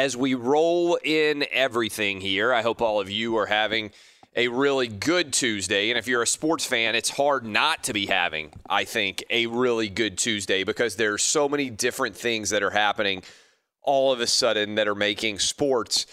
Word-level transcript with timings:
As 0.00 0.16
we 0.16 0.32
roll 0.32 0.98
in 1.04 1.44
everything 1.52 2.22
here, 2.22 2.54
I 2.54 2.62
hope 2.62 2.80
all 2.80 3.02
of 3.02 3.10
you 3.10 3.36
are 3.36 3.44
having 3.44 3.90
a 4.34 4.48
really 4.48 4.88
good 4.88 5.30
Tuesday. 5.30 5.90
And 5.90 5.98
if 5.98 6.08
you're 6.08 6.22
a 6.22 6.26
sports 6.26 6.64
fan, 6.64 6.94
it's 6.94 7.10
hard 7.10 7.44
not 7.44 7.84
to 7.84 7.92
be 7.92 8.06
having, 8.06 8.50
I 8.66 8.84
think, 8.84 9.22
a 9.28 9.46
really 9.46 9.90
good 9.90 10.16
Tuesday 10.16 10.64
because 10.64 10.96
there's 10.96 11.22
so 11.22 11.50
many 11.50 11.68
different 11.68 12.16
things 12.16 12.48
that 12.48 12.62
are 12.62 12.70
happening 12.70 13.22
all 13.82 14.10
of 14.10 14.20
a 14.20 14.26
sudden 14.26 14.76
that 14.76 14.88
are 14.88 14.94
making 14.94 15.38
sports 15.38 16.06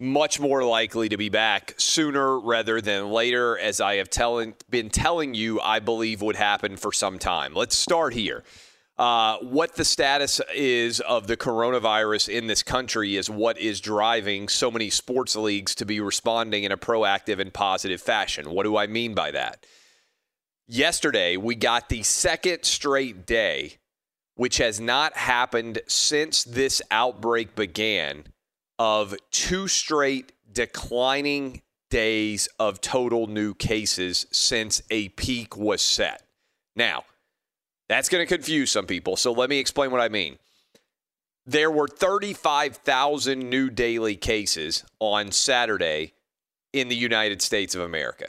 much 0.00 0.40
more 0.40 0.64
likely 0.64 1.10
to 1.10 1.18
be 1.18 1.28
back 1.28 1.74
sooner 1.76 2.40
rather 2.40 2.80
than 2.80 3.10
later, 3.10 3.58
as 3.58 3.82
I 3.82 3.96
have 3.96 4.08
been 4.70 4.88
telling 4.88 5.34
you, 5.34 5.60
I 5.60 5.80
believe 5.80 6.22
would 6.22 6.36
happen 6.36 6.78
for 6.78 6.90
some 6.90 7.18
time. 7.18 7.52
Let's 7.52 7.76
start 7.76 8.14
here. 8.14 8.44
Uh, 8.98 9.36
what 9.38 9.74
the 9.74 9.84
status 9.84 10.40
is 10.54 11.00
of 11.00 11.26
the 11.26 11.36
coronavirus 11.36 12.30
in 12.30 12.46
this 12.46 12.62
country 12.62 13.16
is 13.16 13.28
what 13.28 13.58
is 13.58 13.80
driving 13.80 14.48
so 14.48 14.70
many 14.70 14.88
sports 14.88 15.36
leagues 15.36 15.74
to 15.74 15.84
be 15.84 16.00
responding 16.00 16.64
in 16.64 16.72
a 16.72 16.78
proactive 16.78 17.38
and 17.38 17.52
positive 17.52 18.00
fashion. 18.00 18.50
What 18.50 18.62
do 18.64 18.76
I 18.76 18.86
mean 18.86 19.14
by 19.14 19.32
that? 19.32 19.66
Yesterday, 20.66 21.36
we 21.36 21.54
got 21.54 21.90
the 21.90 22.02
second 22.02 22.64
straight 22.64 23.26
day, 23.26 23.76
which 24.34 24.56
has 24.58 24.80
not 24.80 25.14
happened 25.14 25.80
since 25.86 26.42
this 26.44 26.80
outbreak 26.90 27.54
began, 27.54 28.24
of 28.78 29.14
two 29.30 29.68
straight 29.68 30.32
declining 30.50 31.60
days 31.90 32.48
of 32.58 32.80
total 32.80 33.26
new 33.26 33.54
cases 33.54 34.26
since 34.32 34.82
a 34.90 35.10
peak 35.10 35.56
was 35.56 35.82
set. 35.82 36.22
Now, 36.74 37.04
that's 37.88 38.08
going 38.08 38.26
to 38.26 38.34
confuse 38.34 38.70
some 38.70 38.86
people. 38.86 39.16
So 39.16 39.32
let 39.32 39.50
me 39.50 39.58
explain 39.58 39.90
what 39.90 40.00
I 40.00 40.08
mean. 40.08 40.38
There 41.44 41.70
were 41.70 41.86
35,000 41.86 43.48
new 43.48 43.70
daily 43.70 44.16
cases 44.16 44.84
on 44.98 45.30
Saturday 45.30 46.14
in 46.72 46.88
the 46.88 46.96
United 46.96 47.40
States 47.40 47.74
of 47.74 47.82
America. 47.82 48.26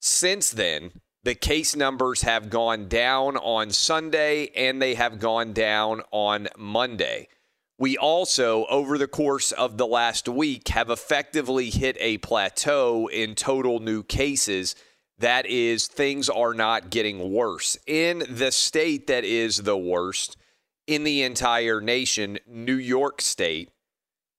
Since 0.00 0.52
then, 0.52 0.92
the 1.24 1.34
case 1.34 1.74
numbers 1.74 2.22
have 2.22 2.48
gone 2.48 2.86
down 2.86 3.36
on 3.36 3.70
Sunday 3.70 4.50
and 4.54 4.80
they 4.80 4.94
have 4.94 5.18
gone 5.18 5.52
down 5.52 6.02
on 6.12 6.48
Monday. 6.56 7.28
We 7.76 7.96
also, 7.96 8.66
over 8.66 8.98
the 8.98 9.08
course 9.08 9.52
of 9.52 9.76
the 9.76 9.86
last 9.86 10.28
week, 10.28 10.68
have 10.68 10.90
effectively 10.90 11.70
hit 11.70 11.96
a 12.00 12.18
plateau 12.18 13.08
in 13.08 13.34
total 13.34 13.80
new 13.80 14.02
cases 14.02 14.74
that 15.18 15.46
is, 15.46 15.86
things 15.86 16.28
are 16.28 16.54
not 16.54 16.90
getting 16.90 17.32
worse. 17.32 17.76
In 17.86 18.24
the 18.28 18.52
state 18.52 19.06
that 19.08 19.24
is 19.24 19.58
the 19.58 19.76
worst 19.76 20.36
in 20.86 21.04
the 21.04 21.22
entire 21.22 21.80
nation, 21.80 22.38
New 22.46 22.76
York 22.76 23.20
State, 23.20 23.70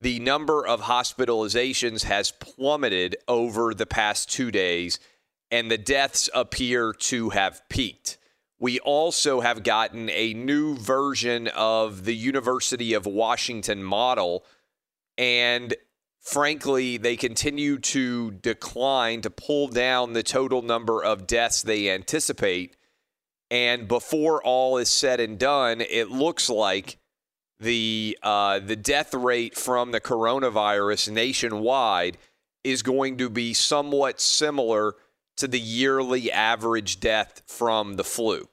the 0.02 0.20
number 0.20 0.66
of 0.66 0.82
hospitalizations 0.82 2.04
has 2.04 2.32
plummeted 2.32 3.18
over 3.28 3.74
the 3.74 3.86
past 3.86 4.32
two 4.32 4.50
days, 4.50 5.00
and 5.52 5.70
the 5.70 5.78
deaths 5.78 6.30
appear 6.34 6.94
to 6.94 7.30
have 7.30 7.62
peaked. 7.70 8.18
We 8.60 8.80
also 8.80 9.42
have 9.42 9.64
gotten 9.64 10.10
a 10.10 10.34
new 10.34 10.76
version 10.76 11.48
of 11.50 12.06
the 12.06 12.16
University 12.16 12.94
of 12.94 13.06
Washington 13.06 13.84
model, 13.84 14.46
and 15.18 15.76
frankly, 16.20 16.98
they 16.98 17.16
continue 17.16 17.80
to 17.80 18.32
decline 18.32 19.22
to 19.22 19.30
pull 19.30 19.68
down 19.68 20.14
the 20.14 20.24
total 20.24 20.62
number 20.62 21.04
of 21.04 21.28
deaths 21.28 21.62
they 21.62 21.90
anticipate. 21.90 22.76
And 23.52 23.88
before 23.88 24.44
all 24.44 24.78
is 24.78 24.90
said 24.90 25.20
and 25.20 25.40
done, 25.40 25.82
it 25.82 26.10
looks 26.10 26.50
like 26.50 26.98
the 27.60 28.18
uh, 28.22 28.60
the 28.60 28.76
death 28.76 29.14
rate 29.14 29.58
from 29.58 29.92
the 29.92 30.00
coronavirus 30.00 31.12
nationwide 31.12 32.18
is 32.64 32.84
going 32.84 33.18
to 33.18 33.30
be 33.30 33.54
somewhat 33.54 34.22
similar 34.22 34.96
to 35.38 35.48
the 35.48 35.60
yearly 35.60 36.32
average 36.32 37.00
death 37.00 37.42
from 37.48 37.96
the 37.96 38.04
flu. 38.04 38.48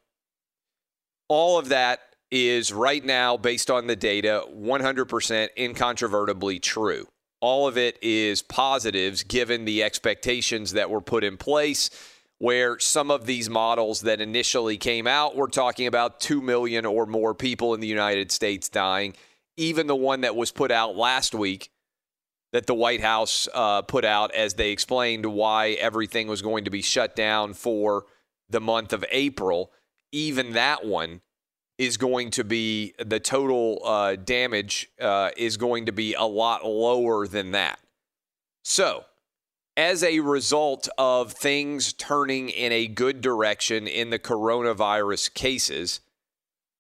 All 1.28 1.58
of 1.58 1.68
that 1.68 2.00
is 2.30 2.72
right 2.72 3.04
now, 3.04 3.36
based 3.36 3.70
on 3.70 3.86
the 3.86 3.96
data, 3.96 4.44
100% 4.52 5.48
incontrovertibly 5.56 6.60
true 6.60 7.06
all 7.40 7.68
of 7.68 7.76
it 7.76 7.98
is 8.02 8.42
positives 8.42 9.22
given 9.22 9.64
the 9.64 9.82
expectations 9.82 10.72
that 10.72 10.90
were 10.90 11.00
put 11.00 11.24
in 11.24 11.36
place 11.36 11.90
where 12.38 12.78
some 12.78 13.10
of 13.10 13.24
these 13.24 13.48
models 13.48 14.02
that 14.02 14.20
initially 14.20 14.76
came 14.76 15.06
out 15.06 15.36
were 15.36 15.48
talking 15.48 15.86
about 15.86 16.20
2 16.20 16.42
million 16.42 16.84
or 16.84 17.06
more 17.06 17.34
people 17.34 17.72
in 17.72 17.80
the 17.80 17.86
United 17.86 18.30
States 18.30 18.68
dying. 18.68 19.14
Even 19.56 19.86
the 19.86 19.96
one 19.96 20.20
that 20.20 20.36
was 20.36 20.52
put 20.52 20.70
out 20.70 20.96
last 20.96 21.34
week 21.34 21.70
that 22.52 22.66
the 22.66 22.74
White 22.74 23.00
House 23.00 23.48
uh, 23.54 23.82
put 23.82 24.04
out 24.04 24.34
as 24.34 24.54
they 24.54 24.70
explained 24.70 25.26
why 25.26 25.70
everything 25.70 26.26
was 26.26 26.42
going 26.42 26.64
to 26.64 26.70
be 26.70 26.82
shut 26.82 27.16
down 27.16 27.54
for 27.54 28.04
the 28.48 28.60
month 28.60 28.92
of 28.92 29.04
April, 29.10 29.72
even 30.12 30.52
that 30.52 30.84
one 30.84 31.20
is 31.78 31.96
going 31.96 32.30
to 32.30 32.44
be 32.44 32.94
the 32.98 33.20
total 33.20 33.80
uh, 33.84 34.16
damage 34.16 34.88
uh, 35.00 35.30
is 35.36 35.56
going 35.56 35.86
to 35.86 35.92
be 35.92 36.14
a 36.14 36.24
lot 36.24 36.64
lower 36.64 37.26
than 37.26 37.52
that. 37.52 37.78
So, 38.62 39.04
as 39.76 40.02
a 40.02 40.20
result 40.20 40.88
of 40.96 41.32
things 41.32 41.92
turning 41.92 42.48
in 42.48 42.72
a 42.72 42.86
good 42.86 43.20
direction 43.20 43.86
in 43.86 44.08
the 44.08 44.18
coronavirus 44.18 45.34
cases, 45.34 46.00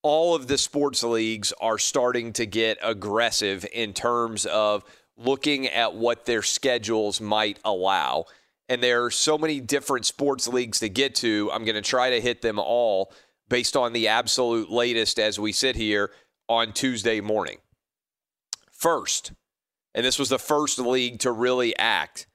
all 0.02 0.34
of 0.34 0.46
the 0.46 0.56
sports 0.56 1.02
leagues 1.02 1.52
are 1.60 1.78
starting 1.78 2.32
to 2.32 2.46
get 2.46 2.78
aggressive 2.82 3.66
in 3.72 3.92
terms 3.92 4.46
of 4.46 4.84
looking 5.18 5.66
at 5.66 5.94
what 5.94 6.24
their 6.24 6.42
schedules 6.42 7.20
might 7.20 7.58
allow. 7.64 8.24
And 8.68 8.82
there 8.82 9.04
are 9.04 9.10
so 9.10 9.36
many 9.36 9.60
different 9.60 10.06
sports 10.06 10.48
leagues 10.48 10.80
to 10.80 10.88
get 10.88 11.14
to. 11.16 11.50
I'm 11.52 11.64
going 11.64 11.76
to 11.76 11.82
try 11.82 12.10
to 12.10 12.20
hit 12.20 12.40
them 12.40 12.58
all 12.58 13.12
based 13.48 13.76
on 13.76 13.92
the 13.92 14.08
absolute 14.08 14.70
latest 14.70 15.18
as 15.18 15.38
we 15.38 15.52
sit 15.52 15.76
here 15.76 16.10
on 16.48 16.72
Tuesday 16.72 17.20
morning. 17.20 17.58
First, 18.70 19.32
and 19.94 20.04
this 20.04 20.18
was 20.18 20.28
the 20.28 20.38
first 20.38 20.78
league 20.78 21.20
to 21.20 21.32
really 21.32 21.76
act. 21.76 22.26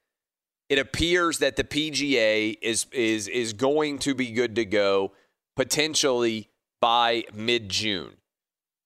It 0.69 0.79
appears 0.79 1.39
that 1.39 1.55
the 1.55 1.63
PGA 1.63 2.57
is 2.61 2.87
is 2.91 3.27
is 3.27 3.53
going 3.53 3.99
to 3.99 4.15
be 4.15 4.31
good 4.31 4.55
to 4.55 4.65
go 4.65 5.11
potentially 5.55 6.49
by 6.79 7.25
mid-June. 7.33 8.13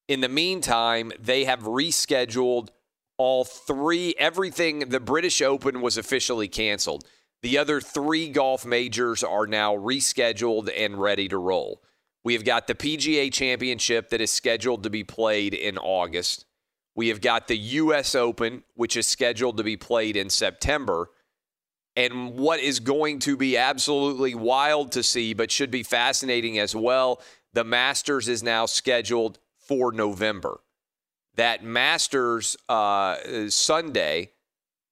In 0.07 0.22
the 0.22 0.30
meantime, 0.30 1.12
they 1.19 1.45
have 1.45 1.62
rescheduled 1.62 2.69
all 3.18 3.45
three 3.45 4.13
everything 4.18 4.80
the 4.80 5.00
British 5.00 5.42
Open 5.42 5.81
was 5.81 5.98
officially 5.98 6.48
canceled. 6.48 7.06
The 7.42 7.57
other 7.60 7.80
3 7.80 8.30
golf 8.30 8.66
majors 8.66 9.24
are 9.24 9.45
now 9.45 9.75
rescheduled 9.75 10.72
and 10.75 11.00
ready 11.00 11.27
to 11.27 11.38
roll. 11.38 11.81
We 12.25 12.33
have 12.33 12.44
got 12.44 12.66
the 12.66 12.74
PGA 12.74 13.31
Championship 13.31 14.10
that 14.10 14.19
is 14.19 14.31
scheduled 14.31 14.81
to 14.81 14.89
be 14.89 15.04
played 15.04 15.54
in 15.54 15.77
August. 15.77 16.45
We 16.95 17.10
have 17.10 17.22
got 17.22 17.48
the 17.48 17.57
US 17.57 18.16
Open, 18.16 18.63
which 18.74 18.98
is 18.98 19.07
scheduled 19.07 19.57
to 19.57 19.63
be 19.63 19.77
played 19.77 20.18
in 20.18 20.31
September. 20.31 21.12
And 21.95 22.33
what 22.33 22.60
is 22.60 22.80
going 22.80 23.19
to 23.19 23.38
be 23.38 23.57
absolutely 23.57 24.33
wild 24.33 24.92
to 24.94 25.04
see, 25.04 25.36
but 25.36 25.51
should 25.51 25.69
be 25.69 25.83
fascinating 25.83 26.57
as 26.57 26.75
well, 26.75 27.22
the 27.54 27.63
Masters 27.63 28.27
is 28.27 28.42
now 28.42 28.66
scheduled 28.66 29.38
for 29.60 29.92
November. 29.92 30.62
That 31.36 31.63
Masters 31.63 32.57
uh, 32.68 33.18
Sunday 33.50 34.31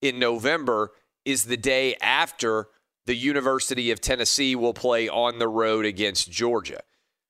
in 0.03 0.19
November 0.19 0.91
is 1.25 1.45
the 1.45 1.57
day 1.57 1.95
after 1.99 2.67
the 3.07 3.15
University 3.15 3.89
of 3.89 3.99
Tennessee 3.99 4.55
will 4.55 4.73
play 4.73 5.09
on 5.09 5.39
the 5.39 5.47
road 5.47 5.85
against 5.85 6.29
Georgia. 6.31 6.81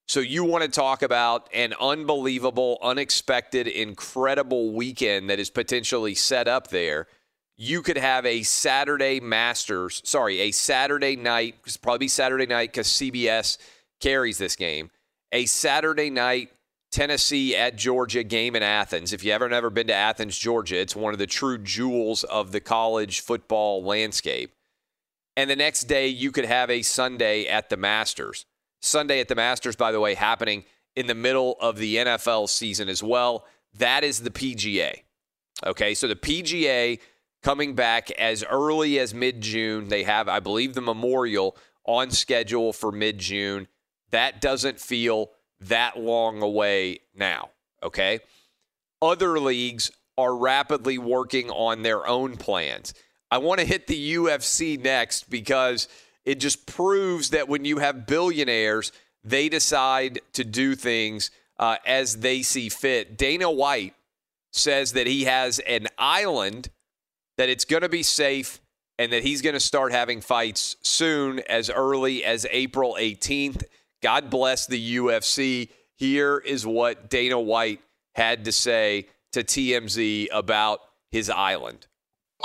So 0.08 0.20
you 0.20 0.44
want 0.44 0.64
to 0.64 0.70
talk 0.70 1.02
about 1.02 1.50
an 1.54 1.74
unbelievable, 1.80 2.78
unexpected, 2.82 3.68
incredible 3.68 4.72
weekend 4.74 5.30
that 5.30 5.40
is 5.40 5.50
potentially 5.50 6.14
set 6.14 6.48
up 6.48 6.68
there. 6.68 7.08
You 7.56 7.82
could 7.82 7.98
have 7.98 8.26
a 8.26 8.44
Saturday 8.44 9.20
Masters, 9.20 10.02
sorry, 10.04 10.40
a 10.42 10.52
Saturday 10.52 11.16
night, 11.16 11.56
probably 11.82 12.08
Saturday 12.08 12.48
night 12.48 12.72
because 12.72 12.88
CBS 12.88 13.58
carries 14.02 14.38
this 14.38 14.56
game. 14.56 14.92
A 15.32 15.46
Saturday 15.46 16.10
night 16.10 16.50
Tennessee 16.92 17.56
at 17.56 17.76
Georgia 17.76 18.24
game 18.24 18.56
in 18.56 18.62
Athens. 18.62 19.14
If 19.14 19.24
you've 19.24 19.34
ever 19.34 19.50
never 19.50 19.72
been 19.72 19.88
to 19.88 19.94
Athens, 19.94 20.38
Georgia, 20.38 20.80
it's 20.80 20.96
one 20.96 21.14
of 21.14 21.20
the 21.20 21.26
true 21.26 21.58
jewels 21.58 22.24
of 22.24 22.52
the 22.52 22.60
college 22.60 23.22
football 23.22 23.84
landscape. 23.84 24.54
And 25.36 25.50
the 25.50 25.56
next 25.56 25.86
day, 25.86 26.08
you 26.08 26.32
could 26.32 26.46
have 26.46 26.70
a 26.70 26.84
Sunday 26.84 27.48
at 27.48 27.70
the 27.70 27.78
Masters. 27.78 28.46
Sunday 28.84 29.20
at 29.20 29.28
the 29.28 29.36
Masters, 29.36 29.76
by 29.76 29.92
the 29.92 30.00
way, 30.00 30.14
happening 30.14 30.66
in 30.96 31.08
the 31.08 31.16
middle 31.16 31.56
of 31.60 31.78
the 31.78 31.96
NFL 31.96 32.50
season 32.50 32.90
as 32.90 33.02
well. 33.02 33.46
That 33.76 34.04
is 34.04 34.22
the 34.22 34.30
PGA. 34.30 35.04
Okay, 35.66 35.94
so 35.94 36.08
the 36.08 36.16
PGA 36.16 37.00
coming 37.42 37.76
back 37.76 38.12
as 38.12 38.44
early 38.44 39.00
as 39.00 39.14
mid 39.14 39.42
June. 39.42 39.88
They 39.88 40.04
have, 40.04 40.28
I 40.28 40.40
believe, 40.40 40.74
the 40.74 40.82
Memorial 40.82 41.56
on 41.86 42.12
schedule 42.12 42.74
for 42.74 42.92
mid 42.92 43.20
June. 43.20 43.68
That 44.12 44.42
doesn't 44.42 44.80
feel 44.80 45.32
that 45.62 45.98
long 45.98 46.42
away 46.42 47.00
now. 47.16 47.50
Okay. 47.82 48.20
Other 49.02 49.40
leagues 49.40 49.92
are 50.18 50.36
rapidly 50.36 50.98
working 50.98 51.50
on 51.50 51.82
their 51.82 52.06
own 52.08 52.38
plans. 52.38 52.94
I 53.32 53.40
want 53.40 53.60
to 53.60 53.66
hit 53.66 53.88
the 53.88 54.16
UFC 54.16 54.80
next 54.80 55.30
because 55.30 55.88
it 56.26 56.40
just 56.40 56.66
proves 56.66 57.32
that 57.32 57.48
when 57.50 57.66
you 57.66 57.80
have 57.80 58.06
billionaires, 58.06 58.92
they 59.24 59.50
decide 59.50 60.20
to 60.34 60.44
do 60.44 60.76
things 60.76 61.32
uh, 61.60 61.78
as 61.86 62.18
they 62.18 62.42
see 62.42 62.70
fit. 62.70 63.18
Dana 63.18 63.50
White 63.50 63.94
says 64.52 64.94
that 64.94 65.08
he 65.08 65.24
has 65.24 65.60
an 65.60 65.88
island, 65.98 66.70
that 67.38 67.50
it's 67.50 67.66
going 67.66 67.82
to 67.82 67.90
be 67.90 68.04
safe, 68.04 68.60
and 69.00 69.12
that 69.12 69.24
he's 69.24 69.42
going 69.42 69.54
to 69.56 69.60
start 69.60 69.92
having 69.92 70.22
fights 70.22 70.76
soon, 70.82 71.40
as 71.50 71.70
early 71.70 72.24
as 72.24 72.46
April 72.52 72.96
18th. 73.00 73.64
God 74.02 74.30
bless 74.30 74.68
the 74.68 74.98
UFC. 74.98 75.70
Here 75.98 76.38
is 76.38 76.66
what 76.66 77.10
Dana 77.10 77.40
White 77.40 77.82
had 78.16 78.46
to 78.46 78.52
say 78.52 79.08
to 79.32 79.44
TMZ 79.44 80.28
about 80.32 80.82
his 81.12 81.30
island. 81.30 81.88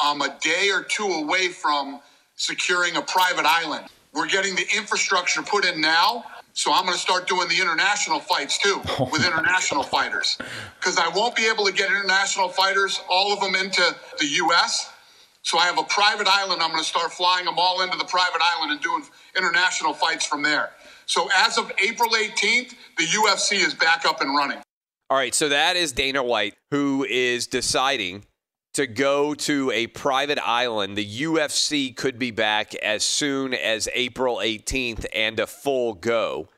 I'm 0.00 0.22
a 0.22 0.38
day 0.40 0.70
or 0.70 0.82
two 0.82 1.06
away 1.06 1.48
from 1.48 2.00
securing 2.38 2.96
a 2.96 3.02
private 3.02 3.44
island. 3.44 3.86
We're 4.14 4.26
getting 4.26 4.54
the 4.54 4.66
infrastructure 4.76 5.42
put 5.42 5.64
in 5.66 5.80
now. 5.80 6.24
So 6.54 6.72
I'm 6.72 6.84
going 6.84 6.94
to 6.94 7.00
start 7.00 7.28
doing 7.28 7.48
the 7.48 7.60
international 7.60 8.18
fights 8.18 8.58
too 8.58 8.80
oh 8.98 9.08
with 9.12 9.24
international 9.24 9.82
fighters 9.82 10.38
because 10.80 10.96
I 10.98 11.08
won't 11.08 11.36
be 11.36 11.46
able 11.46 11.66
to 11.66 11.72
get 11.72 11.90
international 11.90 12.48
fighters, 12.48 13.00
all 13.08 13.32
of 13.32 13.40
them 13.40 13.54
into 13.54 13.82
the 14.18 14.26
U.S. 14.26 14.90
So 15.42 15.58
I 15.58 15.66
have 15.66 15.78
a 15.78 15.84
private 15.84 16.26
island. 16.26 16.62
I'm 16.62 16.70
going 16.70 16.82
to 16.82 16.88
start 16.88 17.12
flying 17.12 17.44
them 17.44 17.54
all 17.58 17.82
into 17.82 17.96
the 17.96 18.04
private 18.04 18.40
island 18.56 18.72
and 18.72 18.80
doing 18.80 19.04
international 19.36 19.92
fights 19.92 20.26
from 20.26 20.42
there. 20.42 20.70
So 21.06 21.28
as 21.34 21.58
of 21.58 21.70
April 21.82 22.10
18th, 22.10 22.74
the 22.98 23.04
UFC 23.04 23.64
is 23.64 23.72
back 23.74 24.04
up 24.04 24.20
and 24.20 24.34
running. 24.36 24.58
All 25.10 25.16
right, 25.16 25.34
so 25.34 25.48
that 25.48 25.76
is 25.76 25.92
Dana 25.92 26.22
White, 26.22 26.54
who 26.70 27.06
is 27.08 27.46
deciding 27.46 28.24
to 28.78 28.86
go 28.86 29.34
to 29.34 29.72
a 29.72 29.88
private 29.88 30.38
island. 30.38 30.96
The 30.96 31.22
UFC 31.22 31.96
could 31.96 32.16
be 32.16 32.30
back 32.30 32.76
as 32.76 33.02
soon 33.02 33.52
as 33.52 33.88
April 33.92 34.36
18th 34.36 35.04
and 35.12 35.40
a 35.40 35.48
full 35.48 35.94
go. 35.94 36.48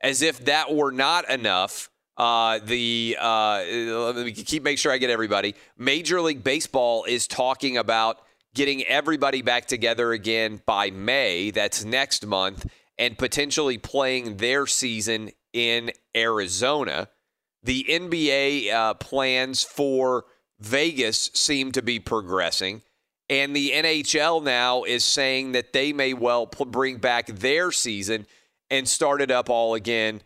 As 0.00 0.20
if 0.20 0.46
that 0.46 0.74
were 0.74 0.90
not 0.90 1.30
enough, 1.30 1.90
uh, 2.16 2.58
the 2.58 3.16
uh, 3.20 3.62
let 3.68 4.16
me 4.16 4.32
keep 4.32 4.64
make 4.64 4.78
sure 4.78 4.90
I 4.90 4.98
get 4.98 5.10
everybody. 5.10 5.54
Major 5.78 6.20
League 6.20 6.42
Baseball 6.42 7.04
is 7.04 7.28
talking 7.28 7.76
about 7.76 8.20
getting 8.56 8.82
everybody 8.82 9.40
back 9.40 9.66
together 9.66 10.10
again 10.10 10.60
by 10.66 10.90
May. 10.90 11.52
That's 11.52 11.84
next 11.84 12.26
month, 12.26 12.66
and 12.98 13.16
potentially 13.16 13.78
playing 13.78 14.38
their 14.38 14.66
season 14.66 15.30
in 15.52 15.92
Arizona. 16.16 17.10
The 17.62 17.86
NBA 17.88 18.72
uh, 18.72 18.94
plans 18.94 19.62
for 19.62 20.24
Vegas 20.64 21.30
seem 21.34 21.72
to 21.72 21.82
be 21.82 22.00
progressing. 22.00 22.82
And 23.30 23.54
the 23.54 23.70
NHL 23.70 24.42
now 24.42 24.84
is 24.84 25.04
saying 25.04 25.52
that 25.52 25.72
they 25.72 25.92
may 25.92 26.12
well 26.12 26.46
bring 26.46 26.98
back 26.98 27.26
their 27.26 27.72
season 27.72 28.26
and 28.70 28.88
start 28.88 29.20
it 29.22 29.30
up 29.30 29.48
all 29.48 29.74
again 29.74 30.20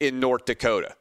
in 0.00 0.20
North 0.20 0.44
Dakota. 0.44 0.94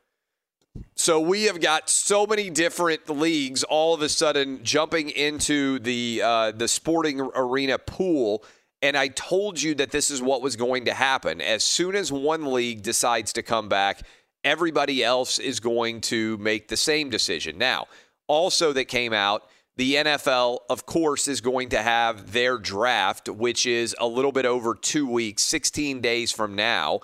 So 0.96 1.20
we 1.20 1.44
have 1.44 1.62
got 1.62 1.90
so 1.90 2.26
many 2.26 2.50
different 2.50 3.08
leagues 3.08 3.64
all 3.64 3.94
of 3.94 4.02
a 4.02 4.10
sudden 4.10 4.64
jumping 4.64 5.10
into 5.10 5.78
the 5.80 6.22
uh, 6.24 6.52
the 6.52 6.68
sporting 6.68 7.22
arena 7.36 7.78
pool. 7.78 8.44
And 8.82 8.98
I 8.98 9.08
told 9.10 9.62
you 9.62 9.76
that 9.76 9.92
this 9.92 10.12
is 10.12 10.22
what 10.22 10.42
was 10.42 10.56
going 10.56 10.86
to 10.86 10.94
happen. 10.94 11.40
As 11.40 11.64
soon 11.64 11.96
as 11.96 12.12
one 12.12 12.52
league 12.52 12.82
decides 12.82 13.32
to 13.34 13.44
come 13.44 13.70
back, 13.70 14.02
everybody 14.44 15.04
else 15.04 15.40
is 15.40 15.60
going 15.60 16.02
to 16.02 16.38
make 16.38 16.68
the 16.68 16.76
same 16.76 17.10
decision. 17.10 17.58
Now, 17.58 17.88
also 18.28 18.74
that 18.74 18.86
came 18.86 19.14
out. 19.14 19.44
The 19.76 19.96
NFL, 19.96 20.60
of 20.70 20.86
course, 20.86 21.28
is 21.28 21.42
going 21.42 21.70
to 21.70 21.82
have 21.82 22.32
their 22.32 22.58
draft, 22.58 23.28
which 23.28 23.66
is 23.66 23.96
a 24.00 24.08
little 24.08 24.32
bit 24.32 24.46
over 24.46 24.76
two 24.76 25.08
weeks, 25.08 25.42
16 25.44 26.00
days 26.00 26.32
from 26.32 26.56
now. 26.56 27.00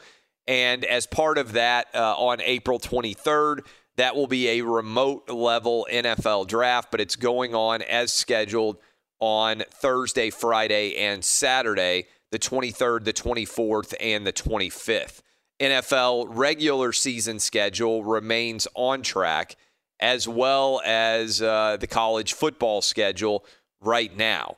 And 0.48 0.86
as 0.86 1.08
part 1.08 1.38
of 1.38 1.54
that, 1.54 1.88
uh, 1.96 2.16
on 2.16 2.42
April 2.42 2.80
23rd, 2.80 3.62
that 3.98 4.16
will 4.16 4.28
be 4.28 4.48
a 4.50 4.62
remote 4.62 5.30
level 5.30 5.88
NFL 5.92 6.48
draft, 6.48 6.90
but 6.92 7.02
it's 7.02 7.16
going 7.16 7.54
on 7.54 7.82
as 7.82 8.14
scheduled 8.14 8.78
on 9.20 9.64
Thursday, 9.72 10.30
Friday, 10.30 10.96
and 10.96 11.24
Saturday, 11.24 12.06
the 12.32 12.40
23rd, 12.40 13.04
the 13.04 13.14
24th, 13.14 13.94
and 14.00 14.26
the 14.26 14.34
25th. 14.34 15.22
NFL 15.60 16.28
regular 16.30 16.94
season 16.94 17.40
schedule 17.40 18.04
remains 18.04 18.68
on 18.76 19.02
track 19.02 19.56
as 20.00 20.28
well 20.28 20.82
as 20.86 21.42
uh, 21.42 21.78
the 21.80 21.88
college 21.88 22.34
football 22.34 22.82
schedule 22.82 23.46
right 23.82 24.16
now. 24.16 24.58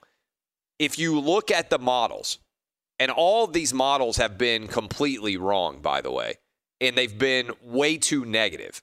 If 0.79 0.97
you 0.97 1.19
look 1.19 1.51
at 1.51 1.69
the 1.69 1.79
models, 1.79 2.39
and 2.99 3.11
all 3.11 3.47
these 3.47 3.73
models 3.73 4.17
have 4.17 4.37
been 4.37 4.67
completely 4.67 5.37
wrong, 5.37 5.81
by 5.81 6.01
the 6.01 6.11
way, 6.11 6.35
and 6.79 6.95
they've 6.95 7.17
been 7.17 7.51
way 7.63 7.97
too 7.97 8.25
negative. 8.25 8.81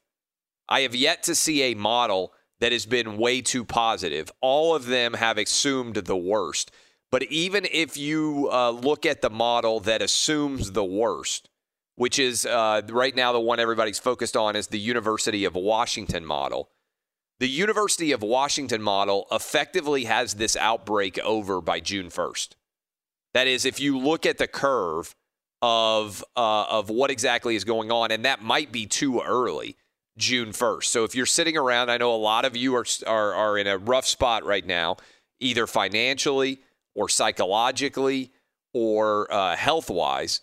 I 0.68 0.80
have 0.80 0.94
yet 0.94 1.22
to 1.24 1.34
see 1.34 1.62
a 1.62 1.74
model 1.74 2.32
that 2.60 2.72
has 2.72 2.86
been 2.86 3.16
way 3.16 3.40
too 3.40 3.64
positive. 3.64 4.30
All 4.40 4.74
of 4.74 4.86
them 4.86 5.14
have 5.14 5.38
assumed 5.38 5.94
the 5.94 6.16
worst. 6.16 6.70
But 7.10 7.22
even 7.24 7.66
if 7.70 7.96
you 7.96 8.48
uh, 8.52 8.70
look 8.70 9.06
at 9.06 9.22
the 9.22 9.30
model 9.30 9.80
that 9.80 10.02
assumes 10.02 10.72
the 10.72 10.84
worst, 10.84 11.48
which 11.98 12.20
is 12.20 12.46
uh, 12.46 12.80
right 12.90 13.16
now 13.16 13.32
the 13.32 13.40
one 13.40 13.58
everybody's 13.58 13.98
focused 13.98 14.36
on, 14.36 14.54
is 14.54 14.68
the 14.68 14.78
University 14.78 15.44
of 15.44 15.56
Washington 15.56 16.24
model. 16.24 16.70
The 17.40 17.48
University 17.48 18.12
of 18.12 18.22
Washington 18.22 18.80
model 18.80 19.26
effectively 19.32 20.04
has 20.04 20.34
this 20.34 20.54
outbreak 20.54 21.18
over 21.18 21.60
by 21.60 21.80
June 21.80 22.06
1st. 22.06 22.50
That 23.34 23.48
is, 23.48 23.64
if 23.64 23.80
you 23.80 23.98
look 23.98 24.26
at 24.26 24.38
the 24.38 24.46
curve 24.46 25.16
of 25.60 26.24
uh, 26.36 26.66
of 26.70 26.88
what 26.88 27.10
exactly 27.10 27.56
is 27.56 27.64
going 27.64 27.90
on, 27.90 28.12
and 28.12 28.24
that 28.24 28.42
might 28.42 28.70
be 28.70 28.86
too 28.86 29.20
early, 29.20 29.76
June 30.16 30.50
1st. 30.50 30.84
So 30.84 31.02
if 31.02 31.16
you're 31.16 31.26
sitting 31.26 31.56
around, 31.56 31.90
I 31.90 31.96
know 31.96 32.14
a 32.14 32.16
lot 32.16 32.44
of 32.44 32.56
you 32.56 32.76
are 32.76 32.86
are, 33.08 33.34
are 33.34 33.58
in 33.58 33.66
a 33.66 33.76
rough 33.76 34.06
spot 34.06 34.44
right 34.44 34.64
now, 34.64 34.98
either 35.40 35.66
financially 35.66 36.60
or 36.94 37.08
psychologically 37.08 38.30
or 38.72 39.32
uh, 39.32 39.56
health 39.56 39.90
wise. 39.90 40.42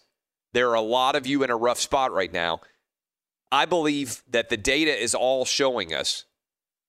There 0.55 0.69
are 0.69 0.75
a 0.75 0.81
lot 0.81 1.17
of 1.17 1.27
you 1.27 1.43
in 1.43 1.49
a 1.49 1.57
rough 1.57 1.81
spot 1.81 2.13
right 2.13 2.31
now. 2.31 2.61
I 3.51 3.65
believe 3.65 4.23
that 4.29 4.47
the 4.47 4.55
data 4.55 4.97
is 4.97 5.13
all 5.13 5.43
showing 5.43 5.93
us 5.93 6.23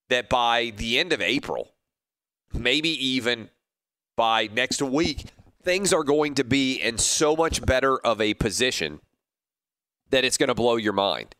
that 0.09 0.29
by 0.29 0.73
the 0.77 1.01
end 1.01 1.13
of 1.13 1.21
April, 1.21 1.73
maybe 2.53 2.91
even 2.91 3.51
by 4.17 4.49
next 4.53 4.83
week, 4.83 5.25
things 5.65 5.93
are 5.93 6.05
going 6.05 6.37
to 6.37 6.45
be 6.45 6.77
in 6.77 6.97
so 6.97 7.35
much 7.35 7.67
better 7.67 7.99
of 7.99 8.21
a 8.21 8.35
position 8.35 9.01
that 10.11 10.25
it's 10.25 10.39
going 10.39 10.47
to 10.47 10.55
blow 10.55 10.77
your 10.77 10.93
mind. 10.93 11.35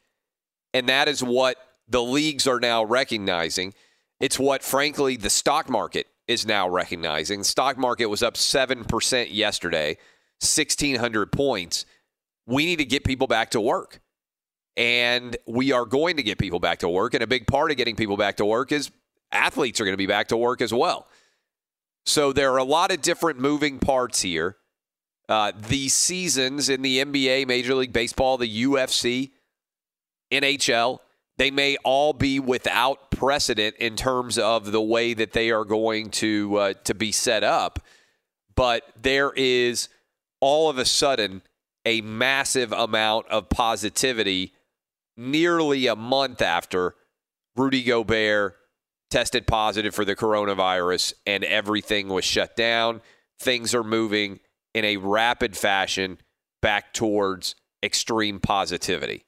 And 0.75 0.89
that 0.89 1.07
is 1.07 1.23
what 1.23 1.59
the 1.87 2.03
leagues 2.03 2.49
are 2.49 2.59
now 2.59 2.83
recognizing. 2.83 3.73
It's 4.19 4.37
what, 4.37 4.65
frankly, 4.65 5.17
the 5.17 5.31
stock 5.31 5.71
market 5.71 6.09
is 6.27 6.45
now 6.45 6.69
recognizing. 6.69 7.39
The 7.39 7.45
stock 7.45 7.79
market 7.79 8.07
was 8.07 8.25
up 8.25 8.35
7% 8.35 9.29
yesterday, 9.31 9.91
1,600 10.41 11.31
points. 11.31 11.87
We 12.47 12.67
need 12.67 12.77
to 12.77 12.85
get 12.85 13.05
people 13.05 13.27
back 13.27 13.51
to 13.51 13.61
work. 13.61 14.01
And 14.77 15.37
we 15.47 15.73
are 15.73 15.87
going 15.87 16.17
to 16.17 16.23
get 16.23 16.39
people 16.39 16.61
back 16.61 16.81
to 16.81 16.89
work. 16.89 17.15
And 17.15 17.23
a 17.23 17.27
big 17.27 17.47
part 17.47 17.71
of 17.71 17.77
getting 17.77 17.97
people 17.97 18.17
back 18.17 18.37
to 18.37 18.45
work 18.45 18.73
is 18.73 18.91
athletes 19.33 19.81
are 19.81 19.85
going 19.85 19.95
to 19.95 19.99
be 19.99 20.07
back 20.07 20.29
to 20.29 20.37
work 20.37 20.61
as 20.61 20.73
well. 20.73 21.07
So 22.05 22.33
there 22.33 22.53
are 22.53 22.59
a 22.59 22.65
lot 22.65 22.93
of 22.93 23.03
different 23.03 23.41
moving 23.41 23.79
parts 23.79 24.23
here. 24.23 24.57
Uh, 25.29 25.53
the 25.69 25.89
seasons 25.89 26.69
in 26.69 26.83
the 26.83 27.05
NBA, 27.05 27.49
Major 27.49 27.75
League 27.75 27.93
Baseball, 27.93 28.37
the 28.39 28.65
UFC, 28.65 29.33
NHL, 30.31 31.01
they 31.37 31.51
may 31.51 31.77
all 31.85 32.13
be 32.13 32.39
without 32.39 33.11
precedent 33.11 33.77
in 33.77 33.97
terms 33.97 34.39
of 34.39 34.73
the 34.73 34.81
way 34.81 35.15
that 35.15 35.33
they 35.33 35.51
are 35.51 35.65
going 35.65 36.11
to 36.11 36.57
uh, 36.57 36.75
to 36.85 36.95
be 36.95 37.13
set 37.13 37.43
up. 37.45 37.81
But 38.55 38.85
there 39.01 39.33
is 39.37 39.89
all 40.41 40.71
of 40.71 40.79
a 40.79 40.85
sudden 40.85 41.43
a 41.87 42.03
massive 42.03 42.73
amount 42.73 43.29
of 43.29 43.49
positivity 43.49 44.53
nearly 45.17 45.87
a 45.87 45.97
month 45.97 46.43
after 46.43 46.95
Rudy 47.57 47.83
Gobert 47.83 48.57
tested 49.11 49.47
positive 49.47 49.95
for 49.95 50.05
the 50.05 50.17
coronavirus 50.17 51.15
and 51.25 51.45
everything 51.45 52.09
was 52.09 52.25
shut 52.25 52.57
down. 52.57 53.01
Things 53.41 53.75
are 53.75 53.85
moving 53.85 54.41
in 54.75 54.85
a 54.85 54.99
rapid 54.99 55.57
fashion 55.57 56.19
back 56.61 56.93
towards 56.93 57.55
extreme 57.83 58.41
positivity. 58.41 59.25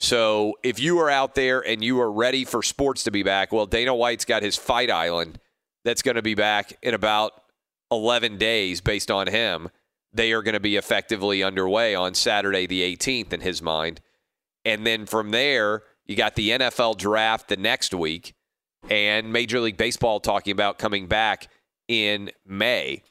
So 0.00 0.54
if 0.62 0.80
you 0.80 0.98
are 0.98 1.08
out 1.08 1.34
there 1.34 1.60
and 1.60 1.82
you 1.82 2.00
are 2.00 2.10
ready 2.10 2.44
for 2.44 2.62
sports 2.62 3.04
to 3.04 3.10
be 3.10 3.22
back, 3.22 3.52
well, 3.52 3.66
Dana 3.66 3.94
White's 3.94 4.24
got 4.24 4.42
his 4.42 4.56
fight 4.56 4.90
island 4.90 5.38
that's 5.84 6.02
going 6.02 6.16
to 6.16 6.22
be 6.22 6.34
back 6.34 6.76
in 6.82 6.94
about 6.94 7.32
11 7.90 8.38
days 8.38 8.80
based 8.80 9.10
on 9.10 9.28
him. 9.28 9.68
They 10.14 10.32
are 10.32 10.42
going 10.42 10.54
to 10.54 10.60
be 10.60 10.76
effectively 10.76 11.42
underway 11.42 11.94
on 11.94 12.14
Saturday, 12.14 12.66
the 12.66 12.96
18th, 12.96 13.32
in 13.32 13.40
his 13.40 13.60
mind. 13.60 14.00
And 14.64 14.86
then 14.86 15.06
from 15.06 15.32
there, 15.32 15.82
you 16.06 16.16
got 16.16 16.36
the 16.36 16.50
NFL 16.50 16.96
draft 16.98 17.48
the 17.48 17.56
next 17.56 17.92
week 17.92 18.34
and 18.90 19.32
Major 19.32 19.60
League 19.60 19.76
Baseball 19.76 20.20
talking 20.20 20.52
about 20.52 20.78
coming 20.78 21.06
back 21.06 21.48
in 21.88 22.30
May. 22.46 23.02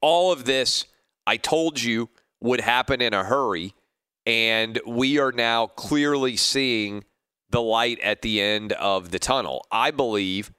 All 0.00 0.32
of 0.32 0.44
this, 0.44 0.86
I 1.26 1.36
told 1.36 1.82
you, 1.82 2.10
would 2.40 2.60
happen 2.60 3.00
in 3.00 3.14
a 3.14 3.24
hurry. 3.24 3.74
And 4.26 4.80
we 4.86 5.18
are 5.18 5.32
now 5.32 5.66
clearly 5.66 6.36
seeing 6.36 7.04
the 7.50 7.62
light 7.62 8.00
at 8.00 8.22
the 8.22 8.40
end 8.40 8.72
of 8.72 9.10
the 9.10 9.18
tunnel. 9.18 9.66
I 9.70 9.90
believe 9.90 10.52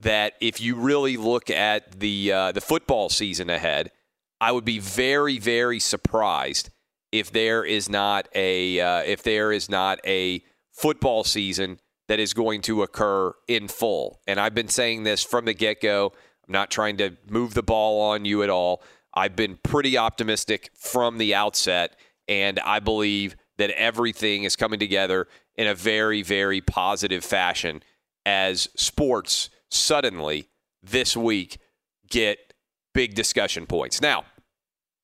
that 0.00 0.34
if 0.40 0.60
you 0.60 0.76
really 0.76 1.16
look 1.16 1.48
at 1.50 2.00
the 2.00 2.32
uh, 2.32 2.52
the 2.52 2.60
football 2.60 3.08
season 3.08 3.48
ahead, 3.48 3.90
I 4.40 4.52
would 4.52 4.64
be 4.64 4.78
very 4.78 5.38
very 5.38 5.80
surprised 5.80 6.70
if 7.12 7.30
there 7.30 7.64
is 7.64 7.88
not 7.88 8.28
a 8.34 8.80
uh, 8.80 9.02
if 9.02 9.22
there 9.22 9.52
is 9.52 9.68
not 9.68 10.00
a 10.06 10.42
football 10.72 11.24
season 11.24 11.80
that 12.08 12.20
is 12.20 12.34
going 12.34 12.60
to 12.62 12.82
occur 12.82 13.32
in 13.48 13.68
full. 13.68 14.20
And 14.26 14.38
I've 14.38 14.54
been 14.54 14.68
saying 14.68 15.02
this 15.02 15.22
from 15.24 15.44
the 15.44 15.54
get 15.54 15.80
go. 15.80 16.12
I'm 16.46 16.52
not 16.52 16.70
trying 16.70 16.96
to 16.98 17.16
move 17.28 17.54
the 17.54 17.62
ball 17.62 18.00
on 18.00 18.24
you 18.24 18.42
at 18.42 18.50
all. 18.50 18.82
I've 19.14 19.34
been 19.34 19.58
pretty 19.62 19.96
optimistic 19.96 20.70
from 20.74 21.18
the 21.18 21.34
outset, 21.34 21.96
and 22.28 22.60
I 22.60 22.80
believe 22.80 23.34
that 23.56 23.70
everything 23.70 24.44
is 24.44 24.54
coming 24.54 24.78
together 24.78 25.26
in 25.56 25.66
a 25.66 25.74
very, 25.74 26.22
very 26.22 26.60
positive 26.60 27.24
fashion 27.24 27.82
as 28.26 28.68
sports 28.76 29.48
suddenly 29.70 30.48
this 30.82 31.16
week 31.16 31.58
get 32.10 32.45
big 32.96 33.14
discussion 33.14 33.66
points. 33.66 34.00
Now, 34.00 34.24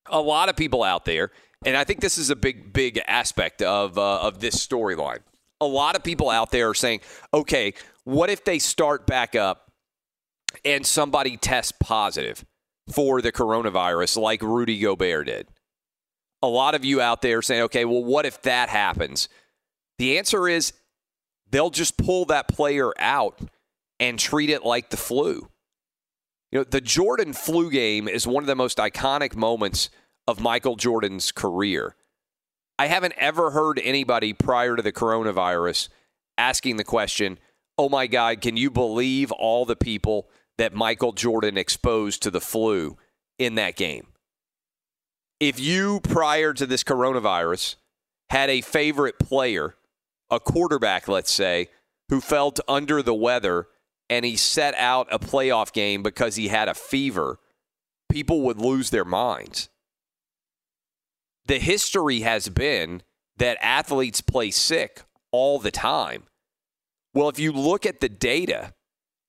a 0.06 0.20
lot 0.20 0.48
of 0.48 0.56
people 0.56 0.82
out 0.82 1.04
there, 1.04 1.30
and 1.64 1.76
I 1.76 1.84
think 1.84 2.00
this 2.00 2.18
is 2.18 2.30
a 2.30 2.36
big, 2.36 2.72
big 2.72 3.00
aspect 3.06 3.62
of 3.62 3.96
uh, 3.96 4.20
of 4.20 4.40
this 4.40 4.56
storyline 4.56 5.20
a 5.62 5.66
lot 5.66 5.94
of 5.94 6.02
people 6.02 6.28
out 6.28 6.50
there 6.50 6.70
are 6.70 6.74
saying, 6.74 7.00
okay, 7.32 7.72
what 8.04 8.28
if 8.28 8.44
they 8.44 8.58
start 8.58 9.06
back 9.06 9.36
up 9.36 9.70
and 10.64 10.84
somebody 10.84 11.36
tests 11.36 11.72
positive 11.80 12.44
for 12.92 13.22
the 13.22 13.30
coronavirus 13.30 14.20
like 14.20 14.42
Rudy 14.42 14.80
Gobert 14.80 15.26
did? 15.26 15.46
A 16.42 16.48
lot 16.48 16.74
of 16.74 16.84
you 16.84 17.00
out 17.00 17.22
there 17.22 17.38
are 17.38 17.42
saying, 17.42 17.62
okay, 17.62 17.84
well, 17.84 18.02
what 18.02 18.26
if 18.26 18.42
that 18.42 18.68
happens? 18.68 19.28
The 19.98 20.18
answer 20.18 20.48
is 20.48 20.72
they'll 21.48 21.70
just 21.70 21.96
pull 21.96 22.24
that 22.24 22.48
player 22.48 22.92
out 22.98 23.38
and 24.00 24.18
treat 24.18 24.50
it 24.50 24.64
like 24.64 24.90
the 24.90 24.96
flu. 24.96 25.48
You 26.52 26.58
know, 26.60 26.64
the 26.64 26.82
Jordan 26.82 27.32
flu 27.32 27.70
game 27.70 28.06
is 28.06 28.26
one 28.26 28.42
of 28.42 28.46
the 28.46 28.54
most 28.54 28.76
iconic 28.76 29.34
moments 29.34 29.88
of 30.28 30.38
Michael 30.38 30.76
Jordan's 30.76 31.32
career. 31.32 31.96
I 32.78 32.86
haven't 32.86 33.14
ever 33.16 33.52
heard 33.52 33.80
anybody 33.82 34.34
prior 34.34 34.76
to 34.76 34.82
the 34.82 34.92
coronavirus 34.92 35.88
asking 36.36 36.76
the 36.76 36.84
question, 36.84 37.38
oh 37.78 37.88
my 37.88 38.06
God, 38.06 38.42
can 38.42 38.58
you 38.58 38.70
believe 38.70 39.32
all 39.32 39.64
the 39.64 39.76
people 39.76 40.28
that 40.58 40.74
Michael 40.74 41.12
Jordan 41.12 41.56
exposed 41.56 42.22
to 42.22 42.30
the 42.30 42.40
flu 42.40 42.98
in 43.38 43.54
that 43.54 43.74
game? 43.74 44.08
If 45.40 45.58
you, 45.58 46.00
prior 46.00 46.52
to 46.52 46.66
this 46.66 46.84
coronavirus, 46.84 47.76
had 48.28 48.50
a 48.50 48.60
favorite 48.60 49.18
player, 49.18 49.74
a 50.30 50.38
quarterback, 50.38 51.08
let's 51.08 51.32
say, 51.32 51.68
who 52.10 52.20
felt 52.20 52.60
under 52.68 53.02
the 53.02 53.14
weather 53.14 53.68
and 54.12 54.24
he 54.24 54.36
set 54.36 54.74
out 54.76 55.08
a 55.10 55.18
playoff 55.18 55.72
game 55.72 56.02
because 56.02 56.36
he 56.36 56.48
had 56.48 56.68
a 56.68 56.74
fever, 56.74 57.38
people 58.10 58.42
would 58.42 58.58
lose 58.58 58.90
their 58.90 59.04
minds 59.04 59.68
the 61.46 61.58
history 61.58 62.20
has 62.20 62.48
been 62.48 63.02
that 63.36 63.58
athletes 63.60 64.20
play 64.20 64.50
sick 64.50 65.02
all 65.30 65.58
the 65.58 65.70
time. 65.70 66.24
Well, 67.14 67.28
if 67.28 67.38
you 67.38 67.52
look 67.52 67.84
at 67.84 68.00
the 68.00 68.08
data, 68.08 68.74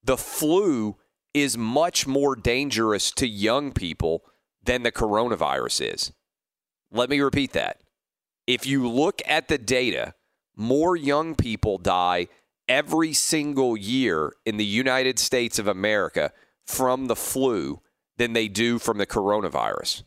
the 0.03 0.17
flu 0.17 0.97
is 1.33 1.57
much 1.57 2.05
more 2.05 2.35
dangerous 2.35 3.11
to 3.11 3.27
young 3.27 3.71
people 3.71 4.23
than 4.63 4.83
the 4.83 4.91
coronavirus 4.91 5.93
is. 5.93 6.11
Let 6.91 7.09
me 7.09 7.19
repeat 7.19 7.53
that. 7.53 7.81
If 8.45 8.65
you 8.65 8.87
look 8.87 9.21
at 9.25 9.47
the 9.47 9.57
data, 9.57 10.13
more 10.55 10.95
young 10.95 11.35
people 11.35 11.77
die 11.77 12.27
every 12.73 13.13
single 13.13 13.77
year 13.77 14.33
in 14.47 14.57
the 14.57 14.65
United 14.65 15.19
States 15.19 15.59
of 15.59 15.67
America 15.67 16.31
from 16.65 17.05
the 17.05 17.15
flu 17.15 17.79
than 18.17 18.33
they 18.33 18.47
do 18.47 18.79
from 18.79 18.97
the 18.97 19.05
coronavirus. 19.05 20.01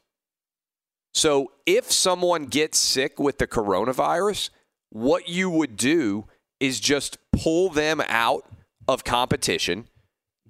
So 1.15 1.53
if 1.65 1.93
someone 1.93 2.47
gets 2.47 2.77
sick 2.77 3.21
with 3.21 3.39
the 3.39 3.47
coronavirus, 3.47 4.51
what 4.91 5.29
you 5.29 5.49
would 5.49 5.77
do 5.77 6.27
is 6.59 6.81
just 6.81 7.19
pull 7.31 7.71
them 7.71 8.03
out 8.09 8.45
of 8.89 9.05
competition, 9.05 9.87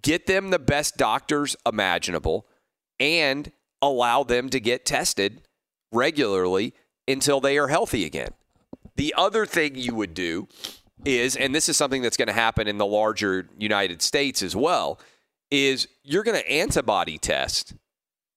get 0.01 0.27
them 0.27 0.49
the 0.49 0.59
best 0.59 0.97
doctors 0.97 1.55
imaginable, 1.67 2.47
and 2.99 3.53
allow 3.83 4.25
them 4.25 4.49
to 4.49 4.59
get 4.59 4.87
tested 4.87 5.43
regularly 5.93 6.73
until 7.07 7.41
they 7.41 7.59
are 7.59 7.69
healthy 7.69 8.07
again. 8.07 8.31
The 8.97 9.13
other 9.19 9.45
thing 9.45 9.75
you 9.75 9.95
would 9.95 10.15
do 10.15 10.49
is, 11.05 11.37
and 11.37 11.55
this 11.55 11.69
is 11.69 11.77
something 11.77 12.03
that's 12.03 12.17
going 12.17 12.29
to 12.29 12.35
happen 12.35 12.69
in 12.69 12.79
the 12.79 12.87
larger 12.87 13.49
United 13.59 14.03
States 14.03 14.43
as 14.43 14.57
well, 14.57 14.99
is 15.51 15.89
you're 16.03 16.25
going 16.25 16.41
to 16.41 16.51
antibody 16.51 17.19
test. 17.19 17.75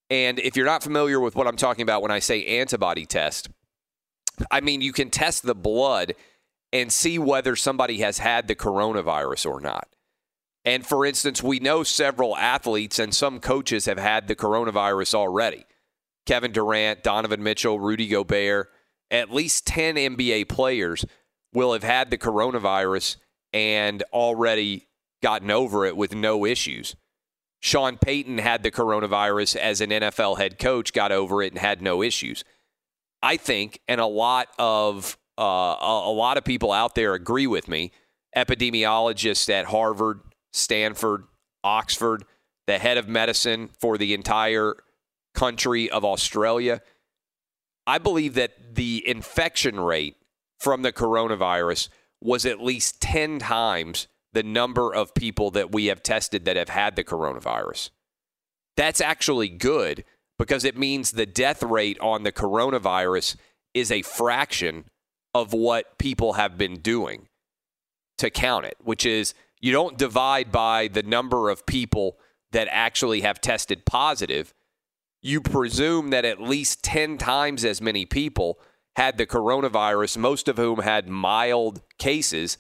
And 0.10 0.40
if 0.40 0.56
you're 0.56 0.66
not 0.66 0.84
familiar 0.84 1.20
with 1.20 1.36
what 1.36 1.48
I'm 1.48 1.56
talking 1.56 1.84
about 1.84 2.02
when 2.02 2.12
I 2.12 2.20
say 2.20 2.46
antibody 2.46 3.06
test, 3.06 3.50
I 4.52 4.62
mean, 4.62 4.82
you 4.82 4.94
can 4.94 5.10
test 5.10 5.44
the 5.44 5.56
blood 5.56 6.16
and 6.72 6.92
see 6.92 7.18
whether 7.18 7.56
somebody 7.56 8.00
has 8.00 8.20
had 8.20 8.48
the 8.48 8.56
coronavirus 8.56 9.50
or 9.50 9.60
not. 9.60 9.88
And 10.66 10.86
for 10.86 11.06
instance, 11.06 11.42
we 11.42 11.60
know 11.60 11.84
several 11.84 12.36
athletes 12.36 13.00
and 13.00 13.14
some 13.14 13.40
coaches 13.40 13.86
have 13.86 13.98
had 13.98 14.28
the 14.28 14.36
coronavirus 14.36 15.16
already. 15.16 15.66
Kevin 16.26 16.52
Durant, 16.52 17.02
Donovan 17.02 17.42
Mitchell, 17.42 17.80
Rudy 17.80 18.08
Gobert, 18.08 18.70
at 19.10 19.34
least 19.34 19.66
10 19.66 19.96
NBA 19.96 20.48
players 20.48 21.06
will 21.54 21.74
have 21.74 21.84
had 21.84 22.10
the 22.10 22.18
coronavirus 22.18 23.18
and 23.54 24.04
already 24.14 24.88
gotten 25.22 25.52
over 25.52 25.86
it 25.86 25.98
with 25.98 26.14
no 26.14 26.46
issues. 26.46 26.96
Sean 27.62 27.98
Payton 27.98 28.38
had 28.38 28.64
the 28.64 28.72
coronavirus 28.72 29.58
as 29.58 29.82
an 29.82 29.90
NFL 29.90 30.38
head 30.38 30.60
coach, 30.60 30.94
got 30.94 31.12
over 31.12 31.44
it 31.44 31.52
and 31.52 31.60
had 31.60 31.82
no 31.82 32.02
issues. 32.02 32.44
I 33.22 33.36
think, 33.36 33.80
and 33.88 34.00
a 34.00 34.06
lot 34.06 34.48
of 34.58 35.18
uh, 35.38 35.76
a, 35.80 36.12
lot 36.12 36.38
of 36.38 36.44
people 36.44 36.72
out 36.72 36.96
there 36.96 37.14
agree 37.14 37.48
with 37.48 37.68
me. 37.68 37.92
Epidemiologists 38.36 39.50
at 39.50 39.66
Harvard, 39.66 40.20
Stanford, 40.52 41.24
Oxford, 41.64 42.26
the 42.68 42.78
head 42.78 42.98
of 42.98 43.08
medicine 43.08 43.70
for 43.80 43.98
the 43.98 44.14
entire 44.14 44.76
country 45.34 45.90
of 45.90 46.04
Australia. 46.04 46.82
I 47.88 47.98
believe 48.00 48.34
that 48.36 48.76
the 48.76 49.02
infection 49.08 49.80
rate 49.80 50.18
from 50.60 50.82
the 50.82 50.92
coronavirus 50.92 51.90
was 52.22 52.46
at 52.46 52.62
least 52.62 53.02
10 53.02 53.40
times 53.40 54.08
the 54.34 54.44
number 54.44 54.94
of 54.94 55.16
people 55.16 55.52
that 55.52 55.72
we 55.72 55.88
have 55.88 56.04
tested 56.04 56.46
that 56.46 56.58
have 56.58 56.70
had 56.70 56.96
the 56.96 57.04
coronavirus. 57.04 57.90
That's 58.78 59.02
actually 59.02 59.50
good 59.50 60.04
because 60.38 60.64
it 60.64 60.78
means 60.78 61.12
the 61.12 61.26
death 61.26 61.64
rate 61.64 62.00
on 62.00 62.24
the 62.24 62.32
coronavirus 62.32 63.36
is 63.74 63.92
a 63.92 64.02
fraction 64.02 64.86
of 65.34 65.54
what 65.54 65.98
people 65.98 66.34
have 66.34 66.58
been 66.58 66.76
doing 66.80 67.28
to 68.18 68.30
count 68.30 68.66
it, 68.66 68.76
which 68.80 69.06
is 69.06 69.34
you 69.62 69.72
don't 69.72 69.98
divide 69.98 70.52
by 70.52 70.88
the 70.88 71.04
number 71.04 71.50
of 71.50 71.66
people 71.66 72.18
that 72.52 72.68
actually 72.72 73.22
have 73.22 73.42
tested 73.42 73.86
positive. 73.86 74.54
You 75.22 75.42
presume 75.42 76.10
that 76.10 76.26
at 76.26 76.42
least 76.42 76.84
10 76.84 77.18
times 77.18 77.66
as 77.66 77.82
many 77.82 78.06
people 78.06 78.60
had 79.00 79.18
the 79.18 79.26
coronavirus, 79.26 80.18
most 80.18 80.50
of 80.50 80.58
whom 80.58 80.80
had 80.80 81.08
mild 81.08 81.82
cases 82.00 82.58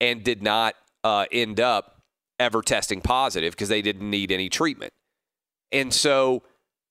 and 0.00 0.24
did 0.24 0.42
not 0.42 0.74
uh, 1.04 1.26
end 1.30 1.60
up 1.60 2.00
ever 2.38 2.62
testing 2.62 3.02
positive 3.02 3.52
because 3.52 3.68
they 3.68 3.82
didn't 3.82 4.08
need 4.08 4.32
any 4.32 4.48
treatment. 4.48 4.94
And 5.72 5.92
so 5.92 6.42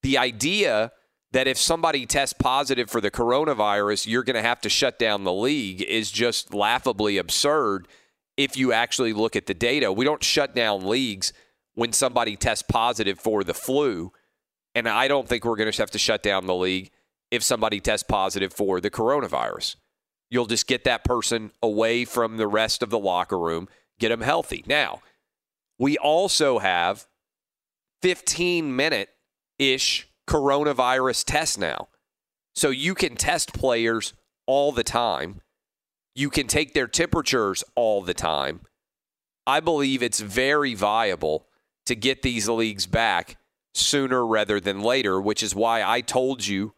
the 0.04 0.20
idea 0.20 0.92
that 1.32 1.48
if 1.48 1.58
somebody 1.58 2.06
tests 2.06 2.36
positive 2.38 2.88
for 2.88 3.02
the 3.02 3.10
coronavirus, 3.10 4.06
you're 4.06 4.22
going 4.22 4.36
to 4.36 4.44
have 4.44 4.62
to 4.62 4.70
shut 4.70 5.00
down 5.00 5.24
the 5.24 5.34
league 5.34 5.82
is 5.82 6.12
just 6.12 6.54
laughably 6.54 7.18
absurd 7.18 7.88
if 8.38 8.56
you 8.56 8.74
actually 8.74 9.12
look 9.12 9.36
at 9.36 9.48
the 9.48 9.56
data. 9.56 9.92
We 9.92 10.06
don't 10.06 10.24
shut 10.24 10.54
down 10.54 10.86
leagues 10.86 11.34
when 11.74 11.94
somebody 11.94 12.36
tests 12.36 12.64
positive 12.70 13.20
for 13.20 13.44
the 13.44 13.56
flu. 13.56 14.12
And 14.76 14.88
I 14.88 15.08
don't 15.08 15.28
think 15.28 15.46
we're 15.46 15.56
going 15.56 15.72
to 15.72 15.82
have 15.82 15.90
to 15.90 15.98
shut 15.98 16.22
down 16.22 16.46
the 16.46 16.54
league 16.54 16.92
if 17.34 17.42
somebody 17.42 17.80
tests 17.80 18.06
positive 18.08 18.54
for 18.54 18.80
the 18.80 18.92
coronavirus. 18.92 19.76
You'll 20.30 20.46
just 20.46 20.68
get 20.68 20.84
that 20.84 21.04
person 21.04 21.50
away 21.64 22.06
from 22.06 22.38
the 22.38 22.46
rest 22.46 22.84
of 22.84 22.92
the 22.92 23.00
locker 23.00 23.40
room, 23.40 23.68
get 24.00 24.10
them 24.10 24.22
healthy. 24.22 24.64
Now, 24.68 25.02
we 25.80 25.98
also 25.98 26.60
have 26.60 27.08
15 28.04 28.76
minute 28.76 29.10
ish 29.58 30.08
coronavirus 30.30 31.24
tests 31.26 31.58
now. 31.58 31.88
So 32.54 32.70
you 32.70 32.94
can 32.94 33.16
test 33.16 33.52
players 33.52 34.14
all 34.46 34.72
the 34.72 34.84
time. 34.84 35.42
You 36.14 36.30
can 36.30 36.46
take 36.46 36.76
their 36.76 36.88
temperatures 36.88 37.64
all 37.76 38.04
the 38.04 38.14
time. 38.14 38.62
I 39.48 39.60
believe 39.60 40.04
it's 40.04 40.20
very 40.20 40.76
viable 40.76 41.48
to 41.88 41.96
get 41.96 42.22
these 42.22 42.48
leagues 42.48 42.86
back 42.86 43.38
sooner 43.74 44.24
rather 44.24 44.60
than 44.60 44.82
later, 44.82 45.20
which 45.20 45.42
is 45.42 45.56
why 45.56 45.82
I 45.82 46.02
told 46.02 46.46
you 46.46 46.76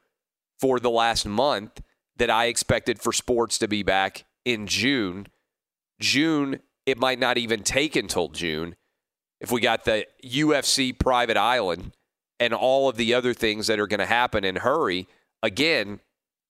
for 0.65 0.79
the 0.79 0.89
last 0.89 1.27
month 1.27 1.79
that 2.17 2.31
I 2.31 2.45
expected 2.45 2.99
for 2.99 3.13
sports 3.13 3.59
to 3.59 3.67
be 3.67 3.83
back 3.83 4.25
in 4.45 4.65
June. 4.65 5.27
June, 5.99 6.59
it 6.87 6.97
might 6.97 7.19
not 7.19 7.37
even 7.37 7.61
take 7.61 7.95
until 7.95 8.29
June 8.29 8.75
if 9.39 9.51
we 9.51 9.61
got 9.61 9.85
the 9.85 10.07
UFC 10.25 10.97
private 10.97 11.37
island 11.37 11.91
and 12.39 12.51
all 12.51 12.89
of 12.89 12.97
the 12.97 13.13
other 13.13 13.31
things 13.31 13.67
that 13.67 13.79
are 13.79 13.85
going 13.85 13.99
to 13.99 14.07
happen 14.07 14.43
in 14.43 14.55
hurry. 14.55 15.07
Again, 15.43 15.99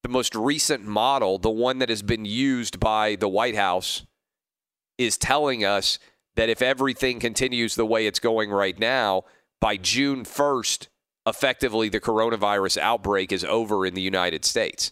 the 0.02 0.08
most 0.08 0.34
recent 0.34 0.86
model, 0.86 1.38
the 1.38 1.50
one 1.50 1.80
that 1.80 1.90
has 1.90 2.02
been 2.02 2.24
used 2.24 2.80
by 2.80 3.18
the 3.18 3.28
White 3.28 3.58
House, 3.58 4.06
is 4.98 5.18
telling 5.18 5.66
us 5.66 6.00
that 6.36 6.48
if 6.48 6.62
everything 6.62 7.20
continues 7.20 7.76
the 7.76 7.86
way 7.86 8.08
it's 8.08 8.20
going 8.20 8.50
right 8.50 8.80
now, 8.80 9.26
by 9.60 9.76
June 9.76 10.24
1st, 10.24 10.88
effectively 11.26 11.90
the 11.90 12.00
coronavirus 12.00 12.78
outbreak 12.78 13.32
is 13.32 13.44
over 13.44 13.86
in 13.86 13.94
the 13.94 14.02
United 14.02 14.46
States. 14.46 14.92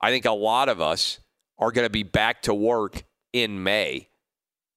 I 0.00 0.10
think 0.10 0.24
a 0.24 0.32
lot 0.32 0.68
of 0.68 0.80
us 0.80 1.20
are 1.58 1.72
going 1.72 1.86
to 1.86 1.90
be 1.90 2.02
back 2.02 2.42
to 2.42 2.54
work 2.54 3.04
in 3.32 3.62
May 3.62 4.08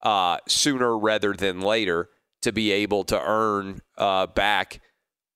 uh, 0.01 0.37
sooner 0.47 0.97
rather 0.97 1.33
than 1.33 1.61
later 1.61 2.09
to 2.41 2.53
be 2.53 2.71
able 2.71 3.03
to 3.05 3.21
earn 3.21 3.81
uh, 3.97 4.27
back 4.27 4.79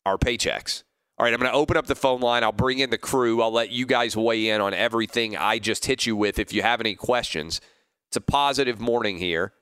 our 0.06 0.18
paychecks. 0.18 0.84
All 1.18 1.26
right, 1.26 1.34
I'm 1.34 1.40
going 1.40 1.52
to 1.52 1.58
open 1.58 1.78
up 1.78 1.86
the 1.86 1.96
phone 1.96 2.22
line. 2.22 2.44
I'll 2.44 2.52
bring 2.52 2.80
in 2.80 2.90
the 2.90 2.98
crew. 2.98 3.42
I'll 3.42 3.52
let 3.52 3.72
you 3.72 3.86
guys 3.86 4.18
weigh 4.18 4.50
in 4.50 4.62
on 4.62 4.74
everything 4.74 5.38
I 5.38 5.60
just 5.60 5.86
hit 5.86 6.06
you 6.06 6.16
with 6.16 6.40
if 6.40 6.54
you 6.54 6.62
have 6.62 6.80
any 6.80 6.96
questions. 6.96 7.62
It's 8.10 8.18
a 8.18 8.22
positive 8.22 8.80
morning 8.80 9.18
here 9.18 9.54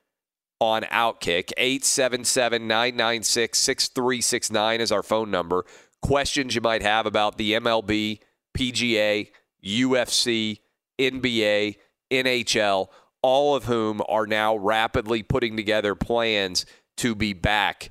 on 0.62 0.82
Outkick. 0.84 1.52
877 1.56 2.66
996 2.66 3.58
6369 3.58 4.80
is 4.80 4.92
our 4.92 5.02
phone 5.02 5.30
number. 5.30 5.64
Questions 6.00 6.54
you 6.54 6.60
might 6.60 6.82
have 6.82 7.04
about 7.04 7.36
the 7.36 7.52
MLB, 7.52 8.20
PGA, 8.56 9.28
UFC, 9.64 10.60
NBA, 10.98 11.76
NHL, 12.10 12.88
all 13.22 13.54
of 13.54 13.64
whom 13.64 14.00
are 14.08 14.26
now 14.26 14.56
rapidly 14.56 15.22
putting 15.22 15.56
together 15.56 15.94
plans 15.94 16.64
to 16.96 17.14
be 17.14 17.32
back 17.32 17.90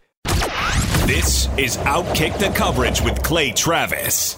this 1.11 1.49
is 1.57 1.75
Outkick 1.77 2.39
the 2.39 2.49
Coverage 2.57 3.01
with 3.01 3.21
Clay 3.21 3.51
Travis. 3.51 4.37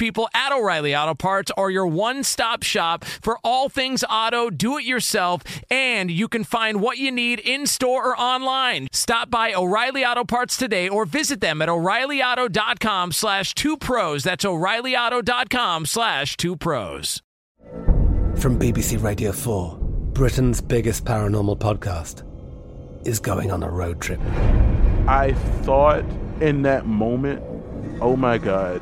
people 0.01 0.27
at 0.33 0.51
O'Reilly 0.51 0.95
Auto 0.95 1.13
Parts 1.13 1.51
are 1.55 1.69
your 1.69 1.85
one 1.85 2.23
stop 2.23 2.63
shop 2.63 3.05
for 3.05 3.37
all 3.43 3.69
things 3.69 4.03
auto, 4.09 4.49
do 4.49 4.79
it 4.79 4.83
yourself, 4.83 5.43
and 5.69 6.09
you 6.09 6.27
can 6.27 6.43
find 6.43 6.81
what 6.81 6.97
you 6.97 7.11
need 7.11 7.39
in 7.39 7.67
store 7.67 8.07
or 8.07 8.19
online. 8.19 8.87
Stop 8.91 9.29
by 9.29 9.53
O'Reilly 9.53 10.03
Auto 10.03 10.23
Parts 10.23 10.57
today 10.57 10.89
or 10.89 11.05
visit 11.05 11.39
them 11.39 11.61
at 11.61 11.69
o'ReillyAuto.com 11.69 13.11
slash 13.11 13.53
two 13.53 13.77
pros. 13.77 14.23
That's 14.23 14.43
o'ReillyAuto.com 14.43 15.85
slash 15.85 16.35
two 16.35 16.57
pros. 16.57 17.21
From 18.37 18.57
BBC 18.57 19.03
Radio 19.03 19.31
4, 19.31 19.77
Britain's 20.13 20.61
biggest 20.61 21.05
paranormal 21.05 21.59
podcast 21.59 22.23
is 23.05 23.19
going 23.19 23.51
on 23.51 23.61
a 23.61 23.69
road 23.69 24.01
trip. 24.01 24.19
I 25.07 25.33
thought 25.61 26.03
in 26.41 26.63
that 26.63 26.87
moment, 26.87 27.43
oh 28.01 28.15
my 28.15 28.39
God, 28.39 28.81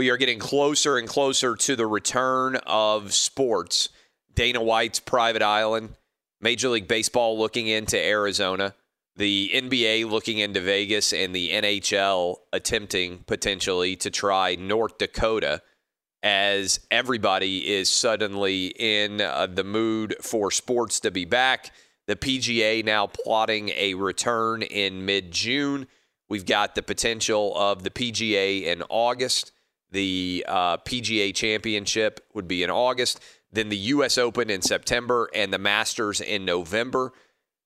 We 0.00 0.08
are 0.08 0.16
getting 0.16 0.38
closer 0.38 0.96
and 0.96 1.06
closer 1.06 1.54
to 1.54 1.76
the 1.76 1.86
return 1.86 2.56
of 2.66 3.12
sports. 3.12 3.90
Dana 4.34 4.62
White's 4.62 4.98
private 4.98 5.42
island, 5.42 5.90
Major 6.40 6.70
League 6.70 6.88
Baseball 6.88 7.38
looking 7.38 7.66
into 7.66 8.02
Arizona, 8.02 8.74
the 9.16 9.50
NBA 9.52 10.08
looking 10.08 10.38
into 10.38 10.58
Vegas, 10.62 11.12
and 11.12 11.36
the 11.36 11.50
NHL 11.50 12.36
attempting 12.50 13.24
potentially 13.26 13.94
to 13.96 14.10
try 14.10 14.54
North 14.54 14.96
Dakota 14.96 15.60
as 16.22 16.80
everybody 16.90 17.68
is 17.70 17.90
suddenly 17.90 18.68
in 18.68 19.20
uh, 19.20 19.48
the 19.48 19.64
mood 19.64 20.16
for 20.22 20.50
sports 20.50 21.00
to 21.00 21.10
be 21.10 21.26
back. 21.26 21.72
The 22.06 22.16
PGA 22.16 22.82
now 22.82 23.06
plotting 23.06 23.68
a 23.76 23.92
return 23.92 24.62
in 24.62 25.04
mid 25.04 25.30
June. 25.30 25.88
We've 26.26 26.46
got 26.46 26.74
the 26.74 26.82
potential 26.82 27.54
of 27.54 27.82
the 27.82 27.90
PGA 27.90 28.62
in 28.62 28.82
August. 28.88 29.52
The 29.90 30.44
uh, 30.48 30.76
PGA 30.78 31.34
Championship 31.34 32.20
would 32.34 32.46
be 32.46 32.62
in 32.62 32.70
August, 32.70 33.20
then 33.52 33.68
the 33.68 33.76
U.S. 33.76 34.18
Open 34.18 34.50
in 34.50 34.62
September, 34.62 35.28
and 35.34 35.52
the 35.52 35.58
Masters 35.58 36.20
in 36.20 36.44
November. 36.44 37.12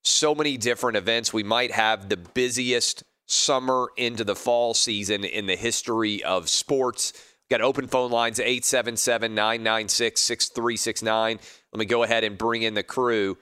So 0.03 0.35
many 0.35 0.57
different 0.57 0.97
events. 0.97 1.33
We 1.33 1.43
might 1.43 1.73
have 1.73 2.09
the 2.09 2.17
busiest 2.17 3.05
summer 3.27 3.89
into 3.97 4.25
the 4.25 4.37
fall 4.37 4.75
season 4.75 5.25
in 5.25 5.47
the 5.47 5.57
history 5.57 6.23
of 6.25 6.49
sports. 6.49 7.13
Got 7.51 7.61
open 7.61 7.89
phone 7.89 8.11
lines 8.11 8.41
877 8.41 9.35
996 9.35 10.21
6369. 10.21 11.39
Let 11.73 11.79
me 11.79 11.85
go 11.85 12.03
ahead 12.03 12.25
and 12.25 12.39
bring 12.39 12.63
in 12.63 12.75
the 12.75 12.83
crew. 12.83 13.37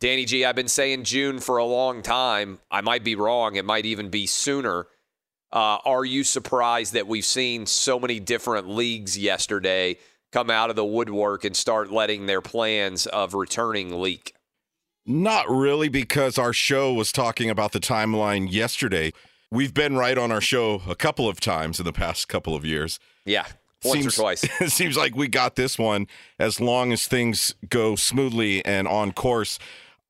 Danny 0.00 0.26
G, 0.26 0.44
I've 0.44 0.54
been 0.54 0.68
saying 0.68 1.04
June 1.04 1.40
for 1.40 1.56
a 1.56 1.64
long 1.64 2.02
time. 2.02 2.60
I 2.70 2.82
might 2.82 3.02
be 3.02 3.16
wrong. 3.16 3.56
It 3.56 3.64
might 3.64 3.86
even 3.86 4.10
be 4.10 4.26
sooner. 4.26 4.86
Uh, 5.52 5.78
are 5.84 6.04
you 6.04 6.24
surprised 6.24 6.92
that 6.92 7.06
we've 7.06 7.24
seen 7.24 7.64
so 7.66 7.98
many 7.98 8.20
different 8.20 8.68
leagues 8.68 9.16
yesterday 9.16 9.96
come 10.30 10.50
out 10.50 10.70
of 10.70 10.76
the 10.76 10.84
woodwork 10.84 11.44
and 11.44 11.56
start 11.56 11.90
letting 11.90 12.26
their 12.26 12.42
plans 12.42 13.06
of 13.06 13.34
returning 13.34 14.00
leak? 14.00 14.34
Not 15.06 15.48
really, 15.48 15.88
because 15.88 16.36
our 16.36 16.52
show 16.52 16.92
was 16.92 17.12
talking 17.12 17.48
about 17.48 17.72
the 17.72 17.80
timeline 17.80 18.52
yesterday. 18.52 19.12
We've 19.50 19.72
been 19.72 19.96
right 19.96 20.18
on 20.18 20.30
our 20.30 20.42
show 20.42 20.82
a 20.86 20.94
couple 20.94 21.28
of 21.30 21.40
times 21.40 21.78
in 21.78 21.86
the 21.86 21.94
past 21.94 22.28
couple 22.28 22.54
of 22.54 22.66
years. 22.66 23.00
Yeah, 23.24 23.46
once 23.82 24.00
seems, 24.00 24.18
or 24.18 24.20
twice. 24.20 24.44
It 24.60 24.70
seems 24.70 24.98
like 24.98 25.16
we 25.16 25.28
got 25.28 25.56
this 25.56 25.78
one 25.78 26.08
as 26.38 26.60
long 26.60 26.92
as 26.92 27.06
things 27.06 27.54
go 27.70 27.96
smoothly 27.96 28.62
and 28.66 28.86
on 28.86 29.12
course. 29.12 29.58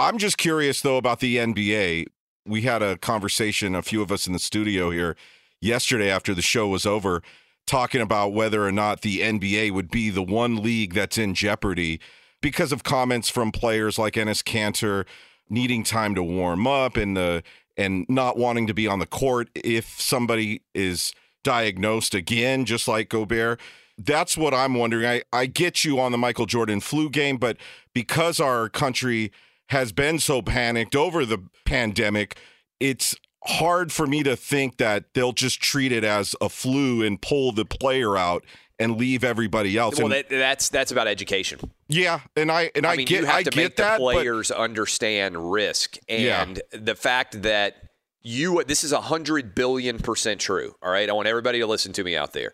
I'm 0.01 0.19
just 0.19 0.37
curious, 0.37 0.81
though, 0.81 0.97
about 0.97 1.21
the 1.21 1.37
NBA 1.37 2.07
we 2.49 2.63
had 2.63 2.83
a 2.83 2.97
conversation, 2.99 3.75
a 3.75 3.83
few 3.83 4.03
of 4.03 4.11
us 4.11 4.27
in 4.27 4.33
the 4.33 4.39
studio 4.39 4.91
here 4.91 5.17
yesterday 5.61 6.11
after 6.11 6.35
the 6.35 6.43
show 6.43 6.69
was 6.69 6.87
over, 6.87 7.23
talking 7.67 8.01
about 8.01 8.33
whether 8.33 8.65
or 8.67 8.73
not 8.73 9.03
the 9.03 9.21
NBA 9.21 9.73
would 9.73 9.91
be 9.91 10.11
the 10.11 10.23
one 10.23 10.57
league 10.57 10.95
that's 10.95 11.19
in 11.19 11.35
jeopardy 11.35 12.01
because 12.41 12.73
of 12.73 12.83
comments 12.83 13.29
from 13.29 13.53
players 13.53 13.99
like 13.99 14.15
Enes 14.15 14.43
Kanter 14.43 15.05
needing 15.51 15.83
time 15.83 16.15
to 16.15 16.23
warm 16.23 16.67
up 16.67 16.97
and 16.97 17.17
the 17.17 17.43
and 17.77 18.05
not 18.09 18.37
wanting 18.37 18.67
to 18.67 18.75
be 18.75 18.89
on 18.89 18.99
the 18.99 19.07
court 19.07 19.49
if 19.55 20.01
somebody 20.01 20.63
is 20.75 21.13
diagnosed 21.45 22.13
again, 22.13 22.65
just 22.65 22.89
like 22.89 23.09
Gobert. 23.09 23.61
That's 23.97 24.37
what 24.37 24.53
I'm 24.53 24.75
wondering. 24.75 25.07
I, 25.07 25.23
I 25.33 25.47
get 25.47 25.85
you 25.85 26.01
on 26.01 26.11
the 26.11 26.19
Michael 26.19 26.47
Jordan 26.47 26.81
flu 26.81 27.09
game, 27.09 27.37
but 27.37 27.57
because 27.95 28.41
our 28.41 28.69
country 28.69 29.31
has 29.69 29.93
been 29.93 30.19
so 30.19 30.43
panicked 30.43 30.97
over 30.97 31.25
the 31.25 31.39
pandemic, 31.65 32.39
it's 32.81 33.15
hard 33.45 33.93
for 33.93 34.07
me 34.07 34.23
to 34.23 34.37
think 34.37 34.79
that 34.79 35.15
they'll 35.15 35.33
just 35.33 35.61
treat 35.61 35.93
it 35.93 36.05
as 36.05 36.35
a 36.41 36.49
flu 36.49 37.03
and 37.03 37.21
pull 37.21 37.53
the 37.53 37.65
player 37.65 38.17
out 38.17 38.45
and 38.79 38.97
leave 38.97 39.25
everybody 39.25 39.77
else. 39.77 39.97
Well, 39.97 40.07
and, 40.07 40.15
that, 40.15 40.29
that's 40.29 40.69
that's 40.69 40.93
about 40.93 41.09
education. 41.09 41.59
Yeah, 41.89 42.21
and 42.37 42.51
I 42.51 42.71
and 42.75 42.87
I, 42.87 42.93
I 42.93 42.97
mean, 42.97 43.07
get 43.07 43.21
you 43.21 43.27
have 43.27 43.37
I 43.37 43.43
to 43.43 43.51
get 43.51 43.57
make 43.57 43.77
that, 43.77 43.99
the 43.99 43.99
players 43.99 44.51
understand 44.51 45.51
risk 45.51 45.99
and 46.09 46.61
the 46.73 46.95
fact 46.95 47.43
that 47.43 47.77
you 48.23 48.63
this 48.65 48.85
is 48.85 48.93
a 48.93 49.01
hundred 49.01 49.55
billion 49.55 49.99
percent 49.99 50.41
true. 50.41 50.75
All 50.83 50.91
right, 50.91 51.09
I 51.09 51.13
want 51.13 51.29
everybody 51.29 51.59
to 51.61 51.67
listen 51.67 51.93
to 51.95 52.05
me 52.05 52.17
out 52.17 52.33
there. 52.33 52.53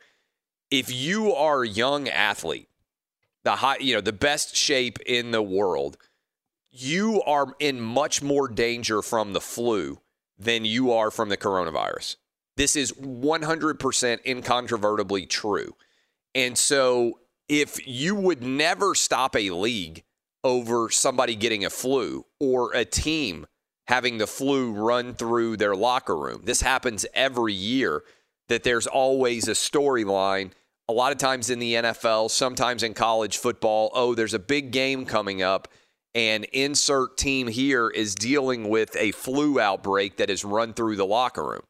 If 0.71 0.93
you 0.93 1.33
are 1.35 1.63
a 1.63 1.69
young 1.69 2.09
athlete, 2.09 2.69
the 3.45 3.57
high, 3.57 3.77
you 3.79 3.95
know, 3.95 4.01
the 4.01 4.13
best 4.13 4.57
shape 4.57 4.99
in 5.07 5.31
the 5.31 5.43
world, 5.43 5.99
you 6.77 7.23
are 7.23 7.47
in 7.61 7.81
much 7.81 8.21
more 8.21 8.49
danger 8.49 9.01
from 9.01 9.33
the 9.33 9.41
flu 9.41 10.01
than 10.37 10.65
you 10.65 10.93
are 10.93 11.11
from 11.11 11.29
the 11.29 11.37
coronavirus. 11.37 12.17
This 12.57 12.75
is 12.75 12.93
100% 12.93 14.25
incontrovertibly 14.25 15.27
true. 15.27 15.77
And 16.35 16.59
so 16.59 17.21
if 17.49 17.87
you 17.87 18.17
would 18.17 18.43
never 18.43 18.97
stop 18.97 19.37
a 19.37 19.51
league 19.51 20.03
over 20.43 20.91
somebody 20.91 21.37
getting 21.37 21.65
a 21.65 21.71
flu 21.71 22.27
or 22.41 22.75
a 22.75 22.85
team 22.85 23.47
having 23.87 24.19
the 24.19 24.27
flu 24.27 24.73
run 24.73 25.15
through 25.15 25.57
their 25.57 25.77
locker 25.77 26.17
room, 26.17 26.43
this 26.45 26.61
happens 26.61 27.07
every 27.15 27.55
year 27.55 28.03
that 28.49 28.65
there's 28.65 28.89
always 28.89 29.47
a 29.47 29.53
storyline. 29.53 30.51
A 30.89 30.93
lot 30.93 31.13
of 31.13 31.19
times 31.19 31.51
in 31.51 31.61
the 31.61 31.75
NFL, 31.75 32.31
sometimes 32.31 32.83
in 32.83 32.95
college 32.95 33.39
football, 33.39 33.91
oh, 33.95 34.15
there's 34.15 34.35
a 34.35 34.41
big 34.41 34.73
game 34.73 35.07
coming 35.07 35.41
up 35.41 35.69
and 36.15 36.45
insert 36.53 37.17
team 37.17 37.49
here 37.49 37.89
is 37.89 38.15
dealing 38.15 38.69
with 38.69 38.97
a 38.97 39.13
flu 39.13 39.59
outbreak 39.59 40.17
that 40.17 40.29
has 40.29 40.45
run 40.45 40.73
through 40.73 40.97
the 40.97 41.07
locker 41.07 41.45
room. 41.45 41.65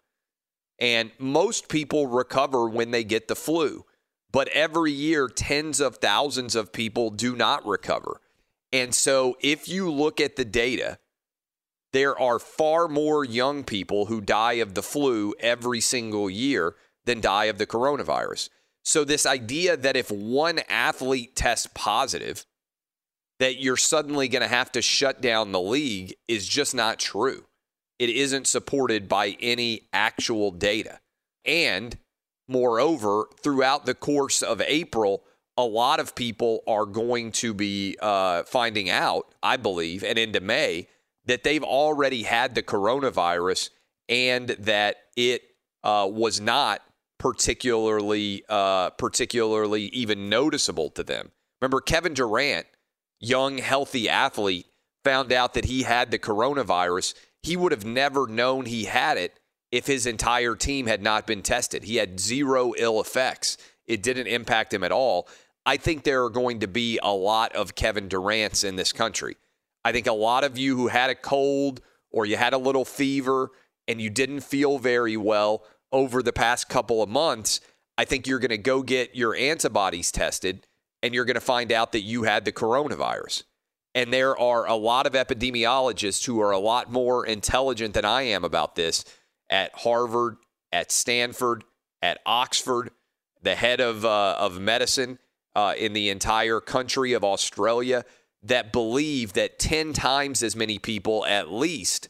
And 0.78 1.12
most 1.18 1.68
people 1.68 2.07
recover 2.07 2.68
when 2.68 2.90
they 2.90 3.04
get 3.04 3.28
the 3.28 3.37
flu. 3.37 3.85
But 4.33 4.48
every 4.48 4.92
year, 4.92 5.28
tens 5.28 5.80
of 5.80 5.96
thousands 5.96 6.57
of 6.57 6.72
people 6.72 7.11
do 7.11 7.37
not 7.37 7.64
recover. 7.64 8.20
And 8.72 8.92
so 8.94 9.37
if 9.40 9.68
you 9.68 9.90
look 9.90 10.20
at 10.20 10.37
the 10.37 10.44
data, 10.44 10.98
there 11.92 12.18
are 12.18 12.40
far 12.40 12.88
more 12.88 13.24
young 13.24 13.62
people 13.62 14.07
who 14.07 14.20
die 14.20 14.54
of 14.54 14.74
the 14.74 14.83
flu 14.83 15.33
every 15.38 15.80
single 15.80 16.28
year 16.28 16.74
than 17.04 17.20
die 17.20 17.44
of 17.44 17.59
the 17.59 17.68
coronavirus. 17.68 18.48
So, 18.83 19.04
this 19.04 19.24
idea 19.24 19.76
that 19.76 19.96
if 19.96 20.11
one 20.11 20.59
athlete 20.68 21.37
tests 21.37 21.68
positive, 21.72 22.44
that 23.40 23.61
you're 23.61 23.77
suddenly 23.77 24.29
going 24.29 24.42
to 24.42 24.49
have 24.49 24.70
to 24.73 24.83
shut 24.83 25.20
down 25.20 25.53
the 25.53 25.61
league 25.61 26.14
is 26.29 26.47
just 26.47 26.75
not 26.75 26.99
true. 26.99 27.44
It 27.99 28.11
isn't 28.11 28.47
supported 28.47 29.09
by 29.09 29.37
any 29.40 29.83
actual 29.92 30.51
data. 30.51 31.01
And 31.44 31.97
moreover, 32.49 33.27
throughout 33.42 33.87
the 33.87 33.94
course 33.94 34.42
of 34.42 34.61
April, 34.61 35.25
a 35.57 35.64
lot 35.64 36.01
of 36.01 36.14
people 36.14 36.62
are 36.66 36.87
going 36.87 37.33
to 37.33 37.55
be 37.55 37.97
uh, 38.01 38.42
finding 38.44 38.90
out, 38.90 39.35
I 39.42 39.57
believe, 39.57 40.03
and 40.03 40.18
into 40.18 40.40
May, 40.40 40.88
that 41.27 41.44
they've 41.44 41.62
already 41.62 42.25
had 42.25 42.55
the 42.55 42.62
coronavirus 42.62 43.70
and 44.09 44.49
that 44.49 44.97
it 45.16 45.42
uh, 45.83 46.09
was 46.11 46.40
not 46.40 46.83
particularly 47.18 48.44
uh, 48.49 48.90
particularly 48.90 49.85
even 49.85 50.29
noticeable 50.29 50.90
to 50.90 51.03
them. 51.03 51.31
Remember, 51.62 51.81
Kevin 51.81 52.12
Durant, 52.12 52.66
young 53.24 53.58
healthy 53.58 54.08
athlete, 54.08 54.66
found 55.02 55.32
out 55.32 55.54
that 55.54 55.66
he 55.66 55.82
had 55.82 56.10
the 56.10 56.18
coronavirus. 56.18 57.14
He 57.42 57.56
would 57.56 57.72
have 57.72 57.84
never 57.84 58.26
known 58.26 58.66
he 58.66 58.84
had 58.84 59.18
it 59.18 59.38
if 59.70 59.87
his 59.87 60.06
entire 60.06 60.54
team 60.54 60.87
had 60.87 61.02
not 61.02 61.26
been 61.26 61.42
tested. 61.42 61.84
He 61.84 61.96
had 61.96 62.20
zero 62.20 62.72
ill 62.76 63.00
effects. 63.00 63.58
It 63.87 64.02
didn't 64.02 64.28
impact 64.28 64.72
him 64.72 64.84
at 64.84 64.92
all. 64.92 65.28
I 65.66 65.76
think 65.76 66.04
there 66.04 66.24
are 66.24 66.30
going 66.30 66.60
to 66.60 66.68
be 66.68 66.98
a 67.02 67.12
lot 67.12 67.54
of 67.54 67.74
Kevin 67.74 68.08
Durant's 68.08 68.64
in 68.64 68.76
this 68.76 68.92
country. 68.92 69.37
I 69.84 69.92
think 69.92 70.06
a 70.06 70.12
lot 70.12 70.44
of 70.44 70.58
you 70.58 70.76
who 70.76 70.88
had 70.88 71.10
a 71.10 71.14
cold 71.14 71.80
or 72.10 72.26
you 72.26 72.37
had 72.37 72.52
a 72.52 72.58
little 72.58 72.84
fever 72.84 73.50
and 73.88 74.00
you 74.00 74.10
didn't 74.10 74.40
feel 74.40 74.78
very 74.78 75.16
well 75.16 75.64
over 75.92 76.22
the 76.22 76.32
past 76.32 76.68
couple 76.68 77.02
of 77.02 77.08
months, 77.08 77.60
I 77.96 78.04
think 78.04 78.26
you're 78.26 78.38
going 78.38 78.50
to 78.50 78.58
go 78.58 78.82
get 78.82 79.14
your 79.14 79.34
antibodies 79.34 80.10
tested 80.10 80.66
and 81.04 81.14
you're 81.14 81.26
going 81.26 81.34
to 81.34 81.40
find 81.40 81.70
out 81.70 81.92
that 81.92 82.00
you 82.00 82.22
had 82.22 82.46
the 82.46 82.50
coronavirus. 82.50 83.42
And 83.94 84.10
there 84.10 84.38
are 84.38 84.66
a 84.66 84.74
lot 84.74 85.06
of 85.06 85.12
epidemiologists 85.12 86.24
who 86.24 86.40
are 86.40 86.50
a 86.50 86.58
lot 86.58 86.90
more 86.90 87.26
intelligent 87.26 87.92
than 87.92 88.06
I 88.06 88.22
am 88.22 88.42
about 88.42 88.74
this 88.74 89.04
at 89.50 89.70
Harvard, 89.74 90.38
at 90.72 90.90
Stanford, 90.90 91.62
at 92.00 92.20
Oxford, 92.24 92.90
the 93.42 93.54
head 93.54 93.82
of, 93.82 94.06
uh, 94.06 94.36
of 94.38 94.58
medicine 94.58 95.18
uh, 95.54 95.74
in 95.76 95.92
the 95.92 96.08
entire 96.08 96.58
country 96.58 97.12
of 97.12 97.22
Australia 97.22 98.06
that 98.42 98.72
believe 98.72 99.34
that 99.34 99.58
10 99.58 99.92
times 99.92 100.42
as 100.42 100.56
many 100.56 100.78
people 100.78 101.26
at 101.26 101.52
least 101.52 102.08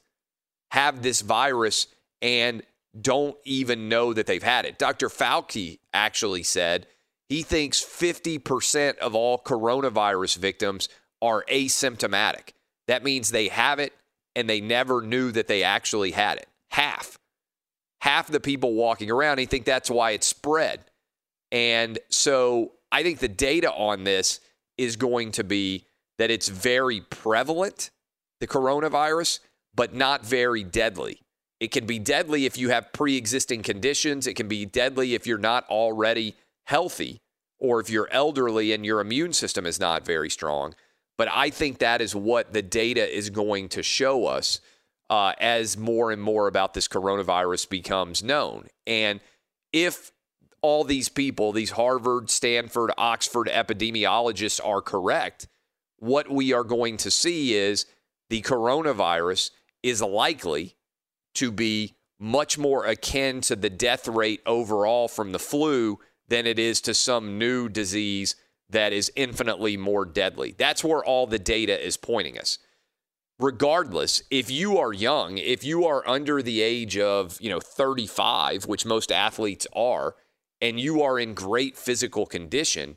have 0.70 1.02
this 1.02 1.20
virus 1.20 1.88
and 2.22 2.62
don't 2.98 3.36
even 3.44 3.88
know 3.88 4.12
that 4.12 4.26
they've 4.26 4.44
had 4.44 4.64
it. 4.64 4.78
Dr. 4.78 5.08
Fauci 5.08 5.80
actually 5.92 6.44
said 6.44 6.86
he 7.28 7.42
thinks 7.42 7.82
50% 7.82 8.98
of 8.98 9.14
all 9.14 9.38
coronavirus 9.38 10.38
victims 10.38 10.88
are 11.22 11.44
asymptomatic. 11.50 12.50
That 12.86 13.02
means 13.02 13.30
they 13.30 13.48
have 13.48 13.78
it 13.78 13.92
and 14.36 14.48
they 14.48 14.60
never 14.60 15.00
knew 15.00 15.32
that 15.32 15.48
they 15.48 15.62
actually 15.62 16.10
had 16.10 16.38
it. 16.38 16.48
Half. 16.70 17.18
Half 18.00 18.28
the 18.28 18.40
people 18.40 18.74
walking 18.74 19.10
around, 19.10 19.38
he 19.38 19.46
think 19.46 19.64
that's 19.64 19.90
why 19.90 20.10
it 20.10 20.22
spread. 20.22 20.80
And 21.50 21.98
so 22.10 22.72
I 22.92 23.02
think 23.02 23.20
the 23.20 23.28
data 23.28 23.72
on 23.72 24.04
this 24.04 24.40
is 24.76 24.96
going 24.96 25.32
to 25.32 25.44
be 25.44 25.86
that 26.18 26.30
it's 26.30 26.48
very 26.48 27.00
prevalent, 27.00 27.90
the 28.40 28.46
coronavirus, 28.46 29.40
but 29.74 29.94
not 29.94 30.26
very 30.26 30.62
deadly. 30.62 31.22
It 31.60 31.70
can 31.70 31.86
be 31.86 31.98
deadly 31.98 32.44
if 32.44 32.58
you 32.58 32.70
have 32.70 32.92
pre 32.92 33.16
existing 33.16 33.62
conditions. 33.62 34.26
It 34.26 34.34
can 34.34 34.48
be 34.48 34.66
deadly 34.66 35.14
if 35.14 35.26
you're 35.26 35.38
not 35.38 35.64
already 35.70 36.34
healthy 36.64 37.20
or 37.58 37.80
if 37.80 37.88
you're 37.88 38.08
elderly 38.10 38.72
and 38.72 38.84
your 38.84 39.00
immune 39.00 39.32
system 39.32 39.66
is 39.66 39.80
not 39.80 40.04
very 40.04 40.28
strong. 40.30 40.74
But 41.16 41.28
I 41.32 41.50
think 41.50 41.78
that 41.78 42.00
is 42.00 42.14
what 42.14 42.52
the 42.52 42.62
data 42.62 43.08
is 43.08 43.30
going 43.30 43.68
to 43.70 43.82
show 43.82 44.26
us 44.26 44.60
uh, 45.08 45.32
as 45.38 45.76
more 45.76 46.10
and 46.10 46.20
more 46.20 46.48
about 46.48 46.74
this 46.74 46.88
coronavirus 46.88 47.68
becomes 47.68 48.22
known. 48.22 48.66
And 48.86 49.20
if 49.72 50.12
all 50.60 50.82
these 50.84 51.08
people, 51.08 51.52
these 51.52 51.70
Harvard, 51.70 52.30
Stanford, 52.30 52.90
Oxford 52.98 53.48
epidemiologists 53.48 54.60
are 54.64 54.80
correct, 54.80 55.46
what 55.98 56.30
we 56.30 56.52
are 56.52 56.64
going 56.64 56.96
to 56.98 57.10
see 57.10 57.54
is 57.54 57.86
the 58.30 58.42
coronavirus 58.42 59.50
is 59.82 60.02
likely 60.02 60.74
to 61.34 61.52
be 61.52 61.94
much 62.18 62.58
more 62.58 62.86
akin 62.86 63.40
to 63.42 63.56
the 63.56 63.70
death 63.70 64.08
rate 64.08 64.40
overall 64.46 65.08
from 65.08 65.32
the 65.32 65.38
flu 65.38 65.98
than 66.28 66.46
it 66.46 66.58
is 66.58 66.80
to 66.82 66.94
some 66.94 67.38
new 67.38 67.68
disease 67.68 68.36
that 68.70 68.92
is 68.92 69.12
infinitely 69.14 69.76
more 69.76 70.04
deadly. 70.04 70.54
That's 70.56 70.82
where 70.82 71.04
all 71.04 71.26
the 71.26 71.38
data 71.38 71.84
is 71.84 71.96
pointing 71.96 72.38
us. 72.38 72.58
Regardless, 73.38 74.22
if 74.30 74.50
you 74.50 74.78
are 74.78 74.92
young, 74.92 75.38
if 75.38 75.64
you 75.64 75.84
are 75.86 76.06
under 76.08 76.40
the 76.40 76.62
age 76.62 76.96
of, 76.96 77.40
you 77.40 77.50
know, 77.50 77.60
35, 77.60 78.66
which 78.66 78.86
most 78.86 79.10
athletes 79.10 79.66
are, 79.74 80.14
and 80.60 80.78
you 80.78 81.02
are 81.02 81.18
in 81.18 81.34
great 81.34 81.76
physical 81.76 82.26
condition, 82.26 82.96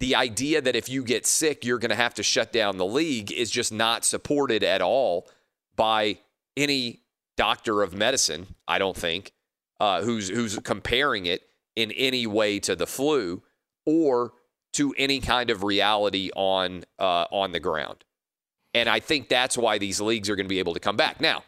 the 0.00 0.14
idea 0.14 0.60
that 0.60 0.74
if 0.74 0.88
you 0.88 1.04
get 1.04 1.26
sick, 1.26 1.64
you're 1.64 1.78
going 1.78 1.90
to 1.90 1.96
have 1.96 2.14
to 2.14 2.22
shut 2.22 2.52
down 2.52 2.76
the 2.76 2.86
league 2.86 3.30
is 3.30 3.50
just 3.50 3.72
not 3.72 4.04
supported 4.04 4.64
at 4.64 4.82
all 4.82 5.28
by 5.76 6.18
any 6.56 7.02
doctor 7.36 7.82
of 7.82 7.94
medicine, 7.94 8.46
I 8.66 8.78
don't 8.78 8.96
think, 8.96 9.32
uh, 9.80 10.02
who's 10.02 10.28
who's 10.28 10.58
comparing 10.60 11.26
it 11.26 11.42
in 11.76 11.90
any 11.92 12.26
way 12.26 12.58
to 12.60 12.76
the 12.76 12.86
flu 12.86 13.42
or 13.86 14.32
to 14.74 14.94
any 14.98 15.20
kind 15.20 15.50
of 15.50 15.62
reality 15.62 16.30
on 16.34 16.84
uh, 16.98 17.26
on 17.30 17.52
the 17.52 17.60
ground. 17.60 18.04
And 18.74 18.88
I 18.88 19.00
think 19.00 19.28
that's 19.28 19.56
why 19.56 19.78
these 19.78 20.00
leagues 20.00 20.28
are 20.28 20.36
going 20.36 20.46
to 20.46 20.50
be 20.50 20.58
able 20.58 20.74
to 20.74 20.80
come 20.80 20.96
back. 20.96 21.20
Now, 21.20 21.44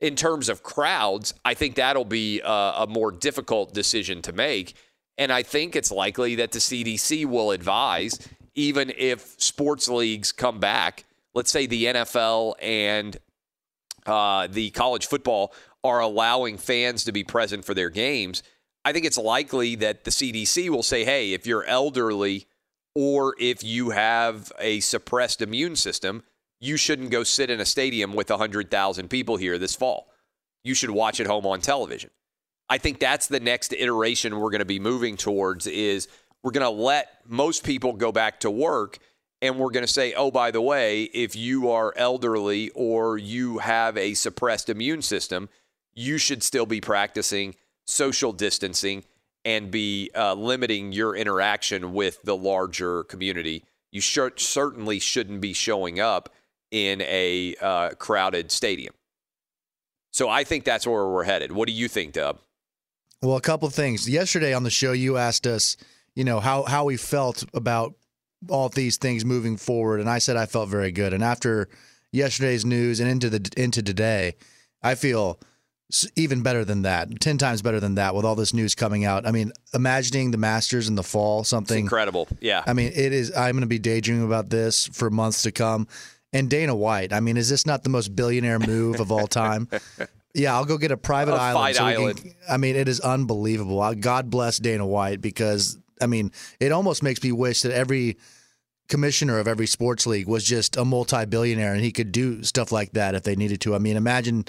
in 0.00 0.16
terms 0.16 0.48
of 0.48 0.62
crowds, 0.62 1.32
I 1.44 1.54
think 1.54 1.76
that'll 1.76 2.04
be 2.04 2.40
a, 2.40 2.48
a 2.78 2.86
more 2.88 3.12
difficult 3.12 3.72
decision 3.72 4.20
to 4.22 4.32
make. 4.32 4.74
And 5.16 5.32
I 5.32 5.42
think 5.42 5.76
it's 5.76 5.90
likely 5.90 6.34
that 6.36 6.52
the 6.52 6.58
CDC 6.58 7.24
will 7.24 7.52
advise, 7.52 8.18
even 8.54 8.92
if 8.98 9.40
sports 9.40 9.88
leagues 9.88 10.32
come 10.32 10.58
back, 10.58 11.04
let's 11.34 11.50
say 11.50 11.66
the 11.66 11.84
NFL 11.84 12.54
and 12.60 13.16
uh, 14.04 14.48
the 14.50 14.70
college 14.70 15.06
football 15.06 15.54
are 15.82 16.00
allowing 16.00 16.58
fans 16.58 17.04
to 17.04 17.12
be 17.12 17.24
present 17.24 17.64
for 17.64 17.74
their 17.74 17.90
games, 17.90 18.42
I 18.86 18.92
think 18.92 19.04
it's 19.04 19.18
likely 19.18 19.74
that 19.74 20.04
the 20.04 20.12
CDC 20.12 20.68
will 20.68 20.84
say, 20.84 21.04
hey, 21.04 21.32
if 21.32 21.44
you're 21.44 21.64
elderly 21.64 22.46
or 22.94 23.34
if 23.36 23.64
you 23.64 23.90
have 23.90 24.52
a 24.60 24.78
suppressed 24.78 25.42
immune 25.42 25.74
system, 25.74 26.22
you 26.60 26.76
shouldn't 26.76 27.10
go 27.10 27.24
sit 27.24 27.50
in 27.50 27.58
a 27.58 27.64
stadium 27.64 28.14
with 28.14 28.30
100,000 28.30 29.10
people 29.10 29.38
here 29.38 29.58
this 29.58 29.74
fall. 29.74 30.12
You 30.62 30.72
should 30.72 30.90
watch 30.90 31.18
at 31.18 31.26
home 31.26 31.46
on 31.46 31.60
television. 31.60 32.10
I 32.68 32.78
think 32.78 33.00
that's 33.00 33.26
the 33.26 33.40
next 33.40 33.72
iteration 33.72 34.38
we're 34.38 34.50
going 34.50 34.60
to 34.60 34.64
be 34.64 34.78
moving 34.78 35.16
towards 35.16 35.66
is 35.66 36.06
we're 36.44 36.52
going 36.52 36.62
to 36.62 36.70
let 36.70 37.08
most 37.26 37.64
people 37.64 37.92
go 37.92 38.12
back 38.12 38.38
to 38.40 38.52
work 38.52 38.98
and 39.42 39.58
we're 39.58 39.70
going 39.70 39.84
to 39.84 39.92
say, 39.92 40.14
oh, 40.14 40.30
by 40.30 40.52
the 40.52 40.62
way, 40.62 41.02
if 41.02 41.34
you 41.34 41.72
are 41.72 41.92
elderly 41.96 42.70
or 42.76 43.18
you 43.18 43.58
have 43.58 43.96
a 43.96 44.14
suppressed 44.14 44.68
immune 44.68 45.02
system, 45.02 45.48
you 45.92 46.18
should 46.18 46.44
still 46.44 46.66
be 46.66 46.80
practicing 46.80 47.56
social 47.86 48.32
distancing 48.32 49.04
and 49.44 49.70
be 49.70 50.10
uh, 50.14 50.34
limiting 50.34 50.92
your 50.92 51.14
interaction 51.14 51.92
with 51.92 52.20
the 52.22 52.36
larger 52.36 53.04
community. 53.04 53.64
You 53.92 54.00
certainly 54.00 54.98
shouldn't 54.98 55.40
be 55.40 55.52
showing 55.52 56.00
up 56.00 56.30
in 56.70 57.00
a 57.02 57.54
uh, 57.60 57.90
crowded 57.90 58.50
stadium. 58.50 58.92
So 60.10 60.28
I 60.28 60.44
think 60.44 60.64
that's 60.64 60.86
where 60.86 61.08
we're 61.08 61.24
headed. 61.24 61.52
What 61.52 61.68
do 61.68 61.72
you 61.72 61.88
think, 61.88 62.14
Dub? 62.14 62.40
Well, 63.22 63.36
a 63.36 63.40
couple 63.40 63.68
things. 63.70 64.08
Yesterday 64.08 64.52
on 64.52 64.62
the 64.62 64.70
show, 64.70 64.92
you 64.92 65.16
asked 65.16 65.46
us, 65.46 65.76
you 66.14 66.24
know, 66.24 66.40
how 66.40 66.64
how 66.64 66.84
we 66.84 66.96
felt 66.96 67.44
about 67.54 67.94
all 68.48 68.68
these 68.68 68.96
things 68.96 69.24
moving 69.24 69.56
forward, 69.56 70.00
and 70.00 70.08
I 70.08 70.18
said 70.18 70.36
I 70.36 70.46
felt 70.46 70.68
very 70.68 70.92
good. 70.92 71.12
And 71.12 71.22
after 71.22 71.68
yesterday's 72.12 72.64
news 72.64 73.00
and 73.00 73.10
into 73.10 73.30
the 73.30 73.50
into 73.56 73.82
today, 73.82 74.34
I 74.82 74.94
feel 74.94 75.38
even 76.16 76.42
better 76.42 76.64
than 76.64 76.82
that, 76.82 77.20
ten 77.20 77.38
times 77.38 77.62
better 77.62 77.80
than 77.80 77.94
that, 77.94 78.14
with 78.14 78.24
all 78.24 78.34
this 78.34 78.52
news 78.52 78.74
coming 78.74 79.04
out. 79.04 79.26
I 79.26 79.30
mean, 79.30 79.52
imagining 79.72 80.30
the 80.32 80.38
Masters 80.38 80.88
in 80.88 80.94
the 80.96 81.02
fall, 81.02 81.44
something 81.44 81.76
it's 81.78 81.82
incredible. 81.82 82.28
Yeah, 82.40 82.62
I 82.66 82.72
mean, 82.72 82.92
it 82.94 83.12
is. 83.12 83.30
I'm 83.36 83.52
going 83.52 83.60
to 83.60 83.66
be 83.66 83.78
daydreaming 83.78 84.24
about 84.24 84.50
this 84.50 84.86
for 84.86 85.10
months 85.10 85.42
to 85.42 85.52
come. 85.52 85.86
And 86.32 86.50
Dana 86.50 86.74
White, 86.74 87.12
I 87.12 87.20
mean, 87.20 87.36
is 87.36 87.48
this 87.48 87.64
not 87.66 87.82
the 87.84 87.88
most 87.88 88.14
billionaire 88.16 88.58
move 88.58 89.00
of 89.00 89.10
all 89.12 89.26
time? 89.26 89.68
Yeah, 90.38 90.54
I'll 90.54 90.66
go 90.66 90.76
get 90.76 90.90
a 90.90 90.98
private 90.98 91.32
A 91.32 91.36
island. 91.40 91.76
so 91.76 91.86
we 91.86 91.92
can- 91.94 92.02
island. 92.02 92.34
I 92.46 92.56
mean, 92.58 92.76
it 92.76 92.88
is 92.88 93.00
unbelievable. 93.00 93.94
God 93.94 94.28
bless 94.28 94.58
Dana 94.58 94.86
White 94.86 95.22
because 95.22 95.78
I 95.98 96.06
mean, 96.06 96.30
it 96.60 96.72
almost 96.72 97.02
makes 97.02 97.22
me 97.22 97.32
wish 97.32 97.62
that 97.62 97.72
every 97.72 98.18
commissioner 98.90 99.38
of 99.38 99.48
every 99.48 99.66
sports 99.66 100.06
league 100.06 100.28
was 100.28 100.44
just 100.44 100.76
a 100.76 100.84
multi-billionaire 100.84 101.72
and 101.72 101.82
he 101.82 101.90
could 101.90 102.12
do 102.12 102.42
stuff 102.42 102.70
like 102.70 102.92
that 102.92 103.14
if 103.14 103.22
they 103.22 103.34
needed 103.34 103.62
to. 103.62 103.74
I 103.74 103.78
mean, 103.78 103.96
imagine 103.96 104.44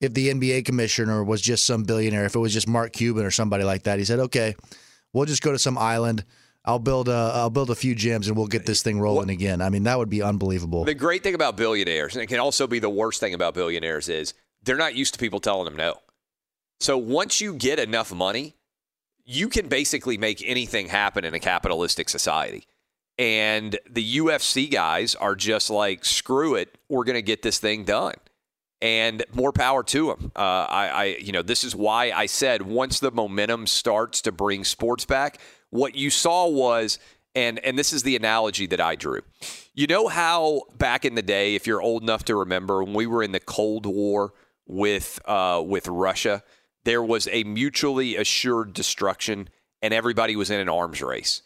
if 0.00 0.14
the 0.14 0.28
NBA 0.28 0.64
commissioner 0.64 1.24
was 1.24 1.40
just 1.40 1.64
some 1.64 1.84
billionaire, 1.84 2.24
if 2.24 2.34
it 2.34 2.38
was 2.38 2.52
just 2.52 2.68
Mark 2.68 2.92
Cuban 2.92 3.24
or 3.24 3.30
somebody 3.30 3.64
like 3.64 3.84
that. 3.84 3.98
He 3.98 4.04
said, 4.04 4.18
"Okay, 4.18 4.54
we'll 5.12 5.26
just 5.26 5.42
go 5.42 5.52
to 5.52 5.58
some 5.58 5.78
island. 5.78 6.24
I'll 6.64 6.78
build 6.78 7.08
a 7.08 7.32
I'll 7.34 7.50
build 7.50 7.70
a 7.70 7.74
few 7.74 7.94
gyms 7.94 8.26
and 8.28 8.36
we'll 8.36 8.46
get 8.46 8.66
this 8.66 8.82
thing 8.82 9.00
rolling 9.00 9.30
again." 9.30 9.62
I 9.62 9.70
mean, 9.70 9.84
that 9.84 9.98
would 9.98 10.10
be 10.10 10.22
unbelievable. 10.22 10.84
The 10.84 10.94
great 10.94 11.22
thing 11.22 11.34
about 11.34 11.56
billionaires, 11.56 12.14
and 12.14 12.22
it 12.22 12.26
can 12.26 12.40
also 12.40 12.66
be 12.66 12.78
the 12.78 12.90
worst 12.90 13.20
thing 13.20 13.34
about 13.34 13.54
billionaires, 13.54 14.08
is 14.08 14.34
they're 14.62 14.76
not 14.76 14.94
used 14.94 15.14
to 15.14 15.20
people 15.20 15.40
telling 15.40 15.64
them 15.64 15.76
no. 15.76 16.00
So 16.80 16.98
once 16.98 17.40
you 17.40 17.54
get 17.54 17.78
enough 17.78 18.12
money, 18.12 18.54
you 19.24 19.48
can 19.48 19.68
basically 19.68 20.18
make 20.18 20.42
anything 20.46 20.88
happen 20.88 21.24
in 21.24 21.34
a 21.34 21.40
capitalistic 21.40 22.08
society. 22.08 22.66
And 23.18 23.78
the 23.88 24.18
UFC 24.18 24.70
guys 24.70 25.14
are 25.14 25.34
just 25.34 25.70
like, 25.70 26.04
screw 26.04 26.54
it, 26.54 26.76
we're 26.88 27.04
going 27.04 27.14
to 27.14 27.22
get 27.22 27.42
this 27.42 27.58
thing 27.58 27.84
done. 27.84 28.14
And 28.82 29.24
more 29.32 29.52
power 29.52 29.82
to 29.84 30.08
them. 30.08 30.32
Uh, 30.36 30.40
I, 30.40 30.88
I, 30.88 31.04
you 31.18 31.32
know, 31.32 31.40
this 31.42 31.64
is 31.64 31.74
why 31.74 32.10
I 32.10 32.26
said 32.26 32.62
once 32.62 33.00
the 33.00 33.10
momentum 33.10 33.66
starts 33.66 34.20
to 34.22 34.32
bring 34.32 34.64
sports 34.64 35.06
back, 35.06 35.40
what 35.70 35.94
you 35.94 36.10
saw 36.10 36.46
was, 36.46 36.98
and 37.34 37.58
and 37.60 37.78
this 37.78 37.92
is 37.92 38.02
the 38.02 38.16
analogy 38.16 38.66
that 38.66 38.80
I 38.80 38.94
drew. 38.94 39.20
You 39.74 39.86
know 39.86 40.08
how 40.08 40.62
back 40.76 41.04
in 41.04 41.14
the 41.14 41.22
day, 41.22 41.54
if 41.54 41.66
you're 41.66 41.82
old 41.82 42.02
enough 42.02 42.24
to 42.26 42.36
remember, 42.36 42.82
when 42.82 42.94
we 42.94 43.06
were 43.06 43.22
in 43.22 43.32
the 43.32 43.40
Cold 43.40 43.86
War 43.86 44.32
with 44.66 45.20
uh, 45.26 45.62
with 45.64 45.88
Russia, 45.88 46.42
there 46.84 47.02
was 47.02 47.28
a 47.32 47.44
mutually 47.44 48.16
assured 48.16 48.72
destruction, 48.72 49.48
and 49.82 49.92
everybody 49.92 50.36
was 50.36 50.50
in 50.50 50.60
an 50.60 50.68
arms 50.68 51.02
race. 51.02 51.42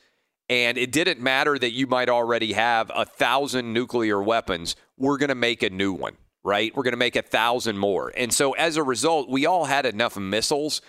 And 0.49 0.77
it 0.79 0.90
didn't 0.90 1.21
matter 1.21 1.59
that 1.59 1.71
you 1.71 1.87
might 1.87 2.09
already 2.09 2.55
have 2.55 2.90
a 2.95 3.05
thousand 3.05 3.73
nuclear 3.73 4.21
weapons. 4.21 4.75
We're 4.97 5.16
going 5.16 5.29
to 5.29 5.37
make 5.37 5.62
a 5.62 5.71
new 5.71 5.93
one, 5.93 6.16
right? 6.42 6.74
We're 6.74 6.83
going 6.83 6.92
to 6.92 6.98
make 6.98 7.16
a 7.16 7.22
thousand 7.22 7.79
more. 7.79 8.12
And 8.16 8.33
so 8.33 8.53
as 8.53 8.76
a 8.76 8.83
result, 8.83 9.29
we 9.29 9.46
all 9.46 9.66
had 9.66 9.87
enough 9.87 10.16
missiles 10.16 10.81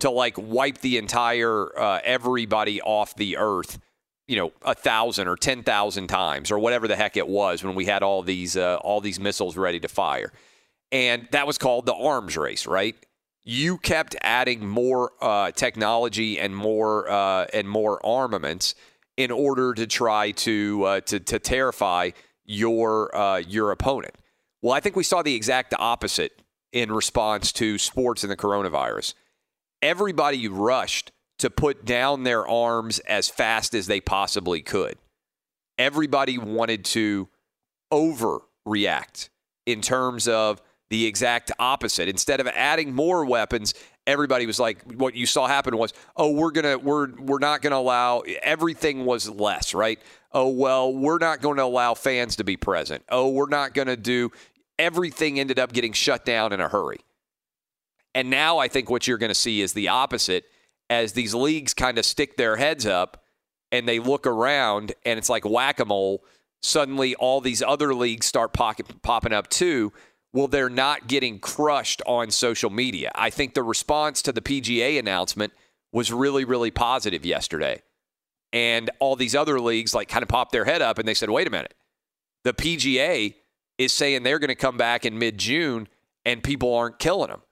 to 0.00 0.10
like 0.10 0.34
wipe 0.38 0.78
the 0.78 0.98
entire 0.98 1.76
uh, 1.78 2.00
everybody 2.04 2.80
off 2.82 3.14
the 3.16 3.36
earth, 3.36 3.78
you 4.26 4.36
know, 4.36 4.52
a 4.62 4.74
thousand 4.74 5.28
or 5.28 5.36
ten 5.36 5.62
thousand 5.62 6.08
times 6.08 6.50
or 6.50 6.58
whatever 6.58 6.86
the 6.86 6.96
heck 6.96 7.16
it 7.16 7.26
was 7.26 7.64
when 7.64 7.74
we 7.74 7.86
had 7.86 8.02
all 8.02 8.22
these 8.22 8.56
uh, 8.56 8.76
all 8.76 9.00
these 9.00 9.18
missiles 9.18 9.56
ready 9.56 9.80
to 9.80 9.88
fire. 9.88 10.32
And 10.92 11.28
that 11.32 11.46
was 11.46 11.58
called 11.58 11.86
the 11.86 11.94
arms 11.94 12.36
race, 12.36 12.66
right? 12.66 12.96
You 13.42 13.78
kept 13.78 14.14
adding 14.22 14.68
more 14.68 15.12
uh, 15.20 15.50
technology 15.52 16.38
and 16.38 16.54
more 16.54 17.10
uh, 17.10 17.46
and 17.52 17.68
more 17.68 18.04
armaments 18.04 18.74
in 19.16 19.30
order 19.30 19.74
to 19.74 19.86
try 19.86 20.30
to 20.30 20.84
uh, 20.84 21.00
to, 21.00 21.18
to 21.20 21.38
terrify 21.38 22.10
your 22.44 23.14
uh, 23.14 23.38
your 23.38 23.72
opponent. 23.72 24.14
Well, 24.62 24.72
I 24.72 24.80
think 24.80 24.96
we 24.96 25.04
saw 25.04 25.22
the 25.22 25.34
exact 25.34 25.74
opposite 25.78 26.42
in 26.72 26.92
response 26.92 27.52
to 27.52 27.78
sports 27.78 28.22
and 28.24 28.30
the 28.30 28.36
coronavirus. 28.36 29.14
Everybody 29.82 30.48
rushed 30.48 31.12
to 31.38 31.50
put 31.50 31.84
down 31.84 32.24
their 32.24 32.46
arms 32.46 32.98
as 33.00 33.28
fast 33.28 33.74
as 33.74 33.86
they 33.86 34.00
possibly 34.00 34.60
could. 34.60 34.96
Everybody 35.78 36.38
wanted 36.38 36.84
to 36.86 37.28
overreact 37.92 39.28
in 39.66 39.80
terms 39.80 40.26
of 40.26 40.60
the 40.90 41.06
exact 41.06 41.52
opposite. 41.58 42.08
Instead 42.08 42.40
of 42.40 42.48
adding 42.48 42.94
more 42.94 43.24
weapons, 43.24 43.74
everybody 44.06 44.46
was 44.46 44.58
like 44.58 44.82
what 44.94 45.14
you 45.14 45.26
saw 45.26 45.46
happen 45.46 45.76
was, 45.76 45.92
"Oh, 46.16 46.32
we're 46.32 46.50
going 46.50 46.64
to 46.64 46.76
we're 46.76 47.12
we're 47.14 47.38
not 47.38 47.62
going 47.62 47.72
to 47.72 47.76
allow 47.76 48.20
everything 48.42 49.04
was 49.04 49.28
less, 49.28 49.74
right? 49.74 50.00
Oh, 50.32 50.48
well, 50.48 50.92
we're 50.92 51.18
not 51.18 51.40
going 51.40 51.56
to 51.56 51.64
allow 51.64 51.94
fans 51.94 52.36
to 52.36 52.44
be 52.44 52.56
present. 52.56 53.02
Oh, 53.08 53.28
we're 53.28 53.48
not 53.48 53.74
going 53.74 53.88
to 53.88 53.96
do 53.96 54.30
everything 54.78 55.40
ended 55.40 55.58
up 55.58 55.72
getting 55.72 55.92
shut 55.92 56.24
down 56.24 56.52
in 56.52 56.60
a 56.60 56.68
hurry." 56.68 57.00
And 58.14 58.30
now 58.30 58.58
I 58.58 58.68
think 58.68 58.90
what 58.90 59.06
you're 59.06 59.18
going 59.18 59.28
to 59.28 59.34
see 59.34 59.60
is 59.60 59.72
the 59.72 59.88
opposite 59.88 60.44
as 60.90 61.12
these 61.12 61.34
leagues 61.34 61.74
kind 61.74 61.98
of 61.98 62.04
stick 62.04 62.36
their 62.36 62.56
heads 62.56 62.86
up 62.86 63.22
and 63.70 63.86
they 63.88 63.98
look 63.98 64.26
around 64.26 64.92
and 65.04 65.18
it's 65.18 65.28
like 65.28 65.44
whack-a-mole 65.44 66.24
suddenly 66.62 67.14
all 67.16 67.40
these 67.40 67.62
other 67.62 67.94
leagues 67.94 68.26
start 68.26 68.52
pocket, 68.52 68.86
popping 69.02 69.32
up 69.32 69.48
too 69.48 69.92
well 70.32 70.48
they're 70.48 70.70
not 70.70 71.06
getting 71.06 71.38
crushed 71.38 72.02
on 72.06 72.30
social 72.30 72.70
media 72.70 73.10
i 73.14 73.30
think 73.30 73.54
the 73.54 73.62
response 73.62 74.22
to 74.22 74.32
the 74.32 74.40
pga 74.40 74.98
announcement 74.98 75.52
was 75.92 76.12
really 76.12 76.44
really 76.44 76.70
positive 76.70 77.24
yesterday 77.24 77.80
and 78.52 78.90
all 78.98 79.16
these 79.16 79.34
other 79.34 79.60
leagues 79.60 79.94
like 79.94 80.08
kind 80.08 80.22
of 80.22 80.28
popped 80.28 80.52
their 80.52 80.64
head 80.64 80.82
up 80.82 80.98
and 80.98 81.06
they 81.06 81.14
said 81.14 81.30
wait 81.30 81.46
a 81.46 81.50
minute 81.50 81.74
the 82.44 82.54
pga 82.54 83.34
is 83.76 83.92
saying 83.92 84.22
they're 84.22 84.38
going 84.38 84.48
to 84.48 84.54
come 84.54 84.76
back 84.76 85.04
in 85.04 85.18
mid-june 85.18 85.88
and 86.24 86.42
people 86.42 86.74
aren't 86.74 86.98
killing 86.98 87.28
them 87.28 87.42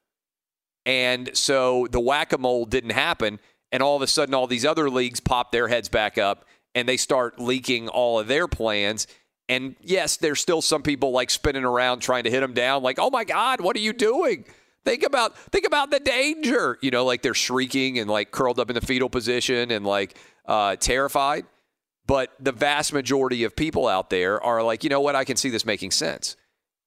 and 0.87 1.37
so 1.37 1.89
the 1.91 2.01
whack 2.01 2.33
a 2.33 2.39
mole 2.39 2.65
didn't 2.65 2.91
happen. 2.91 3.41
And 3.73 3.83
all 3.83 3.97
of 3.97 4.03
a 4.03 4.07
sudden, 4.07 4.35
all 4.35 4.47
these 4.47 4.65
other 4.65 4.89
leagues 4.89 5.21
pop 5.21 5.51
their 5.51 5.67
heads 5.69 5.89
back 5.89 6.17
up 6.17 6.47
and 6.75 6.89
they 6.89 6.97
start 6.97 7.41
leaking 7.41 7.89
all 7.89 8.21
of 8.21 8.29
their 8.29 8.47
plans. 8.47 9.09
And 9.49 9.75
yes, 9.81 10.17
there's 10.17 10.41
still 10.41 10.63
some 10.63 10.83
people 10.83 11.11
like 11.11 11.31
spinning 11.31 11.65
around 11.65 12.01
trying 12.01 12.25
to 12.25 12.31
hit 12.31 12.41
them 12.41 12.55
down, 12.55 12.83
like, 12.83 12.99
oh 13.01 13.11
my 13.11 13.25
God, 13.25 13.61
what 13.61 13.77
are 13.77 13.81
you 13.81 13.93
doing? 13.93 14.45
Think 14.87 15.03
about 15.03 15.37
think 15.37 15.67
about 15.67 15.91
the 15.91 15.99
danger. 15.99 16.79
You 16.81 16.93
know, 16.93 17.05
like 17.05 17.21
they're 17.21 17.35
shrieking 17.35 17.99
and 17.99 18.09
like 18.09 18.31
curled 18.31 18.61
up 18.61 18.71
in 18.71 18.75
the 18.75 18.81
fetal 18.81 19.11
position 19.11 19.73
and 19.73 19.85
like 19.85 20.17
uh, 20.47 20.77
terrified. 20.77 21.45
But 22.07 22.33
the 22.39 22.53
vast 22.53 22.93
majority 22.93 23.43
of 23.43 23.57
people 23.57 23.89
out 23.89 24.11
there 24.11 24.41
are 24.41 24.63
like, 24.63 24.85
you 24.85 24.91
know 24.91 25.01
what, 25.01 25.17
I 25.17 25.25
can 25.25 25.37
see 25.37 25.51
this 25.51 25.67
making 25.67 25.91
sense. 25.91 26.37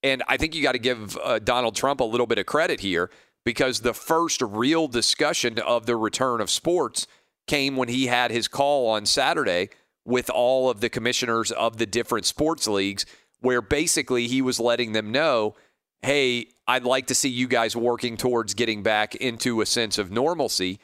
And 0.02 0.24
I 0.30 0.38
think 0.38 0.56
you 0.56 0.64
got 0.64 0.72
to 0.72 0.80
give 0.80 1.18
uh, 1.18 1.40
Donald 1.40 1.76
Trump 1.76 2.00
a 2.00 2.06
little 2.06 2.26
bit 2.26 2.38
of 2.38 2.46
credit 2.46 2.80
here 2.80 3.12
because 3.44 3.82
the 3.82 3.94
first 3.94 4.42
real 4.42 4.88
discussion 4.88 5.60
of 5.60 5.86
the 5.86 5.98
return 5.98 6.40
of 6.40 6.50
sports 6.50 7.06
came 7.48 7.76
when 7.76 7.90
he 7.90 8.08
had 8.08 8.32
his 8.32 8.48
call 8.48 8.88
on 8.88 9.06
Saturday 9.06 9.72
with 10.06 10.30
all 10.30 10.70
of 10.70 10.80
the 10.80 10.90
commissioners 10.90 11.52
of 11.52 11.80
the 11.80 11.86
different 11.86 12.26
sports 12.26 12.66
leagues, 12.66 13.06
where 13.42 13.62
basically 13.62 14.28
he 14.28 14.42
was 14.42 14.58
letting 14.58 14.94
them 14.94 15.12
know, 15.12 15.56
hey, 16.02 16.48
I'd 16.70 16.84
like 16.84 17.08
to 17.08 17.16
see 17.16 17.30
you 17.30 17.48
guys 17.48 17.76
working 17.76 18.16
towards 18.16 18.54
getting 18.54 18.84
back 18.84 19.16
into 19.16 19.62
a 19.62 19.66
sense 19.66 19.98
of 19.98 20.12
normalcy. 20.12 20.80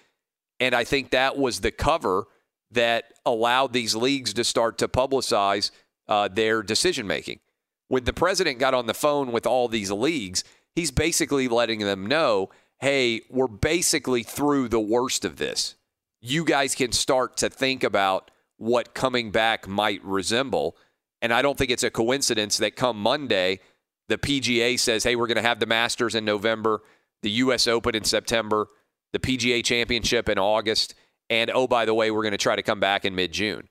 And 0.60 0.74
I 0.74 0.84
think 0.84 1.12
that 1.12 1.38
was 1.38 1.62
the 1.62 1.70
cover 1.70 2.26
that 2.72 3.14
allowed 3.24 3.72
these 3.72 3.96
leagues 3.96 4.34
to 4.34 4.44
start 4.44 4.80
to 4.80 4.88
publicize 4.88 5.70
uh, 6.08 6.28
their 6.28 6.64
decision 6.64 7.06
making. 7.06 7.40
When 7.88 8.04
the 8.04 8.14
president 8.14 8.58
got 8.58 8.74
on 8.74 8.88
the 8.88 8.96
phone 8.96 9.32
with 9.32 9.46
all 9.46 9.68
these 9.68 9.92
leagues, 9.92 10.44
he's 10.74 10.90
basically 10.90 11.48
letting 11.48 11.82
them 11.82 12.08
know 12.08 12.50
hey, 12.80 13.22
we're 13.30 13.48
basically 13.48 14.24
through 14.24 14.68
the 14.68 14.80
worst 14.80 15.24
of 15.24 15.38
this. 15.38 15.76
You 16.20 16.44
guys 16.44 16.74
can 16.74 16.94
start 16.94 17.38
to 17.38 17.50
think 17.50 17.84
about 17.84 18.32
what 18.58 18.96
coming 18.96 19.30
back 19.30 19.68
might 19.68 20.04
resemble. 20.04 20.76
And 21.22 21.32
I 21.32 21.44
don't 21.44 21.58
think 21.58 21.70
it's 21.72 21.84
a 21.84 21.92
coincidence 21.92 22.58
that 22.58 22.76
come 22.76 23.00
Monday, 23.00 23.60
the 24.08 24.18
PGA 24.18 24.80
says, 24.80 25.04
hey, 25.04 25.16
we're 25.16 25.28
going 25.28 25.36
to 25.36 25.42
have 25.42 25.60
the 25.60 25.66
Masters 25.66 26.16
in 26.16 26.26
November, 26.26 26.82
the 27.22 27.32
U.S. 27.32 27.68
Open 27.68 27.96
in 27.96 28.04
September, 28.04 28.68
the 29.14 29.20
PGA 29.20 29.64
Championship 29.64 30.30
in 30.30 30.38
August, 30.38 30.96
and 31.30 31.50
oh, 31.50 31.68
by 31.68 31.86
the 31.86 31.94
way, 31.94 32.12
we're 32.12 32.22
going 32.22 32.32
to 32.32 32.38
try 32.38 32.56
to 32.56 32.64
come 32.64 32.80
back 32.80 33.06
in 33.06 33.16
mid 33.16 33.32
June. 33.32 33.68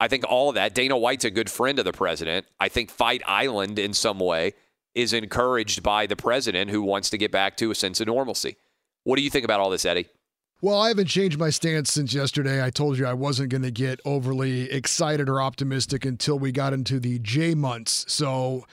I 0.00 0.08
think 0.08 0.24
all 0.28 0.48
of 0.48 0.56
that, 0.56 0.74
Dana 0.74 0.96
White's 0.96 1.24
a 1.24 1.30
good 1.30 1.50
friend 1.50 1.78
of 1.78 1.84
the 1.84 1.92
president. 1.92 2.46
I 2.58 2.68
think 2.68 2.90
Fight 2.90 3.22
Island 3.26 3.78
in 3.78 3.92
some 3.92 4.18
way 4.18 4.54
is 4.94 5.12
encouraged 5.12 5.82
by 5.82 6.06
the 6.06 6.16
president 6.16 6.70
who 6.70 6.82
wants 6.82 7.10
to 7.10 7.18
get 7.18 7.30
back 7.30 7.56
to 7.58 7.70
a 7.70 7.74
sense 7.74 8.00
of 8.00 8.06
normalcy. 8.06 8.56
What 9.04 9.16
do 9.16 9.22
you 9.22 9.30
think 9.30 9.44
about 9.44 9.60
all 9.60 9.70
this, 9.70 9.84
Eddie? 9.84 10.08
Well, 10.60 10.80
I 10.80 10.88
haven't 10.88 11.06
changed 11.06 11.38
my 11.38 11.50
stance 11.50 11.90
since 11.90 12.14
yesterday. 12.14 12.64
I 12.64 12.70
told 12.70 12.96
you 12.96 13.06
I 13.06 13.14
wasn't 13.14 13.48
going 13.48 13.62
to 13.62 13.70
get 13.70 14.00
overly 14.04 14.70
excited 14.70 15.28
or 15.28 15.42
optimistic 15.42 16.04
until 16.04 16.38
we 16.38 16.52
got 16.52 16.72
into 16.72 17.00
the 17.00 17.18
J 17.18 17.54
months. 17.54 18.04
So, 18.06 18.66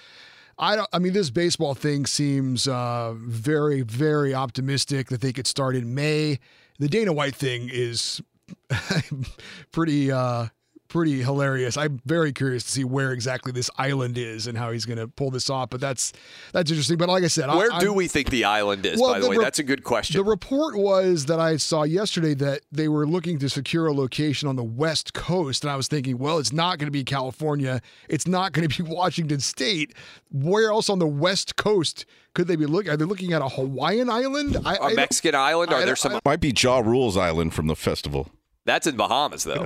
I 0.59 0.75
don't. 0.75 0.89
I 0.91 0.99
mean, 0.99 1.13
this 1.13 1.29
baseball 1.29 1.73
thing 1.73 2.05
seems 2.05 2.67
uh, 2.67 3.13
very, 3.17 3.81
very 3.81 4.33
optimistic 4.33 5.07
that 5.07 5.21
they 5.21 5.31
could 5.31 5.47
start 5.47 5.75
in 5.75 5.95
May. 5.95 6.39
The 6.79 6.89
Dana 6.89 7.13
White 7.13 7.35
thing 7.35 7.69
is 7.71 8.21
pretty, 9.71 10.11
uh, 10.11 10.47
pretty 10.89 11.21
hilarious. 11.23 11.77
I'm 11.77 12.01
very 12.05 12.33
curious 12.33 12.63
to 12.65 12.71
see 12.71 12.83
where 12.83 13.11
exactly 13.13 13.51
this 13.53 13.69
island 13.77 14.17
is 14.17 14.47
and 14.47 14.57
how 14.57 14.71
he's 14.71 14.85
going 14.85 14.97
to 14.99 15.07
pull 15.07 15.31
this 15.31 15.49
off. 15.49 15.69
But 15.69 15.79
that's 15.79 16.11
that's 16.51 16.69
interesting. 16.69 16.97
But 16.97 17.07
like 17.07 17.23
I 17.23 17.27
said, 17.27 17.47
Where 17.47 17.71
I, 17.71 17.79
do 17.79 17.87
I'm- 17.87 17.95
we 17.95 18.07
think 18.07 18.29
the 18.29 18.43
island 18.43 18.85
is, 18.85 18.99
Well, 18.99 19.13
by 19.13 19.19
the, 19.19 19.25
the 19.25 19.29
way? 19.29 19.37
re- 19.37 19.43
That's 19.43 19.59
a 19.59 19.63
good 19.63 19.83
question. 19.83 20.17
The 20.17 20.23
report 20.25 20.77
was 20.77 21.25
that 21.27 21.39
I 21.39 21.55
saw 21.57 21.83
yesterday 21.83 22.33
that 22.35 22.61
they 22.71 22.87
were 22.89 23.07
looking 23.07 23.39
to 23.39 23.49
secure 23.49 23.87
a 23.87 23.93
location 23.93 24.49
on 24.49 24.55
the 24.57 24.63
West 24.63 25.13
Coast. 25.13 25.63
And 25.63 25.71
I 25.71 25.75
was 25.77 25.87
thinking, 25.87 26.17
well, 26.17 26.37
it's 26.39 26.51
not 26.51 26.77
going 26.79 26.87
to 26.87 26.91
be 26.91 27.03
California. 27.03 27.81
It's 28.09 28.27
not 28.27 28.51
going 28.51 28.67
to 28.67 28.83
be 28.83 28.89
Washington 28.93 29.39
State. 29.39 29.93
Where 30.31 30.69
else 30.71 30.89
on 30.89 30.99
the 30.99 31.07
West 31.07 31.55
Coast 31.55 32.05
could 32.33 32.47
they 32.47 32.55
be 32.55 32.65
looking? 32.65 32.91
Are 32.91 32.97
they 32.97 33.05
looking 33.05 33.33
at 33.33 33.41
a 33.41 33.49
Hawaiian 33.49 34.09
island? 34.09 34.57
I, 34.65 34.75
a 34.91 34.93
Mexican 34.95 35.35
island? 35.35 35.71
Are 35.71 35.85
there 35.85 35.95
some? 35.95 36.19
Might 36.25 36.39
be 36.41 36.53
Ja 36.55 36.79
Rule's 36.79 37.15
Island 37.17 37.53
from 37.53 37.67
the 37.67 37.75
festival. 37.75 38.29
That's 38.65 38.85
in 38.87 38.95
Bahamas, 38.97 39.43
though. 39.45 39.63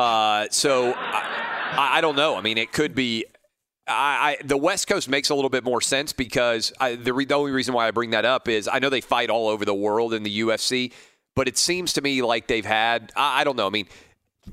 Uh, 0.00 0.48
so 0.50 0.94
I, 0.96 1.98
I 1.98 2.00
don't 2.00 2.16
know. 2.16 2.34
I 2.34 2.40
mean, 2.40 2.56
it 2.56 2.72
could 2.72 2.94
be. 2.94 3.26
I, 3.86 4.38
I 4.40 4.42
the 4.42 4.56
West 4.56 4.86
Coast 4.86 5.10
makes 5.10 5.28
a 5.28 5.34
little 5.34 5.50
bit 5.50 5.62
more 5.62 5.82
sense 5.82 6.14
because 6.14 6.72
I, 6.80 6.94
the, 6.94 7.12
re, 7.12 7.26
the 7.26 7.34
only 7.34 7.50
reason 7.50 7.74
why 7.74 7.86
I 7.86 7.90
bring 7.90 8.10
that 8.10 8.24
up 8.24 8.48
is 8.48 8.66
I 8.66 8.78
know 8.78 8.88
they 8.88 9.02
fight 9.02 9.28
all 9.28 9.48
over 9.48 9.66
the 9.66 9.74
world 9.74 10.14
in 10.14 10.22
the 10.22 10.40
UFC, 10.40 10.94
but 11.36 11.48
it 11.48 11.58
seems 11.58 11.92
to 11.94 12.00
me 12.00 12.22
like 12.22 12.46
they've 12.46 12.64
had. 12.64 13.12
I, 13.14 13.42
I 13.42 13.44
don't 13.44 13.56
know. 13.56 13.66
I 13.66 13.70
mean, 13.70 13.88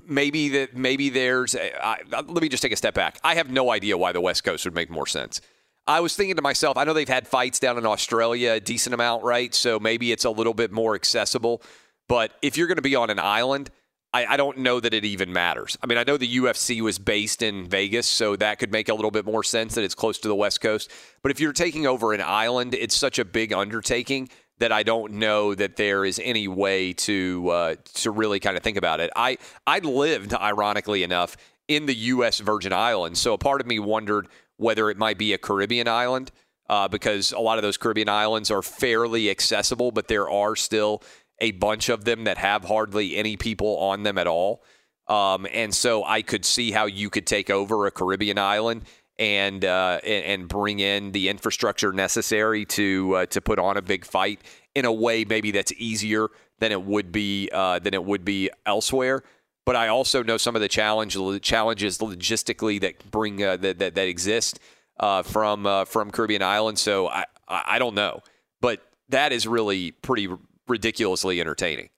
maybe 0.06 0.50
that 0.50 0.76
maybe 0.76 1.10
there's. 1.10 1.56
let 1.56 2.30
me 2.41 2.50
just 2.50 2.62
take 2.62 2.74
a 2.74 2.78
step 2.78 2.93
back. 2.93 3.18
I 3.24 3.36
have 3.36 3.50
no 3.50 3.72
idea 3.72 3.98
why 3.98 4.12
the 4.12 4.22
West 4.22 4.43
Coast 4.43 4.66
would 4.66 4.76
make 4.76 4.89
more 4.89 5.08
sense. 5.08 5.39
I 5.88 6.02
was 6.02 6.14
thinking 6.18 6.36
to 6.36 6.41
myself, 6.41 6.76
I 6.76 6.84
know 6.84 6.91
they've 6.91 7.08
had 7.08 7.26
fights 7.26 7.60
down 7.60 7.78
in 7.78 7.86
Australia 7.86 8.54
a 8.54 8.60
decent 8.60 8.93
amount, 8.93 9.24
right? 9.24 9.56
So 9.56 9.80
maybe 9.80 10.12
it's 10.12 10.26
a 10.26 10.30
little 10.30 10.54
bit 10.54 10.74
more 10.74 10.93
accessible. 10.93 11.62
But 12.10 12.34
if 12.41 12.58
you're 12.58 12.68
going 12.68 12.76
to 12.76 12.82
be 12.82 12.98
on 12.98 13.10
an 13.10 13.20
island, 13.20 13.70
I, 14.18 14.34
I 14.34 14.38
don't 14.38 14.57
know 14.57 14.80
that 14.80 14.95
it 14.95 15.05
even 15.05 15.32
matters. 15.32 15.78
I 15.84 15.86
mean, 15.86 15.99
I 15.99 16.03
know 16.03 16.18
the 16.18 16.38
UFC 16.38 16.82
was 16.82 16.97
based 16.97 17.43
in 17.43 17.68
Vegas, 17.68 18.07
so 18.07 18.36
that 18.38 18.57
could 18.57 18.72
make 18.72 18.89
a 18.89 18.93
little 18.95 19.11
bit 19.11 19.26
more 19.26 19.43
sense 19.43 19.76
that 19.76 19.84
it's 19.84 19.93
close 19.93 20.18
to 20.20 20.28
the 20.28 20.36
West 20.36 20.59
Coast. 20.59 20.91
But 21.22 21.32
if 21.32 21.39
you're 21.39 21.53
taking 21.53 21.86
over 21.86 22.13
an 22.13 22.22
island, 22.22 22.74
it's 22.74 22.95
such 22.95 23.20
a 23.20 23.26
big 23.26 23.53
undertaking 23.53 24.30
that 24.57 24.72
I 24.72 24.82
don't 24.82 25.13
know 25.13 25.53
that 25.53 25.76
there 25.76 26.03
is 26.03 26.20
any 26.24 26.47
way 26.47 26.93
to 26.93 27.49
uh, 27.49 27.76
to 27.93 28.09
really 28.09 28.39
kind 28.39 28.57
of 28.57 28.63
think 28.63 28.78
about 28.78 28.99
it. 29.01 29.11
I 29.15 29.38
I 29.68 29.80
lived, 29.80 30.34
ironically 30.34 31.03
enough, 31.03 31.38
in 31.68 31.86
the 31.86 31.95
U.S. 31.95 32.39
Virgin 32.39 32.74
Islands, 32.74 33.20
so 33.22 33.34
a 33.34 33.38
part 33.38 33.61
of 33.61 33.68
me 33.68 33.78
wondered 33.78 34.30
whether 34.55 34.89
it 34.89 34.97
might 34.97 35.20
be 35.20 35.34
a 35.34 35.38
Caribbean 35.38 35.88
island 35.88 36.32
uh, 36.70 36.88
because 36.88 37.34
a 37.34 37.39
lot 37.39 37.59
of 37.59 37.61
those 37.61 37.78
Caribbean 37.78 38.09
islands 38.09 38.49
are 38.49 38.63
fairly 38.63 39.30
accessible, 39.30 39.91
but 39.91 40.07
there 40.07 40.28
are 40.28 40.55
still 40.55 41.03
a 41.39 41.51
bunch 41.51 41.89
of 41.89 42.05
them 42.05 42.23
that 42.25 42.38
have 42.38 42.63
hardly 42.63 43.15
any 43.15 43.38
people 43.38 43.77
on 43.77 44.03
them 44.03 44.17
at 44.17 44.27
all. 44.27 44.63
Um, 45.07 45.47
and 45.53 45.73
so 45.73 46.03
I 46.03 46.21
could 46.21 46.45
see 46.45 46.71
how 46.71 46.85
you 46.85 47.09
could 47.09 47.25
take 47.25 47.49
over 47.49 47.85
a 47.85 47.91
Caribbean 47.91 48.38
island 48.38 48.83
and 49.19 49.63
uh, 49.65 49.99
and, 50.03 50.47
bring 50.47 50.79
in 50.79 51.11
the 51.11 51.29
infrastructure 51.29 51.91
necessary 51.91 52.65
to 52.65 53.15
uh, 53.15 53.25
to 53.27 53.41
put 53.41 53.57
on 53.57 53.77
a 53.77 53.81
big 53.81 54.05
fight 54.05 54.39
in 54.75 54.85
a 54.85 54.91
way 54.91 55.25
maybe 55.25 55.51
that's 55.51 55.73
easier 55.77 56.27
than 56.59 56.71
it 56.71 56.83
would 56.83 57.11
be 57.11 57.49
uh, 57.51 57.79
than 57.79 57.93
it 57.93 58.03
would 58.03 58.23
be 58.23 58.49
elsewhere. 58.65 59.23
But 59.65 59.75
I 59.75 59.88
also 59.88 60.23
know 60.23 60.38
some 60.38 60.55
of 60.55 60.61
the 60.61 60.67
challenge 60.67 61.17
challenges 61.41 61.97
logistically 61.97 62.79
that 62.81 63.09
bring 63.09 63.43
uh, 63.43 63.57
that, 63.57 63.79
that 63.79 63.95
that 63.95 64.07
exist 64.07 64.59
uh, 64.99 65.23
from 65.23 65.65
uh, 65.65 65.85
from 65.85 66.11
Caribbean 66.11 66.43
island. 66.43 66.77
So 66.77 67.07
I 67.07 67.25
I 67.47 67.79
don't 67.79 67.95
know, 67.95 68.21
but 68.61 68.81
that 69.09 69.31
is 69.31 69.47
really 69.47 69.91
pretty 69.91 70.29
ridiculously 70.68 71.39
entertaining. 71.39 71.89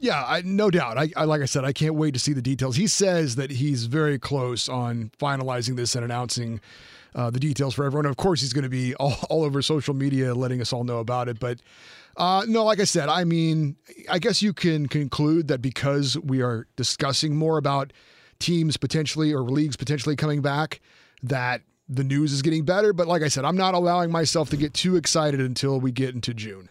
Yeah, 0.00 0.24
I, 0.26 0.40
no 0.42 0.70
doubt. 0.70 0.96
I, 0.96 1.10
I 1.14 1.24
like 1.24 1.42
I 1.42 1.44
said, 1.44 1.64
I 1.64 1.72
can't 1.72 1.94
wait 1.94 2.14
to 2.14 2.20
see 2.20 2.32
the 2.32 2.40
details. 2.40 2.76
He 2.76 2.86
says 2.86 3.36
that 3.36 3.50
he's 3.50 3.84
very 3.84 4.18
close 4.18 4.68
on 4.68 5.10
finalizing 5.18 5.76
this 5.76 5.94
and 5.94 6.02
announcing 6.02 6.60
uh, 7.14 7.28
the 7.28 7.38
details 7.38 7.74
for 7.74 7.84
everyone. 7.84 8.06
Of 8.06 8.16
course, 8.16 8.40
he's 8.40 8.54
going 8.54 8.64
to 8.64 8.70
be 8.70 8.94
all, 9.00 9.16
all 9.28 9.44
over 9.44 9.60
social 9.60 9.94
media, 9.94 10.34
letting 10.34 10.60
us 10.62 10.72
all 10.72 10.84
know 10.84 10.98
about 10.98 11.28
it. 11.28 11.38
But 11.38 11.60
uh, 12.16 12.44
no, 12.48 12.64
like 12.64 12.80
I 12.80 12.84
said, 12.84 13.10
I 13.10 13.24
mean, 13.24 13.76
I 14.08 14.18
guess 14.18 14.42
you 14.42 14.54
can 14.54 14.88
conclude 14.88 15.48
that 15.48 15.60
because 15.60 16.18
we 16.18 16.40
are 16.42 16.66
discussing 16.76 17.36
more 17.36 17.58
about 17.58 17.92
teams 18.38 18.78
potentially 18.78 19.34
or 19.34 19.42
leagues 19.42 19.76
potentially 19.76 20.16
coming 20.16 20.40
back, 20.40 20.80
that 21.22 21.60
the 21.90 22.04
news 22.04 22.32
is 22.32 22.40
getting 22.40 22.64
better. 22.64 22.94
But 22.94 23.06
like 23.06 23.22
I 23.22 23.28
said, 23.28 23.44
I'm 23.44 23.56
not 23.56 23.74
allowing 23.74 24.10
myself 24.10 24.48
to 24.50 24.56
get 24.56 24.72
too 24.72 24.96
excited 24.96 25.40
until 25.40 25.78
we 25.78 25.92
get 25.92 26.14
into 26.14 26.32
June. 26.32 26.70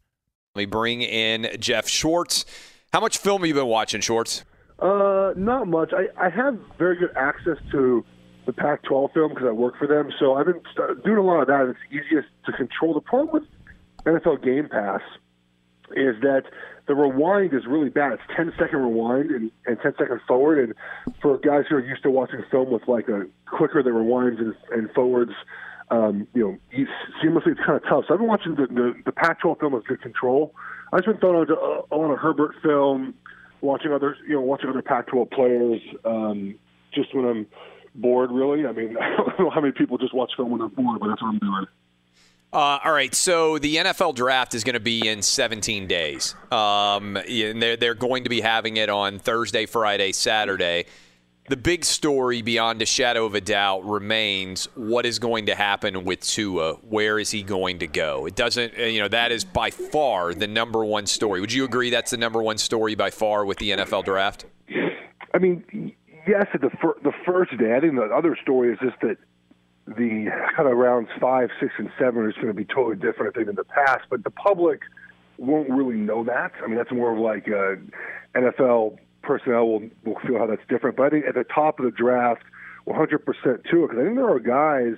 Let 0.53 0.63
me 0.63 0.65
bring 0.65 1.01
in 1.01 1.47
Jeff 1.61 1.87
Schwartz. 1.87 2.43
How 2.91 2.99
much 2.99 3.19
film 3.19 3.41
have 3.41 3.47
you 3.47 3.53
been 3.53 3.67
watching, 3.67 4.01
Schwartz? 4.01 4.43
Uh, 4.79 5.31
not 5.37 5.69
much. 5.69 5.93
I, 5.93 6.07
I 6.21 6.29
have 6.29 6.59
very 6.77 6.97
good 6.97 7.15
access 7.15 7.55
to 7.71 8.03
the 8.45 8.51
Pac-12 8.51 9.13
film 9.13 9.29
because 9.29 9.47
I 9.47 9.51
work 9.51 9.77
for 9.77 9.87
them. 9.87 10.11
So 10.19 10.33
I've 10.33 10.47
been 10.47 10.61
st- 10.75 11.05
doing 11.05 11.19
a 11.19 11.21
lot 11.21 11.39
of 11.39 11.47
that. 11.47 11.69
It's 11.69 11.79
easiest 11.89 12.27
to 12.47 12.51
control. 12.51 12.93
The 12.93 12.99
problem 12.99 13.29
with 13.31 13.43
NFL 14.05 14.43
Game 14.43 14.67
Pass 14.67 14.99
is 15.91 16.19
that 16.19 16.43
the 16.85 16.95
rewind 16.95 17.53
is 17.53 17.65
really 17.65 17.89
bad. 17.89 18.11
It's 18.11 18.23
10 18.35 18.51
second 18.59 18.79
rewind 18.79 19.31
and, 19.31 19.51
and 19.65 19.79
10 19.81 19.93
second 19.97 20.19
forward. 20.27 20.59
And 20.59 21.15
for 21.21 21.37
guys 21.37 21.63
who 21.69 21.77
are 21.77 21.85
used 21.85 22.03
to 22.03 22.11
watching 22.11 22.43
film 22.51 22.71
with 22.71 22.89
like 22.89 23.07
a 23.07 23.23
quicker 23.49 23.81
the 23.81 23.91
rewinds 23.91 24.39
and, 24.39 24.53
and 24.71 24.91
forwards, 24.91 25.31
um, 25.91 26.25
you 26.33 26.43
know, 26.43 26.85
seamlessly, 27.23 27.47
it's 27.47 27.59
kind 27.59 27.75
of 27.75 27.83
tough. 27.83 28.05
So 28.07 28.13
I've 28.13 28.19
been 28.19 28.27
watching 28.27 28.55
the, 28.55 28.67
the, 28.67 28.93
the 29.05 29.11
Pac-12 29.11 29.59
film 29.59 29.73
with 29.73 29.85
good 29.85 30.01
control. 30.01 30.55
I've 30.93 31.03
been 31.03 31.17
throwing 31.17 31.49
on 31.49 31.83
a, 31.91 31.95
a 31.95 31.97
lot 31.97 32.11
of 32.11 32.17
Herbert 32.17 32.55
film, 32.63 33.13
watching 33.59 33.91
other, 33.91 34.15
you 34.27 34.35
know, 34.35 34.41
watching 34.41 34.69
other 34.69 34.81
Pac-12 34.81 35.31
players, 35.31 35.81
um, 36.05 36.55
just 36.93 37.13
when 37.13 37.25
I'm 37.25 37.47
bored, 37.93 38.31
really. 38.31 38.65
I 38.65 38.71
mean, 38.71 38.97
I 39.01 39.17
don't 39.17 39.39
know 39.39 39.49
how 39.49 39.59
many 39.59 39.73
people 39.73 39.97
just 39.97 40.13
watch 40.13 40.31
film 40.37 40.51
when 40.51 40.59
they're 40.59 40.69
bored, 40.69 40.99
but 41.01 41.09
that's 41.09 41.21
what 41.21 41.29
I'm 41.29 41.39
doing. 41.39 41.65
Uh, 42.53 42.79
all 42.83 42.91
right, 42.91 43.15
so 43.15 43.59
the 43.59 43.77
NFL 43.77 44.15
draft 44.15 44.55
is 44.55 44.65
going 44.65 44.73
to 44.73 44.81
be 44.81 45.07
in 45.07 45.21
17 45.21 45.87
days. 45.87 46.35
Um, 46.51 47.15
and 47.15 47.61
they're, 47.61 47.77
they're 47.77 47.95
going 47.95 48.25
to 48.25 48.29
be 48.29 48.41
having 48.41 48.77
it 48.77 48.89
on 48.89 49.19
Thursday, 49.19 49.65
Friday, 49.65 50.11
Saturday 50.11 50.85
the 51.51 51.57
big 51.57 51.83
story 51.83 52.41
beyond 52.41 52.81
a 52.81 52.85
shadow 52.85 53.25
of 53.25 53.35
a 53.35 53.41
doubt 53.41 53.83
remains 53.83 54.69
what 54.75 55.05
is 55.05 55.19
going 55.19 55.47
to 55.47 55.53
happen 55.53 56.05
with 56.05 56.21
Tua. 56.21 56.75
Where 56.75 57.19
is 57.19 57.29
he 57.29 57.43
going 57.43 57.79
to 57.79 57.87
go? 57.87 58.25
It 58.25 58.35
doesn't, 58.35 58.79
uh, 58.79 58.83
you 58.83 59.01
know, 59.01 59.09
that 59.09 59.33
is 59.33 59.43
by 59.43 59.69
far 59.69 60.33
the 60.33 60.47
number 60.47 60.85
one 60.85 61.05
story. 61.05 61.41
Would 61.41 61.51
you 61.51 61.65
agree 61.65 61.89
that's 61.89 62.11
the 62.11 62.17
number 62.17 62.41
one 62.41 62.57
story 62.57 62.95
by 62.95 63.09
far 63.09 63.43
with 63.43 63.57
the 63.57 63.71
NFL 63.71 64.05
draft? 64.05 64.45
I 65.33 65.39
mean, 65.39 65.93
yes, 66.25 66.45
the 66.53 66.69
fir- 66.81 66.97
the 67.03 67.11
first 67.25 67.57
day. 67.57 67.75
I 67.75 67.81
think 67.81 67.95
the 67.95 68.03
other 68.03 68.37
story 68.41 68.71
is 68.71 68.79
just 68.81 69.01
that 69.01 69.17
the 69.87 70.27
kind 70.55 70.69
of 70.69 70.77
rounds 70.77 71.09
five, 71.19 71.49
six, 71.59 71.73
and 71.77 71.89
seven 71.99 72.29
is 72.29 72.35
going 72.35 72.47
to 72.47 72.53
be 72.53 72.65
totally 72.65 72.95
different, 72.95 73.35
I 73.35 73.39
think, 73.39 73.47
than 73.47 73.57
the 73.57 73.65
past. 73.65 74.05
But 74.09 74.23
the 74.23 74.31
public 74.31 74.83
won't 75.37 75.69
really 75.69 75.97
know 75.97 76.23
that. 76.23 76.53
I 76.63 76.67
mean, 76.67 76.77
that's 76.77 76.91
more 76.93 77.11
of 77.11 77.19
like 77.19 77.47
a 77.47 77.75
NFL 78.37 78.99
personnel 79.21 79.67
will 79.67 79.89
will 80.03 80.19
feel 80.25 80.37
how 80.37 80.47
that's 80.47 80.65
different. 80.69 80.97
But 80.97 81.07
I 81.07 81.09
think 81.09 81.25
at 81.25 81.35
the 81.35 81.43
top 81.43 81.79
of 81.79 81.85
the 81.85 81.91
draft, 81.91 82.43
100% 82.87 83.19
Tua, 83.69 83.87
because 83.87 83.99
I 83.99 84.03
think 84.03 84.15
there 84.15 84.29
are 84.29 84.39
guys, 84.39 84.97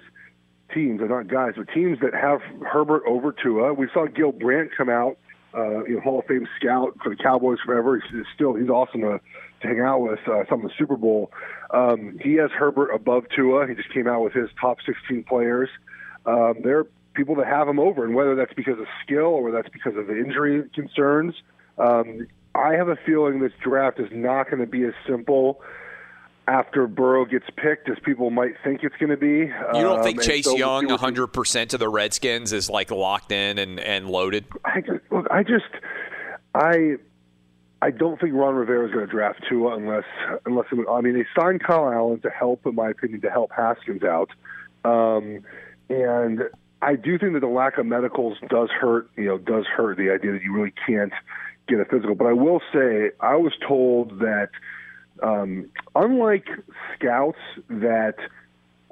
teams, 0.74 1.02
or 1.02 1.08
not 1.08 1.28
guys, 1.28 1.54
but 1.58 1.68
teams 1.74 2.00
that 2.02 2.14
have 2.14 2.42
Herbert 2.66 3.04
over 3.08 3.32
Tua. 3.32 3.74
We 3.74 3.88
saw 3.94 4.08
Gil 4.08 4.32
Brandt 4.32 4.72
come 4.76 4.90
out, 4.90 5.18
uh, 5.56 5.84
you 5.86 5.96
know, 5.96 6.02
Hall 6.02 6.20
of 6.20 6.26
Fame 6.26 6.48
scout 6.60 6.98
for 7.04 7.10
the 7.10 7.22
Cowboys 7.22 7.60
forever. 7.66 8.00
He's 8.00 8.26
still 8.34 8.56
he's 8.56 8.70
awesome 8.70 9.02
to, 9.02 9.20
to 9.62 9.68
hang 9.68 9.82
out 9.82 10.00
with. 10.00 10.20
Uh, 10.28 10.44
some 10.50 10.64
of 10.64 10.70
the 10.70 10.76
Super 10.78 10.98
Bowl. 10.98 11.32
Um, 11.72 12.18
he 12.22 12.36
has 12.36 12.52
Herbert 12.52 12.92
above 12.92 13.26
Tua. 13.36 13.68
He 13.68 13.76
just 13.76 13.92
came 13.94 14.08
out 14.08 14.22
with 14.24 14.34
his 14.34 14.50
top 14.60 14.78
16 14.86 15.24
players. 15.24 15.70
Um, 16.26 16.56
there 16.64 16.80
are 16.80 16.88
people 17.14 17.36
that 17.36 17.48
have 17.48 17.68
him 17.68 17.80
over, 17.80 18.06
and 18.06 18.16
whether 18.16 18.36
that's 18.36 18.54
because 18.54 18.80
of 18.80 18.86
skill 19.04 19.26
or 19.26 19.52
that's 19.52 19.70
because 19.70 19.96
of 19.96 20.10
injury 20.10 20.70
concerns. 20.74 21.36
Um, 21.78 22.28
I 22.56 22.74
have 22.74 22.88
a 22.88 22.98
feeling 23.06 23.40
this 23.40 23.54
draft 23.62 24.00
is 24.00 24.10
not 24.12 24.50
going 24.50 24.60
to 24.60 24.68
be 24.68 24.84
as 24.84 24.94
simple 25.08 25.62
after 26.48 26.88
Burrow 26.88 27.26
gets 27.26 27.46
picked 27.56 27.90
as 27.90 27.98
people 28.04 28.30
might 28.30 28.56
think 28.64 28.84
it's 28.84 28.96
going 28.98 29.10
to 29.10 29.18
be. 29.18 29.48
You 29.48 29.82
don't 29.82 30.04
think 30.04 30.20
um, 30.20 30.26
Chase 30.26 30.46
so 30.46 30.56
Young, 30.56 30.88
100% 30.88 31.70
to 31.70 31.78
the 31.78 31.90
Redskins, 31.90 32.52
is 32.54 32.70
like 32.70 32.92
locked 32.92 33.32
in 33.32 33.58
and, 33.58 33.80
and 33.80 34.10
loaded? 34.10 34.46
I 34.66 34.82
just, 34.82 35.00
look, 35.10 35.26
I 35.32 35.44
just, 35.44 35.64
I, 36.54 36.96
I 37.82 37.92
don't 37.92 38.20
think 38.20 38.34
Ron 38.34 38.56
Rivera 38.56 38.88
is 38.88 38.94
going 38.94 39.06
to 39.06 39.12
draft 39.12 39.44
Tua 39.50 39.76
unless, 39.76 40.04
unless 40.46 40.68
I 40.90 41.02
mean, 41.02 41.14
they 41.14 41.26
signed 41.36 41.64
Kyle 41.64 41.92
Allen 41.92 42.20
to 42.22 42.30
help, 42.30 42.66
in 42.66 42.76
my 42.76 42.90
opinion, 42.90 43.22
to 43.22 43.32
help 43.32 43.52
Haskins 43.56 44.04
out, 44.04 44.30
um, 44.84 45.40
and 45.90 46.44
I 46.82 46.96
do 46.96 47.18
think 47.18 47.34
that 47.34 47.40
the 47.40 47.48
lack 47.48 47.78
of 47.78 47.86
medicals 47.86 48.38
does 48.50 48.70
hurt. 48.70 49.10
You 49.16 49.26
know, 49.26 49.38
does 49.38 49.66
hurt 49.66 49.98
the 49.98 50.10
idea 50.12 50.34
that 50.34 50.44
you 50.44 50.54
really 50.54 50.74
can't 50.86 51.14
get 51.68 51.80
a 51.80 51.86
physical. 51.86 52.16
But 52.16 52.28
I 52.28 52.34
will 52.34 52.62
say, 52.74 53.12
I 53.20 53.36
was 53.36 53.54
told 53.68 54.20
that 54.20 54.50
um, 55.22 55.70
unlike 55.96 56.48
scouts 56.96 57.40
that 57.70 58.16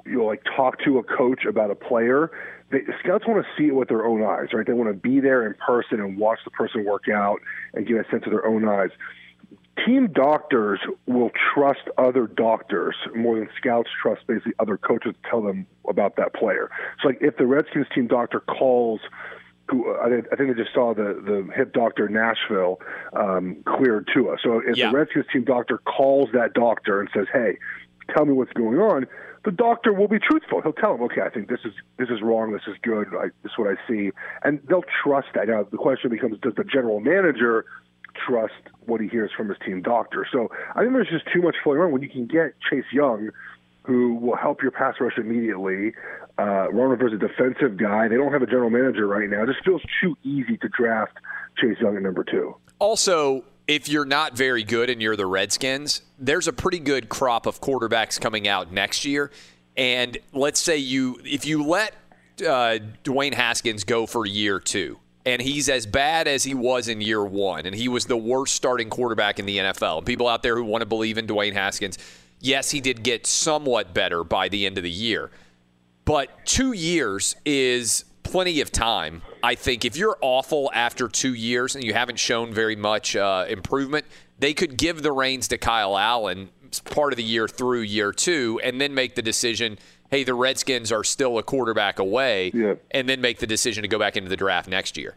you 0.04 0.18
know, 0.18 0.24
like 0.24 0.42
talk 0.56 0.82
to 0.84 0.98
a 0.98 1.02
coach 1.02 1.44
about 1.44 1.70
a 1.70 1.74
player, 1.74 2.30
they, 2.70 2.80
scouts 3.00 3.26
want 3.26 3.44
to 3.44 3.48
see 3.56 3.68
it 3.68 3.74
with 3.74 3.88
their 3.88 4.04
own 4.04 4.22
eyes, 4.22 4.48
right? 4.52 4.66
They 4.66 4.72
want 4.72 4.90
to 4.90 4.94
be 4.94 5.20
there 5.20 5.46
in 5.46 5.54
person 5.54 6.00
and 6.00 6.16
watch 6.16 6.40
the 6.44 6.50
person 6.50 6.84
work 6.84 7.08
out 7.08 7.40
and 7.74 7.86
get 7.86 7.96
a 7.96 8.10
sense 8.10 8.24
of 8.24 8.32
their 8.32 8.46
own 8.46 8.66
eyes. 8.66 8.90
Team 9.86 10.08
doctors 10.12 10.80
will 11.06 11.30
trust 11.54 11.82
other 11.96 12.26
doctors 12.26 12.94
more 13.14 13.36
than 13.36 13.48
scouts 13.56 13.88
trust 14.00 14.26
basically 14.26 14.52
other 14.58 14.76
coaches 14.76 15.14
to 15.22 15.30
tell 15.30 15.42
them 15.42 15.66
about 15.88 16.16
that 16.16 16.34
player. 16.34 16.70
So, 17.00 17.08
like, 17.08 17.18
if 17.20 17.36
the 17.36 17.46
Redskins 17.46 17.86
team 17.94 18.06
doctor 18.06 18.40
calls 18.40 19.00
who 19.72 19.96
I, 19.96 20.08
think 20.36 20.54
they 20.54 20.62
just 20.62 20.74
saw 20.74 20.94
the 20.94 21.20
the 21.24 21.48
hip 21.54 21.72
doctor 21.72 22.06
in 22.06 22.12
Nashville 22.12 22.80
um, 23.14 23.62
cleared 23.64 24.08
Tua. 24.12 24.36
So 24.42 24.60
if 24.64 24.76
yeah. 24.76 24.90
the 24.90 24.98
Redskins 24.98 25.26
team 25.32 25.44
doctor 25.44 25.78
calls 25.78 26.28
that 26.34 26.52
doctor 26.52 27.00
and 27.00 27.08
says, 27.14 27.26
"Hey, 27.32 27.56
tell 28.14 28.26
me 28.26 28.32
what's 28.32 28.52
going 28.52 28.78
on," 28.78 29.06
the 29.44 29.50
doctor 29.50 29.92
will 29.92 30.08
be 30.08 30.18
truthful. 30.18 30.60
He'll 30.60 30.72
tell 30.72 30.94
him, 30.94 31.02
"Okay, 31.04 31.22
I 31.22 31.30
think 31.30 31.48
this 31.48 31.60
is 31.64 31.72
this 31.98 32.10
is 32.10 32.20
wrong. 32.22 32.52
This 32.52 32.62
is 32.66 32.76
good. 32.82 33.08
I, 33.18 33.28
this 33.42 33.52
is 33.52 33.58
what 33.58 33.68
I 33.68 33.88
see," 33.88 34.10
and 34.44 34.60
they'll 34.68 34.84
trust 35.02 35.28
that. 35.34 35.48
Now 35.48 35.64
the 35.64 35.78
question 35.78 36.10
becomes: 36.10 36.38
Does 36.40 36.54
the 36.54 36.64
general 36.64 37.00
manager 37.00 37.64
trust 38.26 38.52
what 38.84 39.00
he 39.00 39.08
hears 39.08 39.30
from 39.34 39.48
his 39.48 39.58
team 39.64 39.80
doctor? 39.80 40.26
So 40.30 40.50
I 40.76 40.82
think 40.82 40.92
there's 40.92 41.08
just 41.08 41.24
too 41.32 41.40
much 41.40 41.56
floating 41.64 41.80
around 41.80 41.92
when 41.92 42.02
you 42.02 42.10
can 42.10 42.26
get 42.26 42.54
Chase 42.70 42.84
Young 42.92 43.30
who 43.84 44.14
will 44.14 44.36
help 44.36 44.62
your 44.62 44.70
pass 44.70 44.94
rush 45.00 45.18
immediately. 45.18 45.92
Uh, 46.38 46.70
Ron 46.72 46.90
Rivera's 46.90 47.12
a 47.12 47.18
defensive 47.18 47.76
guy. 47.76 48.08
They 48.08 48.16
don't 48.16 48.32
have 48.32 48.42
a 48.42 48.46
general 48.46 48.70
manager 48.70 49.06
right 49.06 49.28
now. 49.28 49.42
It 49.42 49.46
just 49.46 49.64
feels 49.64 49.82
too 50.00 50.16
easy 50.24 50.56
to 50.58 50.68
draft 50.68 51.18
Chase 51.60 51.76
Young 51.80 51.96
at 51.96 52.02
number 52.02 52.24
two. 52.24 52.56
Also, 52.78 53.44
if 53.68 53.88
you're 53.88 54.04
not 54.04 54.36
very 54.36 54.64
good 54.64 54.90
and 54.90 55.00
you're 55.00 55.16
the 55.16 55.26
Redskins, 55.26 56.02
there's 56.18 56.48
a 56.48 56.52
pretty 56.52 56.78
good 56.78 57.08
crop 57.08 57.46
of 57.46 57.60
quarterbacks 57.60 58.20
coming 58.20 58.48
out 58.48 58.72
next 58.72 59.04
year. 59.04 59.30
And 59.76 60.18
let's 60.32 60.60
say 60.60 60.76
you, 60.76 61.20
if 61.24 61.46
you 61.46 61.64
let 61.64 61.94
uh, 62.40 62.78
Dwayne 63.04 63.34
Haskins 63.34 63.84
go 63.84 64.06
for 64.06 64.26
year 64.26 64.58
two, 64.58 64.98
and 65.24 65.40
he's 65.40 65.68
as 65.68 65.86
bad 65.86 66.26
as 66.26 66.42
he 66.44 66.54
was 66.54 66.88
in 66.88 67.00
year 67.00 67.24
one, 67.24 67.66
and 67.66 67.74
he 67.74 67.88
was 67.88 68.06
the 68.06 68.16
worst 68.16 68.54
starting 68.54 68.90
quarterback 68.90 69.38
in 69.38 69.46
the 69.46 69.58
NFL. 69.58 70.04
People 70.04 70.26
out 70.26 70.42
there 70.42 70.56
who 70.56 70.64
want 70.64 70.82
to 70.82 70.86
believe 70.86 71.16
in 71.16 71.26
Dwayne 71.26 71.52
Haskins, 71.52 71.98
yes, 72.40 72.70
he 72.70 72.80
did 72.80 73.02
get 73.02 73.26
somewhat 73.26 73.94
better 73.94 74.24
by 74.24 74.48
the 74.48 74.66
end 74.66 74.78
of 74.78 74.84
the 74.84 74.90
year. 74.90 75.30
But 76.04 76.44
two 76.44 76.72
years 76.72 77.36
is 77.44 78.04
plenty 78.22 78.60
of 78.60 78.72
time. 78.72 79.22
I 79.42 79.54
think 79.54 79.84
if 79.84 79.96
you're 79.96 80.18
awful 80.20 80.70
after 80.74 81.08
two 81.08 81.34
years 81.34 81.74
and 81.74 81.84
you 81.84 81.92
haven't 81.92 82.18
shown 82.18 82.52
very 82.52 82.76
much 82.76 83.14
uh, 83.14 83.46
improvement, 83.48 84.06
they 84.38 84.54
could 84.54 84.76
give 84.76 85.02
the 85.02 85.12
reins 85.12 85.48
to 85.48 85.58
Kyle 85.58 85.96
Allen 85.96 86.48
part 86.86 87.12
of 87.12 87.18
the 87.18 87.22
year 87.22 87.46
through 87.46 87.80
year 87.80 88.12
two 88.12 88.60
and 88.64 88.80
then 88.80 88.94
make 88.94 89.14
the 89.14 89.22
decision 89.22 89.78
hey, 90.12 90.24
the 90.24 90.34
Redskins 90.34 90.92
are 90.92 91.02
still 91.02 91.38
a 91.38 91.42
quarterback 91.42 91.98
away, 91.98 92.50
yeah. 92.52 92.74
and 92.90 93.08
then 93.08 93.22
make 93.22 93.38
the 93.38 93.46
decision 93.46 93.80
to 93.80 93.88
go 93.88 93.98
back 93.98 94.14
into 94.14 94.28
the 94.28 94.36
draft 94.36 94.68
next 94.68 94.98
year. 94.98 95.16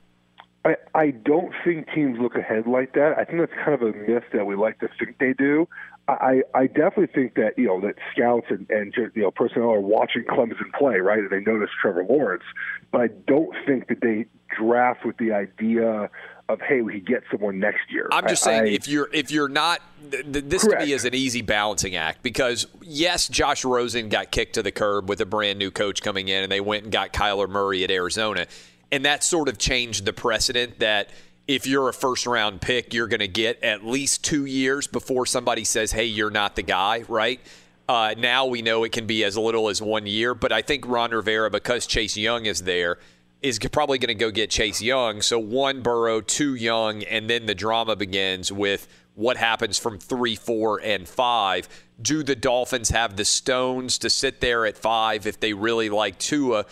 I, 0.64 0.78
I 0.96 1.12
don't 1.12 1.52
think 1.66 1.88
teams 1.94 2.18
look 2.18 2.36
ahead 2.36 2.66
like 2.66 2.94
that. 2.94 3.14
I 3.18 3.26
think 3.26 3.40
that's 3.40 3.52
kind 3.54 3.74
of 3.74 3.82
a 3.82 3.92
myth 3.92 4.24
that 4.34 4.46
we 4.46 4.56
like 4.56 4.80
to 4.80 4.88
think 4.98 5.18
they 5.20 5.34
do. 5.34 5.68
I, 6.08 6.42
I 6.54 6.68
definitely 6.68 7.08
think 7.08 7.36
that 7.36 7.58
you 7.58 7.66
know 7.66 7.82
that 7.82 7.96
scouts 8.12 8.48
and, 8.50 8.70
and 8.70 8.94
you 9.16 9.24
know 9.24 9.32
personnel 9.32 9.72
are 9.72 9.80
watching 9.80 10.24
Clemson 10.24 10.72
play, 10.78 10.98
right? 10.98 11.20
And 11.20 11.30
they 11.30 11.40
notice 11.40 11.70
Trevor 11.82 12.06
Lawrence, 12.08 12.44
but 12.92 13.02
I 13.02 13.08
don't 13.28 13.56
think 13.66 13.88
that 13.88 14.02
they 14.02 14.28
draft 14.56 15.04
with 15.04 15.18
the 15.18 15.32
idea 15.32 16.10
of 16.48 16.62
hey, 16.62 16.82
we 16.82 16.94
could 16.94 17.08
get 17.08 17.24
someone 17.32 17.60
next 17.60 17.90
year. 17.90 18.08
I'm 18.12 18.28
just 18.28 18.46
I, 18.46 18.52
saying 18.52 18.64
I, 18.64 18.76
if 18.76 18.88
you're 18.88 19.10
if 19.12 19.32
you're 19.32 19.50
not 19.50 19.82
th- 20.12 20.32
th- 20.32 20.46
this 20.46 20.64
Correct. 20.64 20.82
to 20.82 20.86
me 20.86 20.94
is 20.94 21.06
an 21.06 21.16
easy 21.16 21.42
balancing 21.42 21.96
act 21.96 22.22
because 22.22 22.68
yes, 22.82 23.28
Josh 23.28 23.66
Rosen 23.66 24.10
got 24.10 24.32
kicked 24.32 24.54
to 24.56 24.64
the 24.64 24.72
curb 24.72 25.10
with 25.10 25.22
a 25.22 25.26
brand 25.26 25.58
new 25.58 25.72
coach 25.72 26.04
coming 26.04 26.28
in, 26.28 26.44
and 26.44 26.52
they 26.52 26.62
went 26.62 26.84
and 26.84 26.92
got 26.92 27.14
Kyler 27.14 27.50
Murray 27.50 27.84
at 27.84 27.90
Arizona, 27.90 28.46
and 28.92 29.06
that 29.06 29.24
sort 29.24 29.50
of 29.50 29.58
changed 29.58 30.06
the 30.06 30.14
precedent 30.14 30.80
that 30.80 31.10
if 31.48 31.68
you're 31.68 31.90
a 31.90 31.94
first 31.94 32.26
round 32.26 32.62
pick, 32.62 32.94
you're 32.94 33.08
going 33.08 33.20
to 33.20 33.28
get 33.28 33.62
at 33.64 33.86
least 33.86 34.24
two 34.24 34.46
years 34.46 34.88
before 34.88 35.26
somebody 35.26 35.64
says, 35.64 35.92
hey, 35.92 36.06
you're 36.06 36.32
not 36.32 36.56
the 36.56 36.64
guy, 36.64 37.04
right? 37.08 37.40
Uh, 37.88 38.16
now 38.18 38.48
we 38.48 38.62
know 38.62 38.84
it 38.84 38.92
can 38.92 39.06
be 39.06 39.24
as 39.24 39.38
little 39.38 39.70
as 39.70 39.82
one 39.82 40.08
year, 40.08 40.34
but 40.34 40.52
I 40.52 40.64
think 40.64 40.88
Ron 40.88 41.12
Rivera, 41.12 41.52
because 41.52 41.86
Chase 41.86 42.18
Young 42.18 42.48
is 42.48 42.64
there, 42.64 42.98
is 43.44 43.60
probably 43.60 44.00
going 44.00 44.08
to 44.08 44.16
go 44.16 44.32
get 44.32 44.50
Chase 44.50 44.82
Young. 44.82 45.22
So 45.22 45.38
one 45.38 45.82
Burrow, 45.82 46.20
two 46.20 46.56
Young, 46.56 47.04
and 47.04 47.30
then 47.30 47.46
the 47.46 47.54
drama 47.54 47.96
begins 47.96 48.52
with 48.52 48.88
what 49.14 49.38
happens 49.38 49.78
from 49.78 50.00
three, 50.00 50.36
four, 50.36 50.82
and 50.82 51.08
five. 51.08 51.70
Do 52.02 52.24
the 52.24 52.36
Dolphins 52.36 52.90
have 52.90 53.16
the 53.16 53.26
stones 53.26 54.00
to 54.00 54.10
sit 54.10 54.42
there 54.42 54.66
at 54.66 54.78
five 54.78 55.28
if 55.28 55.40
they 55.40 55.54
really 55.54 55.90
like 55.90 56.18
Tua? 56.18 56.66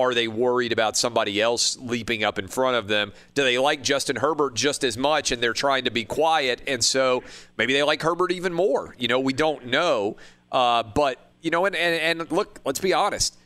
Are 0.00 0.14
they 0.14 0.28
worried 0.28 0.72
about 0.72 0.96
somebody 0.96 1.40
else 1.40 1.76
leaping 1.78 2.24
up 2.24 2.38
in 2.38 2.48
front 2.48 2.76
of 2.76 2.88
them? 2.88 3.12
Do 3.34 3.42
they 3.42 3.58
like 3.58 3.82
Justin 3.82 4.16
Herbert 4.16 4.54
just 4.54 4.82
as 4.84 4.96
much 4.96 5.30
and 5.30 5.42
they're 5.42 5.52
trying 5.52 5.84
to 5.84 5.90
be 5.90 6.04
quiet? 6.04 6.62
And 6.66 6.82
so 6.82 7.22
maybe 7.58 7.72
they 7.72 7.82
like 7.82 8.02
Herbert 8.02 8.32
even 8.32 8.52
more. 8.54 8.94
You 8.98 9.08
know, 9.08 9.20
we 9.20 9.32
don't 9.32 9.66
know. 9.66 10.16
Uh, 10.50 10.82
but, 10.82 11.18
you 11.42 11.50
know, 11.50 11.66
and, 11.66 11.76
and, 11.76 12.20
and 12.20 12.32
look, 12.32 12.60
let's 12.64 12.80
be 12.80 12.92
honest. 12.92 13.36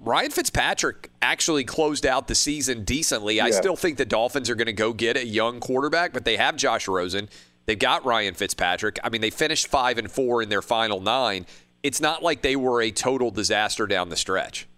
Ryan 0.00 0.30
Fitzpatrick 0.30 1.10
actually 1.20 1.64
closed 1.64 2.06
out 2.06 2.28
the 2.28 2.34
season 2.36 2.84
decently. 2.84 3.40
I 3.40 3.50
still 3.50 3.74
think 3.74 3.98
the 3.98 4.04
Dolphins 4.04 4.48
are 4.48 4.54
going 4.54 4.66
to 4.66 4.72
go 4.72 4.92
get 4.92 5.16
a 5.16 5.26
young 5.26 5.58
quarterback, 5.58 6.12
but 6.12 6.24
they 6.24 6.36
have 6.36 6.56
Josh 6.56 6.86
Rosen. 6.86 7.28
They've 7.66 7.78
got 7.78 8.04
Ryan 8.04 8.34
Fitzpatrick. 8.34 9.00
I 9.02 9.08
mean, 9.08 9.20
they 9.20 9.30
finished 9.30 9.66
five 9.66 9.98
and 9.98 10.10
four 10.10 10.40
in 10.40 10.48
their 10.48 10.62
final 10.62 11.00
nine. 11.00 11.46
It's 11.82 12.00
not 12.00 12.22
like 12.22 12.42
they 12.42 12.54
were 12.54 12.80
a 12.80 12.92
total 12.92 13.32
disaster 13.32 13.86
down 13.88 14.08
the 14.08 14.16
stretch. 14.16 14.68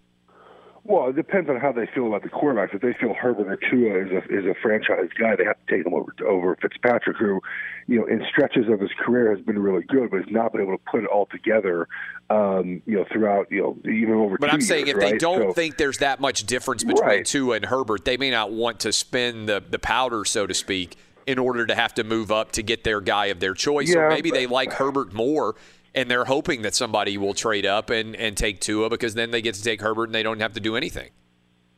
Well, 0.90 1.08
it 1.08 1.14
depends 1.14 1.48
on 1.48 1.60
how 1.60 1.70
they 1.70 1.86
feel 1.94 2.08
about 2.08 2.24
the 2.24 2.28
quarterbacks. 2.30 2.74
If 2.74 2.80
they 2.82 2.92
feel 2.94 3.14
Herbert 3.14 3.46
or 3.46 3.56
Tua 3.70 4.04
is 4.04 4.10
a 4.10 4.18
is 4.38 4.44
a 4.44 4.54
franchise 4.60 5.08
guy, 5.16 5.36
they 5.36 5.44
have 5.44 5.56
to 5.64 5.76
take 5.76 5.86
him 5.86 5.94
over 5.94 6.12
over 6.26 6.56
Fitzpatrick, 6.60 7.16
who, 7.16 7.40
you 7.86 8.00
know, 8.00 8.06
in 8.06 8.24
stretches 8.28 8.68
of 8.68 8.80
his 8.80 8.90
career 8.98 9.32
has 9.32 9.44
been 9.44 9.60
really 9.60 9.84
good, 9.84 10.10
but 10.10 10.16
has 10.24 10.30
not 10.32 10.50
been 10.50 10.62
able 10.62 10.76
to 10.76 10.82
put 10.90 11.04
it 11.04 11.06
all 11.06 11.26
together, 11.26 11.86
um, 12.28 12.82
you 12.86 12.96
know, 12.96 13.04
throughout, 13.12 13.46
you 13.52 13.62
know, 13.62 13.76
even 13.88 14.14
over. 14.14 14.36
But 14.36 14.52
I'm 14.52 14.60
saying 14.60 14.88
years, 14.88 14.98
if 15.00 15.10
they 15.10 15.16
don't 15.16 15.50
So- 15.50 15.52
think 15.52 15.76
there's 15.76 15.98
that 15.98 16.18
much 16.18 16.44
difference 16.44 16.82
between 16.82 17.06
Right. 17.06 17.24
Tua 17.24 17.54
and 17.54 17.66
Herbert, 17.66 18.04
they 18.04 18.16
may 18.16 18.30
not 18.32 18.50
want 18.50 18.80
to 18.80 18.92
spin 18.92 19.46
the, 19.46 19.62
the 19.70 19.78
powder, 19.78 20.24
so 20.24 20.44
to 20.44 20.54
speak, 20.54 20.96
in 21.24 21.38
order 21.38 21.66
to 21.66 21.74
have 21.76 21.94
to 21.94 22.02
move 22.02 22.32
up 22.32 22.50
to 22.52 22.62
get 22.64 22.82
their 22.82 23.00
guy 23.00 23.26
of 23.26 23.38
their 23.38 23.54
choice. 23.54 23.94
or 23.94 24.08
maybe 24.08 24.30
but- 24.30 24.36
they 24.38 24.46
like 24.48 24.72
Herbert 24.72 25.12
more 25.12 25.54
and 25.94 26.10
they're 26.10 26.24
hoping 26.24 26.62
that 26.62 26.74
somebody 26.74 27.18
will 27.18 27.34
trade 27.34 27.66
up 27.66 27.90
and, 27.90 28.14
and 28.16 28.36
take 28.36 28.60
Tua 28.60 28.88
because 28.88 29.14
then 29.14 29.30
they 29.30 29.42
get 29.42 29.54
to 29.54 29.62
take 29.62 29.80
Herbert 29.80 30.04
and 30.04 30.14
they 30.14 30.22
don't 30.22 30.40
have 30.40 30.52
to 30.54 30.60
do 30.60 30.76
anything. 30.76 31.10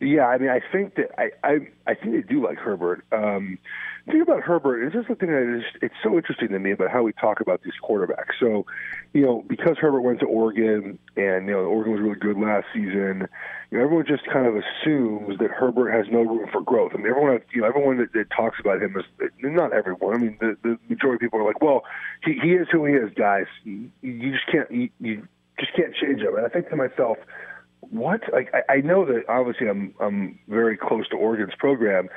Yeah, 0.00 0.26
I 0.26 0.38
mean, 0.38 0.50
I 0.50 0.60
think 0.72 0.96
that 0.96 1.10
I 1.16 1.30
I, 1.44 1.58
I 1.86 1.94
think 1.94 2.12
they 2.12 2.22
do 2.22 2.44
like 2.44 2.58
Herbert. 2.58 3.04
Um, 3.12 3.58
the 4.06 4.12
thing 4.12 4.20
about 4.20 4.42
Herbert 4.42 4.84
is 4.84 4.92
just 4.92 5.08
the 5.08 5.14
thing 5.14 5.30
that 5.30 5.58
is 5.58 5.64
it's 5.80 5.94
so 6.02 6.16
interesting 6.16 6.48
to 6.48 6.58
me 6.58 6.72
about 6.72 6.90
how 6.90 7.02
we 7.02 7.12
talk 7.12 7.40
about 7.40 7.62
these 7.62 7.74
quarterbacks. 7.82 8.34
So, 8.40 8.66
you 9.12 9.22
know, 9.22 9.44
because 9.46 9.76
Herbert 9.78 10.00
went 10.00 10.20
to 10.20 10.26
Oregon 10.26 10.98
and 11.16 11.46
you 11.46 11.52
know 11.52 11.60
Oregon 11.60 11.92
was 11.92 12.00
really 12.00 12.18
good 12.18 12.38
last 12.38 12.66
season, 12.72 13.28
you 13.70 13.78
know, 13.78 13.84
everyone 13.84 14.06
just 14.06 14.26
kind 14.26 14.46
of 14.46 14.56
assumes 14.56 15.38
that 15.38 15.50
Herbert 15.50 15.92
has 15.92 16.06
no 16.10 16.22
room 16.22 16.48
for 16.50 16.62
growth. 16.62 16.92
I 16.94 16.98
mean, 16.98 17.06
everyone 17.06 17.40
you 17.52 17.60
know 17.60 17.68
everyone 17.68 17.98
that, 17.98 18.12
that 18.12 18.30
talks 18.30 18.58
about 18.58 18.82
him 18.82 18.96
is 18.96 19.04
not 19.42 19.72
everyone. 19.72 20.14
I 20.14 20.18
mean, 20.18 20.36
the 20.40 20.56
the 20.62 20.78
majority 20.88 21.24
of 21.24 21.30
people 21.30 21.40
are 21.40 21.46
like, 21.46 21.62
well, 21.62 21.84
he 22.24 22.38
he 22.42 22.52
is 22.54 22.66
who 22.72 22.84
he 22.86 22.94
is, 22.94 23.10
guys. 23.14 23.46
You, 23.64 23.90
you 24.00 24.32
just 24.32 24.46
can't 24.50 24.70
you, 24.70 24.90
you 25.00 25.28
just 25.60 25.74
can't 25.76 25.94
change 25.94 26.20
him. 26.20 26.36
And 26.36 26.44
I 26.44 26.48
think 26.48 26.68
to 26.70 26.76
myself 26.76 27.18
what? 27.90 28.20
Like 28.32 28.52
I, 28.54 28.74
I 28.74 28.80
know 28.80 29.04
that 29.04 29.24
obviously 29.28 29.68
I'm 29.68 29.94
I'm 30.00 30.38
very 30.48 30.76
close 30.76 31.08
to 31.08 31.16
Oregon's 31.16 31.54
program, 31.58 32.08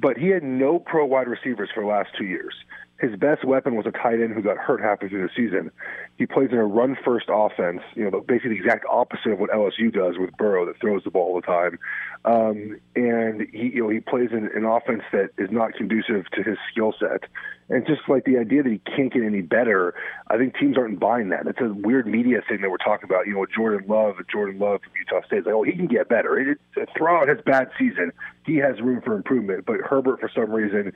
but 0.00 0.16
he 0.16 0.28
had 0.28 0.42
no 0.42 0.78
pro 0.78 1.04
wide 1.04 1.28
receivers 1.28 1.70
for 1.74 1.82
the 1.82 1.88
last 1.88 2.10
two 2.16 2.24
years. 2.24 2.54
His 2.98 3.14
best 3.14 3.44
weapon 3.44 3.76
was 3.76 3.84
a 3.84 3.90
tight 3.90 4.22
end 4.22 4.32
who 4.32 4.40
got 4.40 4.56
hurt 4.56 4.80
halfway 4.80 5.10
through 5.10 5.26
the 5.26 5.32
season. 5.36 5.70
He 6.16 6.24
plays 6.24 6.48
in 6.50 6.56
a 6.56 6.64
run 6.64 6.96
first 7.04 7.26
offense, 7.28 7.82
you 7.94 8.10
know, 8.10 8.20
basically 8.20 8.58
the 8.58 8.64
exact 8.64 8.86
opposite 8.90 9.32
of 9.32 9.38
what 9.38 9.50
LSU 9.50 9.92
does 9.92 10.16
with 10.18 10.34
Burrow 10.38 10.64
that 10.64 10.80
throws 10.80 11.04
the 11.04 11.10
ball 11.10 11.34
all 11.34 11.40
the 11.40 11.46
time. 11.46 11.78
Um, 12.24 12.80
and 12.94 13.46
he 13.52 13.72
you 13.74 13.82
know 13.82 13.88
he 13.90 14.00
plays 14.00 14.30
in 14.32 14.48
an 14.54 14.64
offense 14.64 15.02
that 15.12 15.30
is 15.36 15.50
not 15.50 15.74
conducive 15.74 16.24
to 16.32 16.42
his 16.42 16.56
skill 16.72 16.94
set. 16.98 17.28
And 17.68 17.84
just 17.84 18.02
like 18.08 18.24
the 18.24 18.38
idea 18.38 18.62
that 18.62 18.70
he 18.70 18.78
can't 18.78 19.12
get 19.12 19.24
any 19.24 19.40
better, 19.40 19.94
I 20.28 20.36
think 20.36 20.56
teams 20.56 20.78
aren't 20.78 21.00
buying 21.00 21.30
that. 21.30 21.48
It's 21.48 21.60
a 21.60 21.74
weird 21.74 22.06
media 22.06 22.40
thing 22.48 22.60
that 22.60 22.70
we're 22.70 22.76
talking 22.76 23.10
about. 23.10 23.26
You 23.26 23.34
know, 23.34 23.46
Jordan 23.46 23.88
Love, 23.88 24.16
Jordan 24.30 24.60
Love 24.60 24.82
from 24.82 24.92
Utah 24.98 25.26
State, 25.26 25.40
is 25.40 25.46
like, 25.46 25.54
oh, 25.54 25.64
he 25.64 25.72
can 25.72 25.88
get 25.88 26.08
better. 26.08 26.38
It, 26.38 26.58
it, 26.76 26.88
throughout 26.96 27.28
his 27.28 27.40
bad 27.44 27.70
season, 27.76 28.12
he 28.44 28.56
has 28.58 28.80
room 28.80 29.02
for 29.02 29.16
improvement. 29.16 29.66
But 29.66 29.80
Herbert, 29.80 30.20
for 30.20 30.30
some 30.32 30.52
reason, 30.52 30.92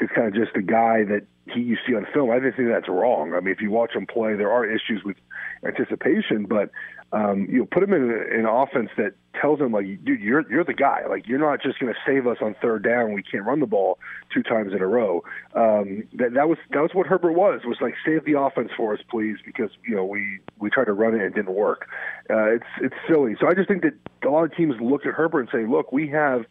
is 0.00 0.08
kind 0.14 0.28
of 0.28 0.34
just 0.34 0.54
the 0.54 0.62
guy 0.62 1.04
that 1.04 1.26
he 1.52 1.60
you 1.60 1.76
see 1.86 1.94
on 1.94 2.06
film. 2.14 2.30
I 2.30 2.36
didn't 2.36 2.56
think 2.56 2.68
that's 2.68 2.88
wrong. 2.88 3.34
I 3.34 3.40
mean, 3.40 3.52
if 3.52 3.60
you 3.60 3.70
watch 3.70 3.92
him 3.94 4.06
play, 4.06 4.34
there 4.34 4.50
are 4.50 4.64
issues 4.64 5.04
with 5.04 5.16
anticipation, 5.62 6.46
but 6.46 6.70
um, 7.12 7.46
you 7.50 7.58
know, 7.58 7.66
put 7.66 7.82
him 7.82 7.92
in 7.92 8.10
an 8.32 8.46
offense 8.46 8.90
that 8.96 9.12
tells 9.44 9.60
him 9.60 9.72
like, 9.72 9.84
dude, 10.04 10.20
you're 10.20 10.50
you're 10.50 10.64
the 10.64 10.72
guy. 10.72 11.02
Like, 11.06 11.28
you're 11.28 11.38
not 11.38 11.60
just 11.62 11.78
going 11.78 11.92
to 11.92 11.98
save 12.06 12.26
us 12.26 12.38
on 12.40 12.56
third 12.62 12.82
down. 12.82 13.12
We 13.12 13.22
can't 13.22 13.44
run 13.44 13.60
the 13.60 13.66
ball 13.66 13.98
two 14.32 14.42
times 14.42 14.72
in 14.72 14.80
a 14.80 14.86
row. 14.86 15.22
Um, 15.54 16.04
that 16.14 16.32
that 16.32 16.48
was 16.48 16.56
that 16.70 16.80
was 16.80 16.92
what 16.94 17.06
Herbert 17.06 17.32
was. 17.32 17.60
Was 17.66 17.76
like, 17.82 17.94
save 18.06 18.24
the 18.24 18.40
offense 18.40 18.70
for 18.74 18.94
us, 18.94 19.00
please, 19.10 19.36
because 19.44 19.68
you 19.86 19.94
know 19.94 20.04
we 20.04 20.40
we 20.58 20.70
tried 20.70 20.86
to 20.86 20.94
run 20.94 21.12
it 21.12 21.18
and 21.18 21.26
it 21.26 21.34
didn't 21.34 21.54
work. 21.54 21.88
Uh, 22.30 22.54
it's 22.54 22.64
it's 22.80 22.94
silly. 23.06 23.36
So 23.38 23.46
I 23.46 23.52
just 23.52 23.68
think 23.68 23.82
that 23.82 23.92
a 24.26 24.30
lot 24.30 24.44
of 24.44 24.56
teams 24.56 24.76
look 24.80 25.04
at 25.04 25.12
Herbert 25.12 25.40
and 25.40 25.48
say, 25.52 25.66
look, 25.70 25.92
we 25.92 26.08
have 26.08 26.46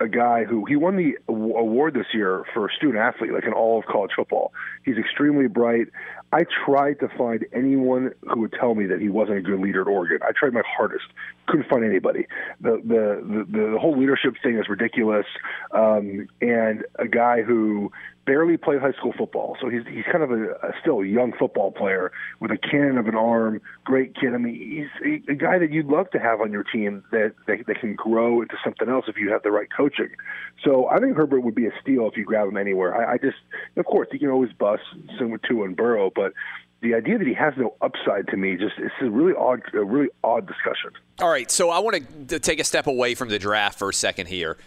a 0.00 0.08
guy 0.08 0.44
who 0.44 0.64
he 0.64 0.76
won 0.76 0.96
the 0.96 1.16
aw- 1.26 1.58
award 1.58 1.94
this 1.94 2.06
year 2.12 2.44
for 2.54 2.70
student 2.70 2.98
athlete, 2.98 3.32
like 3.32 3.44
in 3.44 3.52
all 3.52 3.78
of 3.78 3.86
college 3.86 4.12
football. 4.14 4.52
He's 4.84 4.96
extremely 4.96 5.48
bright. 5.48 5.88
I 6.32 6.44
tried 6.66 7.00
to 7.00 7.08
find 7.16 7.46
anyone 7.52 8.12
who 8.22 8.40
would 8.40 8.52
tell 8.52 8.74
me 8.74 8.86
that 8.86 9.00
he 9.00 9.08
wasn't 9.08 9.38
a 9.38 9.40
good 9.42 9.60
leader 9.60 9.80
at 9.82 9.86
Oregon. 9.86 10.18
I 10.22 10.32
tried 10.38 10.52
my 10.52 10.62
hardest, 10.66 11.06
couldn't 11.46 11.68
find 11.68 11.84
anybody. 11.84 12.26
The 12.60 12.82
the 12.84 13.46
the, 13.50 13.70
the 13.72 13.78
whole 13.78 13.98
leadership 13.98 14.34
thing 14.42 14.58
is 14.58 14.68
ridiculous. 14.68 15.26
Um, 15.72 16.28
and 16.40 16.84
a 16.98 17.08
guy 17.08 17.42
who 17.42 17.90
barely 18.28 18.58
played 18.58 18.82
high 18.82 18.92
school 18.92 19.14
football, 19.16 19.56
so 19.58 19.70
he's 19.70 19.80
he's 19.90 20.04
kind 20.04 20.22
of 20.22 20.30
a, 20.30 20.50
a 20.62 20.74
still 20.82 21.00
a 21.00 21.06
young 21.06 21.32
football 21.32 21.72
player 21.72 22.12
with 22.40 22.50
a 22.50 22.58
cannon 22.58 22.98
of 22.98 23.06
an 23.06 23.14
arm. 23.14 23.58
Great 23.84 24.14
kid. 24.14 24.34
I 24.34 24.36
mean, 24.36 24.54
he's 25.02 25.22
a, 25.30 25.34
guy 25.34 25.58
that 25.58 25.70
you'd 25.72 25.86
love 25.86 26.10
to 26.10 26.18
have 26.18 26.42
on 26.42 26.52
your 26.52 26.62
team 26.62 27.02
that, 27.10 27.32
that 27.46 27.66
that 27.66 27.80
can 27.80 27.94
grow 27.94 28.42
into 28.42 28.54
something 28.62 28.86
else 28.86 29.06
if 29.08 29.16
you 29.16 29.32
have 29.32 29.42
the 29.42 29.50
right 29.50 29.68
coaching. 29.74 30.10
So 30.62 30.88
I 30.88 30.98
think 30.98 31.16
Herbert 31.16 31.40
would 31.40 31.54
be 31.54 31.66
a 31.66 31.72
steal 31.80 32.06
if 32.06 32.18
you 32.18 32.24
grab 32.26 32.48
him 32.48 32.58
anywhere. 32.58 32.94
I, 32.94 33.14
I 33.14 33.16
just, 33.16 33.38
of 33.78 33.86
course, 33.86 34.08
he 34.12 34.18
can 34.18 34.28
always 34.28 34.52
bust, 34.52 34.82
same 35.18 35.30
with 35.30 35.40
Tua 35.48 35.64
and 35.64 35.74
Burrow, 35.74 36.10
but 36.14 36.34
the 36.82 36.94
idea 36.94 37.16
that 37.16 37.26
he 37.26 37.34
has 37.34 37.54
no 37.56 37.76
upside 37.80 38.28
to 38.28 38.36
me 38.36 38.56
just 38.56 38.74
it's 38.78 38.94
a 39.00 39.10
really 39.10 39.32
odd, 39.32 39.62
a 39.72 39.84
really 39.84 40.10
odd 40.22 40.46
discussion. 40.46 40.90
All 41.18 41.30
right, 41.30 41.50
so 41.50 41.70
I 41.70 41.78
want 41.78 42.28
to 42.28 42.38
take 42.38 42.60
a 42.60 42.64
step 42.64 42.86
away 42.86 43.14
from 43.14 43.30
the 43.30 43.38
draft 43.38 43.78
for 43.78 43.88
a 43.88 43.94
second 43.94 44.26
here. 44.26 44.58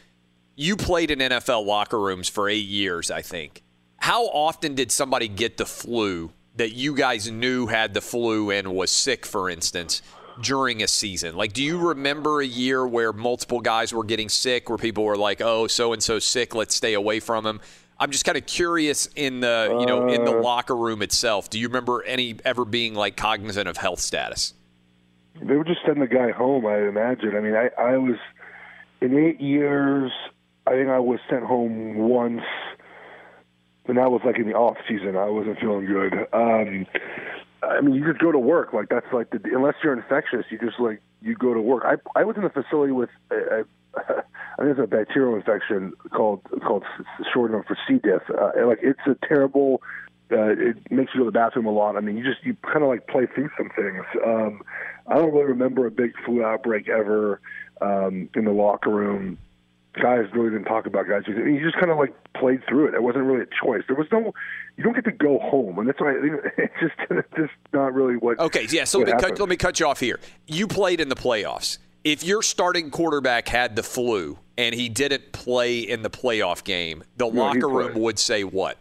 You 0.62 0.76
played 0.76 1.10
in 1.10 1.18
NFL 1.18 1.66
locker 1.66 2.00
rooms 2.00 2.30
for 2.30 2.48
eight 2.48 2.68
years, 2.68 3.10
I 3.10 3.24
think. 3.24 3.64
How 3.98 4.26
often 4.26 4.76
did 4.76 4.92
somebody 4.92 5.28
get 5.28 5.58
the 5.58 5.66
flu 5.66 6.34
that 6.56 6.74
you 6.74 6.94
guys 6.94 7.32
knew 7.32 7.66
had 7.66 7.96
the 7.96 8.02
flu 8.02 8.52
and 8.52 8.76
was 8.76 8.92
sick, 8.92 9.26
for 9.26 9.50
instance, 9.50 10.04
during 10.40 10.84
a 10.84 10.88
season? 10.88 11.36
Like, 11.36 11.54
do 11.54 11.64
you 11.64 11.80
remember 11.80 12.42
a 12.42 12.46
year 12.46 12.86
where 12.86 13.12
multiple 13.12 13.60
guys 13.60 13.92
were 13.92 14.04
getting 14.04 14.30
sick, 14.30 14.70
where 14.70 14.78
people 14.78 15.04
were 15.04 15.18
like, 15.18 15.42
"Oh, 15.42 15.66
so 15.66 15.94
and 15.94 16.04
so 16.04 16.20
sick, 16.20 16.54
let's 16.54 16.76
stay 16.76 16.94
away 16.94 17.20
from 17.20 17.44
him"? 17.44 17.60
I'm 18.00 18.12
just 18.12 18.24
kind 18.24 18.38
of 18.38 18.46
curious 18.46 19.10
in 19.16 19.40
the 19.40 19.76
you 19.80 19.88
know 19.88 20.10
in 20.10 20.26
the 20.26 20.38
Uh, 20.38 20.44
locker 20.44 20.76
room 20.76 21.02
itself. 21.02 21.50
Do 21.50 21.58
you 21.58 21.70
remember 21.70 22.04
any 22.04 22.36
ever 22.46 22.66
being 22.66 22.94
like 22.94 23.18
cognizant 23.18 23.68
of 23.68 23.78
health 23.78 24.00
status? 24.00 24.54
They 25.42 25.58
would 25.58 25.66
just 25.66 25.82
send 25.88 26.00
the 26.04 26.08
guy 26.08 26.30
home, 26.30 26.68
I 26.68 26.88
imagine. 26.88 27.36
I 27.36 27.40
mean, 27.40 27.56
I, 27.56 27.72
I 27.82 27.98
was 27.98 28.18
in 29.02 29.18
eight 29.18 29.42
years. 29.42 30.12
I 30.72 30.76
think 30.76 30.88
I 30.88 31.00
was 31.00 31.20
sent 31.30 31.44
home 31.44 31.98
once, 31.98 32.44
and 33.88 33.98
that 33.98 34.10
was 34.10 34.22
like 34.24 34.38
in 34.38 34.48
the 34.48 34.54
off 34.54 34.78
season. 34.88 35.18
I 35.18 35.26
wasn't 35.26 35.60
feeling 35.60 35.86
good. 35.86 36.14
Um, 36.32 36.88
I 37.62 37.82
mean, 37.82 37.94
you 37.94 38.08
just 38.08 38.22
go 38.22 38.32
to 38.32 38.40
work. 38.40 38.72
Like 38.72 38.88
that's 38.88 39.12
like 39.12 39.32
the 39.32 39.42
unless 39.54 39.76
you're 39.84 39.94
infectious, 39.94 40.46
you 40.50 40.58
just 40.58 40.80
like 40.80 41.02
you 41.22 41.36
go 41.36 41.54
to 41.54 41.60
work. 41.60 41.84
I 41.86 41.96
I 42.18 42.24
was 42.24 42.38
in 42.38 42.44
the 42.44 42.50
facility 42.50 42.94
with 42.94 43.10
a, 43.32 43.36
a, 43.36 43.64
I 43.98 44.64
think 44.64 44.78
it's 44.78 44.80
a 44.80 44.88
bacterial 44.88 45.36
infection 45.36 45.92
called 46.14 46.42
called 46.66 46.86
short 47.34 47.52
for 47.68 47.78
C. 47.86 48.00
diff. 48.02 48.22
Uh, 48.30 48.66
like 48.66 48.80
it's 48.82 49.02
a 49.08 49.16
terrible. 49.28 49.82
Uh, 50.32 50.56
it 50.56 50.90
makes 50.90 51.14
you 51.14 51.20
go 51.20 51.26
to 51.26 51.32
the 51.32 51.32
bathroom 51.32 51.66
a 51.66 51.72
lot. 51.72 51.98
I 51.98 52.00
mean, 52.00 52.16
you 52.16 52.24
just 52.24 52.46
you 52.46 52.56
kind 52.64 52.82
of 52.84 52.88
like 52.88 53.08
play 53.08 53.26
through 53.26 53.50
some 53.58 53.70
things. 53.76 54.06
Um, 54.26 54.62
I 55.08 55.16
don't 55.16 55.34
really 55.34 55.48
remember 55.48 55.86
a 55.86 55.92
big 55.92 56.14
flu 56.26 56.46
outbreak 56.46 56.88
ever 56.88 57.42
um, 57.82 58.30
in 58.36 58.46
the 58.46 58.54
locker 58.54 58.90
room. 58.90 59.38
Guys 59.94 60.26
really 60.34 60.52
didn't 60.52 60.66
talk 60.66 60.86
about 60.86 61.08
guys. 61.08 61.24
You 61.28 61.62
just 61.62 61.76
kind 61.76 61.92
of 61.92 61.98
like 61.98 62.14
played 62.34 62.62
through 62.68 62.88
it. 62.88 62.94
It 62.94 63.04
wasn't 63.04 63.26
really 63.26 63.42
a 63.42 63.66
choice. 63.66 63.84
There 63.88 63.96
was 63.96 64.08
no. 64.12 64.34
You 64.78 64.86
don't 64.86 64.94
get 64.94 65.04
to 65.06 65.12
go 65.12 65.38
home, 65.40 65.80
and 65.80 65.88
that's 65.88 66.00
why 66.00 66.14
it's 66.58 66.74
just 66.80 66.94
it's 67.10 67.28
just 67.36 67.52
not 67.74 67.94
really 67.94 68.16
what. 68.16 68.40
Okay, 68.40 68.68
yeah. 68.70 68.86
So 68.86 69.00
let 69.00 69.08
me, 69.08 69.14
cut, 69.14 69.40
let 69.40 69.50
me 69.50 69.58
cut 69.58 69.80
you 69.82 69.88
off 69.88 70.00
here. 70.00 70.20
You 70.48 70.68
played 70.68 71.02
in 71.02 71.10
the 71.10 71.16
playoffs. 71.16 71.78
If 72.04 72.24
your 72.24 72.42
starting 72.42 72.90
quarterback 72.90 73.48
had 73.48 73.76
the 73.76 73.84
flu 73.84 74.40
and 74.58 74.74
he 74.74 74.90
didn't 74.90 75.34
play 75.34 75.80
in 75.80 76.02
the 76.02 76.10
playoff 76.10 76.64
game, 76.64 77.04
the 77.18 77.30
No, 77.30 77.44
locker 77.44 77.68
room 77.68 77.94
would 78.00 78.18
say 78.18 78.44
what? 78.44 78.78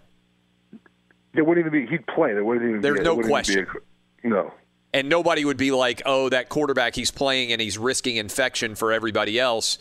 There 1.34 1.44
wouldn't 1.44 1.66
even 1.66 1.86
be. 1.86 1.90
He'd 1.90 2.06
play. 2.06 2.32
There 2.32 2.44
wouldn't 2.44 2.68
even. 2.68 2.80
There's 2.80 2.98
be, 2.98 3.04
no 3.04 3.14
wouldn't 3.14 3.32
question. 3.32 3.66
Be 4.22 4.28
a, 4.28 4.30
no. 4.30 4.52
And 4.92 5.08
nobody 5.08 5.44
would 5.44 5.56
be 5.56 5.70
like, 5.70 6.02
"Oh, 6.06 6.28
that 6.28 6.48
quarterback, 6.48 6.94
he's 6.94 7.10
playing 7.10 7.52
and 7.52 7.60
he's 7.60 7.78
risking 7.78 8.16
infection 8.16 8.74
for 8.74 8.92
everybody 8.92 9.38
else." 9.38 9.78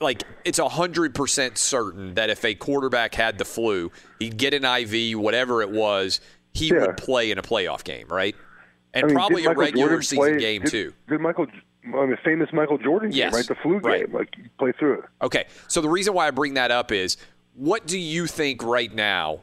Like 0.00 0.22
it's 0.44 0.58
hundred 0.60 1.14
percent 1.14 1.58
certain 1.58 2.14
that 2.14 2.30
if 2.30 2.44
a 2.44 2.54
quarterback 2.54 3.14
had 3.14 3.38
the 3.38 3.44
flu, 3.44 3.90
he'd 4.20 4.36
get 4.36 4.54
an 4.54 4.64
IV, 4.64 5.18
whatever 5.18 5.60
it 5.62 5.70
was, 5.70 6.20
he 6.52 6.68
Yeah. 6.68 6.86
would 6.86 6.96
play 6.96 7.30
in 7.32 7.38
a 7.38 7.42
playoff 7.42 7.82
game, 7.82 8.06
right? 8.08 8.36
And 8.94 9.04
I 9.04 9.06
mean, 9.08 9.16
probably 9.16 9.44
a 9.46 9.52
regular 9.54 9.86
Jordan 9.88 10.02
season 10.02 10.18
play- 10.34 10.38
game 10.38 10.62
did- 10.62 10.70
too. 10.70 10.92
Did 11.08 11.20
Michael? 11.20 11.46
I 11.84 12.06
mean, 12.06 12.16
famous 12.24 12.48
Michael 12.52 12.78
Jordan 12.78 13.10
game, 13.10 13.18
Yes, 13.18 13.34
right? 13.34 13.46
The 13.46 13.56
flu 13.56 13.78
right. 13.78 14.06
game. 14.06 14.14
Like 14.14 14.28
play 14.58 14.70
through 14.78 15.00
it. 15.00 15.04
Okay, 15.20 15.46
so 15.66 15.80
the 15.80 15.88
reason 15.88 16.14
why 16.14 16.28
I 16.28 16.30
bring 16.30 16.54
that 16.54 16.70
up 16.70 16.92
is, 16.92 17.16
what 17.54 17.84
do 17.86 17.98
you 17.98 18.28
think 18.28 18.62
right 18.62 18.94
now? 18.94 19.40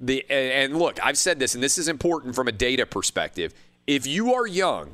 The 0.00 0.24
and 0.30 0.78
look, 0.78 0.98
I've 1.04 1.18
said 1.18 1.38
this, 1.38 1.54
and 1.54 1.62
this 1.62 1.76
is 1.76 1.86
important 1.86 2.34
from 2.34 2.48
a 2.48 2.52
data 2.52 2.86
perspective. 2.86 3.52
If 3.86 4.06
you 4.06 4.32
are 4.32 4.46
young, 4.46 4.92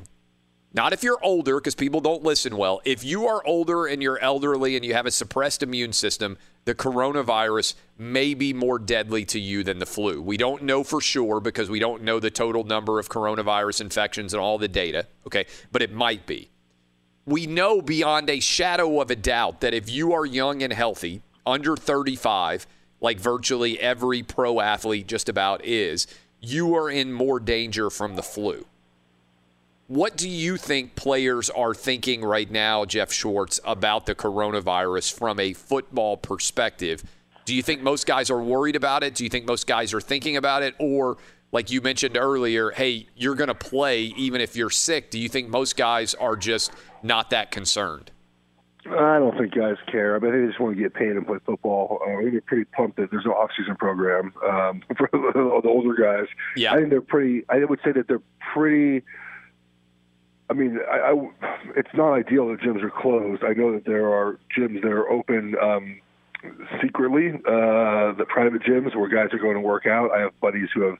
not 0.73 0.93
if 0.93 1.03
you're 1.03 1.23
older, 1.23 1.57
because 1.57 1.75
people 1.75 2.01
don't 2.01 2.23
listen 2.23 2.57
well. 2.57 2.81
If 2.85 3.03
you 3.03 3.27
are 3.27 3.45
older 3.45 3.85
and 3.85 4.01
you're 4.01 4.19
elderly 4.19 4.75
and 4.75 4.85
you 4.85 4.93
have 4.93 5.05
a 5.05 5.11
suppressed 5.11 5.63
immune 5.63 5.93
system, 5.93 6.37
the 6.65 6.75
coronavirus 6.75 7.73
may 7.97 8.33
be 8.33 8.53
more 8.53 8.77
deadly 8.77 9.25
to 9.25 9.39
you 9.39 9.63
than 9.63 9.79
the 9.79 9.85
flu. 9.85 10.21
We 10.21 10.37
don't 10.37 10.63
know 10.63 10.83
for 10.83 11.01
sure 11.01 11.39
because 11.39 11.69
we 11.69 11.79
don't 11.79 12.03
know 12.03 12.19
the 12.19 12.29
total 12.29 12.63
number 12.63 12.99
of 12.99 13.09
coronavirus 13.09 13.81
infections 13.81 14.33
and 14.33 14.41
all 14.41 14.57
the 14.57 14.67
data. 14.67 15.07
Okay, 15.25 15.45
but 15.71 15.81
it 15.81 15.91
might 15.91 16.25
be 16.25 16.49
we 17.27 17.45
know 17.45 17.81
beyond 17.81 18.29
a 18.29 18.39
shadow 18.39 19.01
of 19.01 19.11
a 19.11 19.15
doubt 19.15 19.59
that 19.59 19.73
if 19.73 19.89
you 19.89 20.13
are 20.13 20.25
young 20.25 20.63
and 20.63 20.71
healthy, 20.71 21.21
under 21.45 21.75
35, 21.75 22.65
like 23.01 23.19
virtually 23.19 23.77
every 23.81 24.23
pro 24.23 24.61
athlete 24.61 25.07
just 25.07 25.27
about 25.27 25.63
is, 25.65 26.07
you 26.39 26.73
are 26.73 26.89
in 26.89 27.11
more 27.11 27.41
danger 27.41 27.89
from 27.89 28.15
the 28.15 28.23
flu. 28.23 28.65
What 29.87 30.17
do 30.17 30.27
you 30.27 30.57
think 30.57 30.95
players 30.95 31.49
are 31.49 31.73
thinking 31.73 32.21
right 32.21 32.51
now, 32.51 32.83
Jeff 32.83 33.09
Schwartz, 33.09 33.57
about 33.63 34.05
the 34.05 34.15
coronavirus 34.15 35.13
from 35.13 35.39
a 35.39 35.53
football 35.53 36.17
perspective? 36.17 37.03
Do 37.45 37.55
you 37.55 37.63
think 37.63 37.81
most 37.81 38.05
guys 38.05 38.29
are 38.29 38.41
worried 38.41 38.75
about 38.75 39.03
it? 39.03 39.15
Do 39.15 39.23
you 39.23 39.29
think 39.29 39.47
most 39.47 39.65
guys 39.65 39.93
are 39.93 40.01
thinking 40.01 40.35
about 40.35 40.61
it? 40.61 40.75
Or, 40.77 41.15
like 41.53 41.71
you 41.71 41.79
mentioned 41.79 42.17
earlier, 42.17 42.71
hey, 42.71 43.07
you're 43.15 43.35
going 43.35 43.47
to 43.47 43.55
play 43.55 44.01
even 44.17 44.41
if 44.41 44.57
you're 44.57 44.69
sick. 44.69 45.09
Do 45.09 45.17
you 45.17 45.29
think 45.29 45.47
most 45.47 45.77
guys 45.77 46.13
are 46.15 46.35
just 46.35 46.73
not 47.01 47.29
that 47.29 47.51
concerned? 47.51 48.11
I 48.85 49.19
don't 49.19 49.37
think 49.37 49.55
guys 49.55 49.77
care. 49.89 50.17
I 50.17 50.19
mean, 50.19 50.31
think 50.31 50.43
they 50.43 50.47
just 50.47 50.59
want 50.59 50.75
to 50.75 50.83
get 50.83 50.93
paid 50.93 51.11
and 51.11 51.25
play 51.25 51.37
football. 51.45 51.99
Uh, 52.05 52.11
I 52.11 52.21
think 52.23 52.31
they're 52.33 52.41
pretty 52.41 52.65
pumped 52.65 52.97
that 52.97 53.09
there's 53.09 53.25
no 53.25 53.31
off-season 53.31 53.77
program 53.77 54.33
um, 54.45 54.83
for 54.97 55.09
the, 55.13 55.61
the 55.63 55.69
older 55.69 55.93
guys. 55.95 56.27
Yeah. 56.57 56.73
I 56.73 56.77
think 56.77 56.89
they're 56.89 56.99
pretty. 56.99 57.45
I 57.47 57.63
would 57.63 57.79
say 57.85 57.93
that 57.93 58.09
they're 58.09 58.21
pretty. 58.53 59.05
I 60.49 60.53
mean, 60.53 60.79
I, 60.89 61.11
I, 61.11 61.29
it's 61.75 61.89
not 61.93 62.13
ideal 62.13 62.47
that 62.49 62.61
gyms 62.61 62.81
are 62.81 62.89
closed. 62.89 63.43
I 63.43 63.53
know 63.53 63.73
that 63.73 63.85
there 63.85 64.11
are 64.13 64.39
gyms 64.57 64.81
that 64.81 64.91
are 64.91 65.09
open 65.09 65.55
um, 65.61 65.99
secretly, 66.81 67.33
uh, 67.45 68.13
the 68.13 68.25
private 68.27 68.61
gyms 68.63 68.95
where 68.95 69.09
guys 69.09 69.33
are 69.33 69.39
going 69.39 69.55
to 69.55 69.61
work 69.61 69.85
out. 69.85 70.11
I 70.11 70.21
have 70.21 70.39
buddies 70.39 70.69
who 70.73 70.81
have 70.81 70.97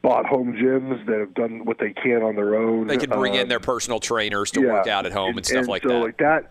bought 0.00 0.24
home 0.26 0.54
gyms 0.54 1.04
that 1.06 1.18
have 1.18 1.34
done 1.34 1.64
what 1.64 1.78
they 1.78 1.92
can 1.92 2.22
on 2.22 2.36
their 2.36 2.54
own. 2.54 2.86
They 2.86 2.96
can 2.96 3.10
bring 3.10 3.34
in 3.34 3.42
Um, 3.42 3.48
their 3.48 3.60
personal 3.60 4.00
trainers 4.00 4.50
to 4.52 4.60
work 4.60 4.86
out 4.86 5.04
at 5.06 5.12
home 5.12 5.36
and, 5.36 5.44
stuff 5.44 5.68
like 5.68 5.82
that. 5.82 5.88
so 5.88 5.94
that. 5.94 6.00
Like 6.04 6.18
that, 6.18 6.48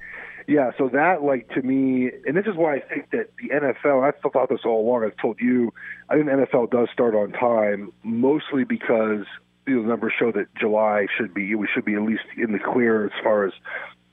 yeah. 0.47 0.71
So 0.77 0.89
that, 0.89 1.23
like 1.23 1.49
to 1.55 1.61
me, 1.61 2.11
and 2.27 2.35
this 2.35 2.45
is 2.45 2.55
why 2.55 2.75
I 2.75 2.79
think 2.81 3.09
that 3.11 3.31
the 3.41 3.49
NFL. 3.49 4.03
I 4.07 4.17
still 4.19 4.31
thought 4.31 4.49
this 4.49 4.61
all 4.65 4.87
along. 4.87 5.05
I've 5.05 5.17
told 5.17 5.39
you, 5.39 5.73
I 6.09 6.15
think 6.15 6.27
the 6.27 6.33
NFL 6.33 6.69
does 6.69 6.89
start 6.93 7.15
on 7.15 7.31
time, 7.31 7.91
mostly 8.03 8.63
because 8.63 9.25
you 9.67 9.75
know, 9.75 9.81
the 9.83 9.89
numbers 9.89 10.13
show 10.17 10.31
that 10.31 10.47
July 10.55 11.07
should 11.17 11.33
be 11.33 11.53
we 11.55 11.67
should 11.73 11.85
be 11.85 11.95
at 11.95 12.01
least 12.01 12.23
in 12.37 12.51
the 12.53 12.59
clear 12.59 13.05
as 13.05 13.11
far 13.23 13.45
as 13.45 13.53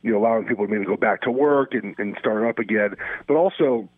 you 0.03 0.13
know 0.13 0.19
allowing 0.19 0.45
people 0.45 0.67
to 0.67 0.73
maybe 0.73 0.85
go 0.85 0.97
back 0.97 1.23
to 1.23 1.31
work 1.31 1.75
and, 1.75 1.95
and 1.99 2.17
start 2.19 2.47
up 2.47 2.59
again. 2.59 2.97
But 3.27 3.35
also, 3.35 3.89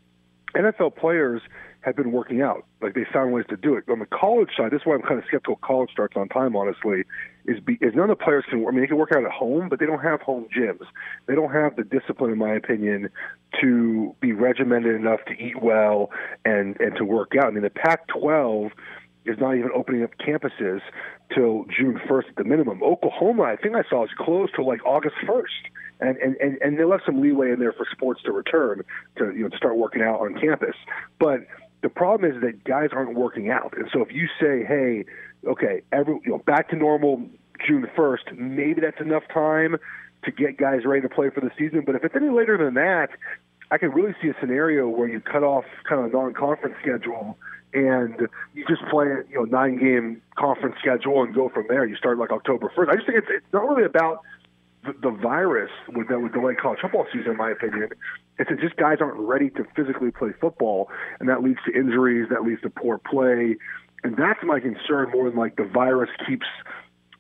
NFL 0.55 0.97
players 0.97 1.43
have 1.87 1.95
been 1.95 2.11
working 2.11 2.43
out. 2.43 2.65
Like 2.83 2.95
they 2.95 3.07
found 3.13 3.33
ways 3.33 3.45
to 3.49 3.57
do 3.57 3.77
it. 3.77 3.85
On 3.89 4.01
the 4.01 4.07
college 4.07 4.51
side, 4.57 4.73
this 4.73 4.81
is 4.81 4.87
why 4.87 4.97
I'm 4.97 5.03
kind 5.03 5.19
of 5.19 5.25
skeptical 5.29 5.57
college 5.57 5.91
starts 5.93 6.17
on 6.17 6.29
time, 6.29 6.57
honestly, 6.57 7.05
is, 7.47 7.61
be, 7.61 7.75
is 7.75 7.95
none 7.95 8.11
of 8.11 8.19
the 8.19 8.25
players 8.25 8.45
can, 8.51 8.67
I 8.67 8.73
mean, 8.73 8.81
they 8.81 8.89
can 8.89 8.97
work 8.97 9.13
out 9.15 9.25
at 9.25 9.31
home, 9.31 9.69
but 9.69 9.79
they 9.79 9.87
don't 9.87 10.03
have 10.03 10.21
home 10.21 10.49
gyms. 10.55 10.85
They 11.27 11.37
don't 11.37 11.53
have 11.53 11.77
the 11.77 11.85
discipline, 11.85 12.33
in 12.33 12.39
my 12.39 12.55
opinion, 12.55 13.09
to 13.61 14.17
be 14.21 14.33
regimented 14.33 14.97
enough 14.97 15.21
to 15.27 15.33
eat 15.35 15.63
well 15.63 16.11
and, 16.45 16.79
and 16.81 16.97
to 16.97 17.05
work 17.05 17.35
out. 17.39 17.47
I 17.47 17.51
mean, 17.51 17.63
the 17.63 17.71
Pac 17.71 18.09
12 18.09 18.73
is 19.27 19.39
not 19.39 19.57
even 19.57 19.71
opening 19.75 20.03
up 20.03 20.11
campuses 20.19 20.81
till 21.35 21.65
June 21.65 22.01
1st 22.09 22.31
at 22.31 22.37
the 22.37 22.45
minimum. 22.45 22.83
Oklahoma, 22.83 23.45
I 23.45 23.57
think 23.57 23.75
I 23.75 23.83
saw, 23.89 24.05
is 24.05 24.11
closed 24.19 24.53
till 24.55 24.67
like 24.67 24.85
August 24.85 25.17
1st. 25.27 25.71
And, 25.99 26.17
and, 26.19 26.37
and, 26.37 26.59
and 26.61 26.79
they 26.79 26.85
left 26.85 27.05
some 27.07 27.21
leeway 27.21 27.53
in 27.53 27.59
there 27.59 27.73
for 27.73 27.87
sports 27.91 28.21
to 28.25 28.33
return 28.33 28.83
to 29.17 29.33
you 29.35 29.45
know 29.45 29.49
to 29.49 29.57
start 29.57 29.77
working 29.79 30.03
out 30.03 30.21
on 30.21 30.39
campus. 30.39 30.75
But 31.19 31.47
the 31.83 31.89
problem 31.89 32.31
is 32.31 32.41
that 32.43 32.65
guys 32.65 32.91
aren't 32.93 33.15
working 33.15 33.51
out. 33.51 33.73
And 33.77 33.89
so 33.93 34.03
if 34.03 34.13
you 34.13 34.27
say, 34.39 34.65
hey, 34.65 35.05
okay, 35.47 35.83
every 35.93 36.21
you 36.25 36.33
know, 36.33 36.39
back 36.39 36.69
to 36.71 36.77
normal 36.77 37.27
June 37.67 37.87
first, 37.97 38.25
maybe 38.37 38.81
that's 38.83 39.01
enough 39.01 39.23
time 39.33 39.77
to 40.25 40.31
get 40.31 40.59
guys 40.59 40.81
ready 40.85 41.01
to 41.03 41.09
play 41.09 41.31
for 41.31 41.41
the 41.41 41.51
season. 41.59 41.83
But 41.87 41.95
if 41.95 42.05
it's 42.05 42.15
any 42.15 42.29
later 42.29 42.59
than 42.59 42.75
that, 42.75 43.09
I 43.71 43.79
can 43.79 43.91
really 43.91 44.15
see 44.23 44.29
a 44.29 44.35
scenario 44.41 44.89
where 44.89 45.09
you 45.09 45.21
cut 45.21 45.43
off 45.43 45.65
kind 45.89 46.05
of 46.05 46.13
a 46.13 46.17
non-conference 46.17 46.77
schedule 46.83 47.39
and 47.73 48.29
you 48.55 48.65
just 48.69 48.83
play 48.91 49.07
you 49.29 49.37
know 49.37 49.45
nine 49.45 49.79
game 49.79 50.23
conference 50.37 50.77
schedule 50.81 51.23
and 51.23 51.35
go 51.35 51.49
from 51.49 51.67
there. 51.69 51.87
You 51.87 51.97
start 51.97 52.19
like 52.19 52.31
October 52.31 52.71
first. 52.75 52.91
I 52.91 52.95
just 52.95 53.07
think 53.07 53.19
it's 53.19 53.29
it's 53.31 53.53
not 53.53 53.69
really 53.69 53.85
about 53.85 54.23
the, 54.85 54.95
the 55.03 55.11
virus 55.11 55.71
with 55.89 56.09
that 56.09 56.21
would 56.21 56.33
delay 56.33 56.55
college 56.55 56.81
football 56.81 57.07
season, 57.13 57.33
in 57.33 57.37
my 57.37 57.51
opinion. 57.51 57.91
It's 58.39 58.51
that 58.51 58.61
just 58.61 58.77
guys 58.77 58.99
aren't 59.01 59.19
ready 59.19 59.51
to 59.51 59.65
physically 59.75 60.11
play 60.11 60.31
football, 60.41 60.91
and 61.21 61.29
that 61.29 61.43
leads 61.43 61.59
to 61.67 61.75
injuries, 61.75 62.29
that 62.31 62.43
leads 62.45 62.63
to 62.63 62.71
poor 62.71 62.99
play, 62.99 63.57
and 64.05 64.17
that's 64.17 64.41
my 64.43 64.61
concern 64.61 65.11
more 65.11 65.29
than 65.29 65.39
like 65.39 65.57
the 65.57 65.65
virus 65.65 66.11
keeps 66.27 66.47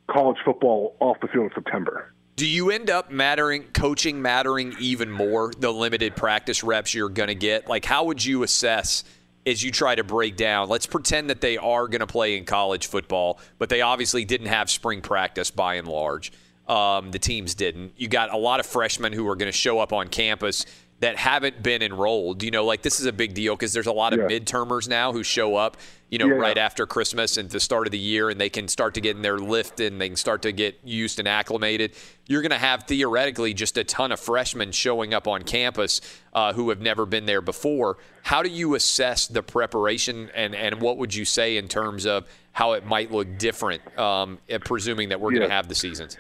college 0.09 0.37
football 0.45 0.97
off 1.01 1.19
the 1.21 1.29
field 1.29 1.47
in 1.47 1.51
September. 1.55 2.13
Do 2.37 2.47
you 2.47 2.71
end 2.71 2.91
up 2.91 3.11
mattering, 3.11 3.65
coaching 3.73 4.21
mattering 4.21 4.77
even 4.79 5.11
more 5.11 5.53
the 5.59 5.73
limited 5.73 6.15
practice 6.15 6.63
reps 6.63 6.93
you're 6.93 7.09
going 7.09 7.29
to 7.29 7.35
get? 7.35 7.67
Like, 7.67 7.87
how 7.87 8.05
would 8.05 8.23
you 8.23 8.43
assess 8.43 9.05
as 9.47 9.63
you 9.63 9.71
try 9.71 9.95
to 9.95 10.05
break 10.05 10.37
down? 10.37 10.69
Let's 10.69 10.87
pretend 10.87 11.31
that 11.31 11.41
they 11.41 11.57
are 11.57 11.87
going 11.89 12.01
to 12.01 12.07
play 12.07 12.37
in 12.37 12.45
college 12.45 12.89
football, 12.89 13.39
but 13.59 13.69
they 13.69 13.81
obviously 13.81 14.25
didn't 14.25 14.49
have 14.49 14.69
spring 14.69 15.01
practice 15.01 15.51
by 15.51 15.77
and 15.77 15.89
large. 15.89 16.33
Um, 16.69 17.13
the 17.13 17.19
teams 17.19 17.55
didn't. 17.55 17.93
You 17.97 18.09
got 18.09 18.35
a 18.35 18.37
lot 18.37 18.59
of 18.59 18.67
freshmen 18.67 19.13
who 19.13 19.29
are 19.29 19.37
going 19.37 19.51
to 19.51 19.57
show 19.57 19.79
up 19.79 19.93
on 19.93 20.09
campus 20.09 20.67
that 21.01 21.17
haven't 21.17 21.63
been 21.63 21.83
enrolled. 21.83 22.43
You 22.43 22.51
know, 22.51 22.65
like 22.65 22.81
this 22.83 23.01
is 23.01 23.07
a 23.07 23.13
big 23.13 23.35
deal 23.35 23.55
because 23.55 23.73
there's 23.75 23.87
a 23.87 23.93
lot 23.93 24.15
of 24.15 24.19
Yeah. 24.31 24.39
midtermers 24.39 24.89
now 24.89 25.13
who 25.13 25.23
show 25.23 25.55
up, 25.55 25.77
you 26.09 26.19
know, 26.19 26.27
Yeah. 26.27 26.35
right 26.37 26.57
after 26.57 26.87
Christmas 26.87 27.37
and 27.37 27.51
the 27.51 27.61
start 27.61 27.87
of 27.87 27.91
the 27.91 27.99
year, 27.99 28.31
and 28.31 28.41
they 28.41 28.49
can 28.49 28.67
start 28.67 28.95
to 28.95 29.03
get 29.03 29.15
in 29.15 29.21
their 29.21 29.39
lift 29.39 29.79
and 29.79 30.01
they 30.01 30.09
can 30.09 30.17
start 30.17 30.41
to 30.43 30.53
get 30.53 30.79
used 30.85 31.19
and 31.19 31.29
acclimated. 31.29 31.93
You're 32.27 32.41
going 32.41 32.51
to 32.51 32.57
have 32.59 32.85
theoretically 32.85 33.53
just 33.53 33.77
a 33.77 33.85
ton 33.85 34.11
of 34.11 34.19
freshmen 34.19 34.73
showing 34.73 35.13
up 35.13 35.29
on 35.29 35.43
campus 35.43 36.01
uh, 36.33 36.55
who 36.55 36.71
have 36.71 36.81
never 36.81 37.05
been 37.05 37.27
there 37.27 37.43
before. 37.43 37.99
How 38.23 38.43
do 38.43 38.49
you 38.49 38.75
assess 38.75 39.27
the 39.27 39.43
preparation, 39.43 40.31
and, 40.35 40.55
and 40.55 40.81
what 40.81 40.97
would 40.97 41.15
you 41.15 41.27
say 41.27 41.59
in 41.59 41.69
terms 41.69 42.07
of 42.07 42.25
how 42.53 42.73
it 42.73 42.87
might 42.87 43.13
look 43.13 43.37
different, 43.37 43.83
um, 43.99 44.39
presuming 44.61 45.11
that 45.11 45.21
we're 45.21 45.33
going 45.33 45.43
to 45.47 45.55
have 45.55 45.69
the 45.69 45.75
seasons? 45.75 46.17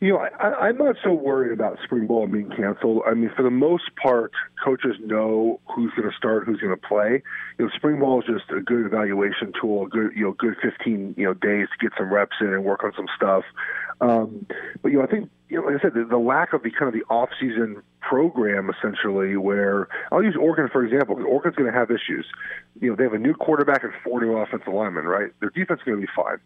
You 0.00 0.14
know, 0.14 0.18
I, 0.18 0.68
I'm 0.68 0.78
not 0.78 0.96
so 1.04 1.12
worried 1.12 1.52
about 1.52 1.78
spring 1.84 2.06
ball 2.06 2.26
being 2.26 2.48
canceled. 2.48 3.02
I 3.06 3.12
mean, 3.12 3.30
for 3.36 3.42
the 3.42 3.50
most 3.50 3.94
part, 4.02 4.32
coaches 4.64 4.96
know 4.98 5.60
who's 5.74 5.92
going 5.94 6.10
to 6.10 6.16
start, 6.16 6.46
who's 6.46 6.58
going 6.58 6.74
to 6.74 6.88
play. 6.88 7.22
You 7.58 7.66
know, 7.66 7.70
spring 7.76 8.00
ball 8.00 8.20
is 8.20 8.26
just 8.26 8.50
a 8.50 8.62
good 8.62 8.86
evaluation 8.86 9.52
tool, 9.60 9.84
a 9.84 9.88
good, 9.88 10.12
you 10.16 10.24
know, 10.24 10.32
good 10.32 10.56
15, 10.62 11.16
you 11.18 11.24
know, 11.24 11.34
days 11.34 11.68
to 11.68 11.86
get 11.86 11.92
some 11.98 12.10
reps 12.10 12.36
in 12.40 12.46
and 12.46 12.64
work 12.64 12.82
on 12.82 12.92
some 12.96 13.08
stuff. 13.14 13.44
Um, 14.00 14.46
but 14.80 14.90
you 14.90 14.98
know, 14.98 15.04
I 15.04 15.06
think, 15.06 15.28
you 15.50 15.60
know, 15.60 15.66
like 15.66 15.76
I 15.76 15.82
said, 15.82 15.92
the, 15.92 16.06
the 16.06 16.16
lack 16.16 16.54
of 16.54 16.62
the 16.62 16.70
kind 16.70 16.88
of 16.88 16.94
the 16.94 17.04
off-season 17.12 17.82
program 18.00 18.70
essentially 18.70 19.36
where 19.36 19.88
I'll 20.10 20.22
use 20.22 20.36
Oregon 20.40 20.70
for 20.72 20.82
example. 20.82 21.16
Because 21.16 21.28
Oregon's 21.30 21.56
going 21.56 21.70
to 21.70 21.78
have 21.78 21.90
issues. 21.90 22.24
You 22.80 22.88
know, 22.90 22.96
they 22.96 23.04
have 23.04 23.12
a 23.12 23.18
new 23.18 23.34
quarterback 23.34 23.84
and 23.84 23.92
four 24.02 24.22
new 24.22 24.32
offensive 24.38 24.72
linemen, 24.72 25.04
right? 25.04 25.30
Their 25.40 25.50
defense 25.50 25.80
is 25.80 25.84
going 25.84 26.00
to 26.00 26.06
be 26.06 26.12
fine. 26.16 26.38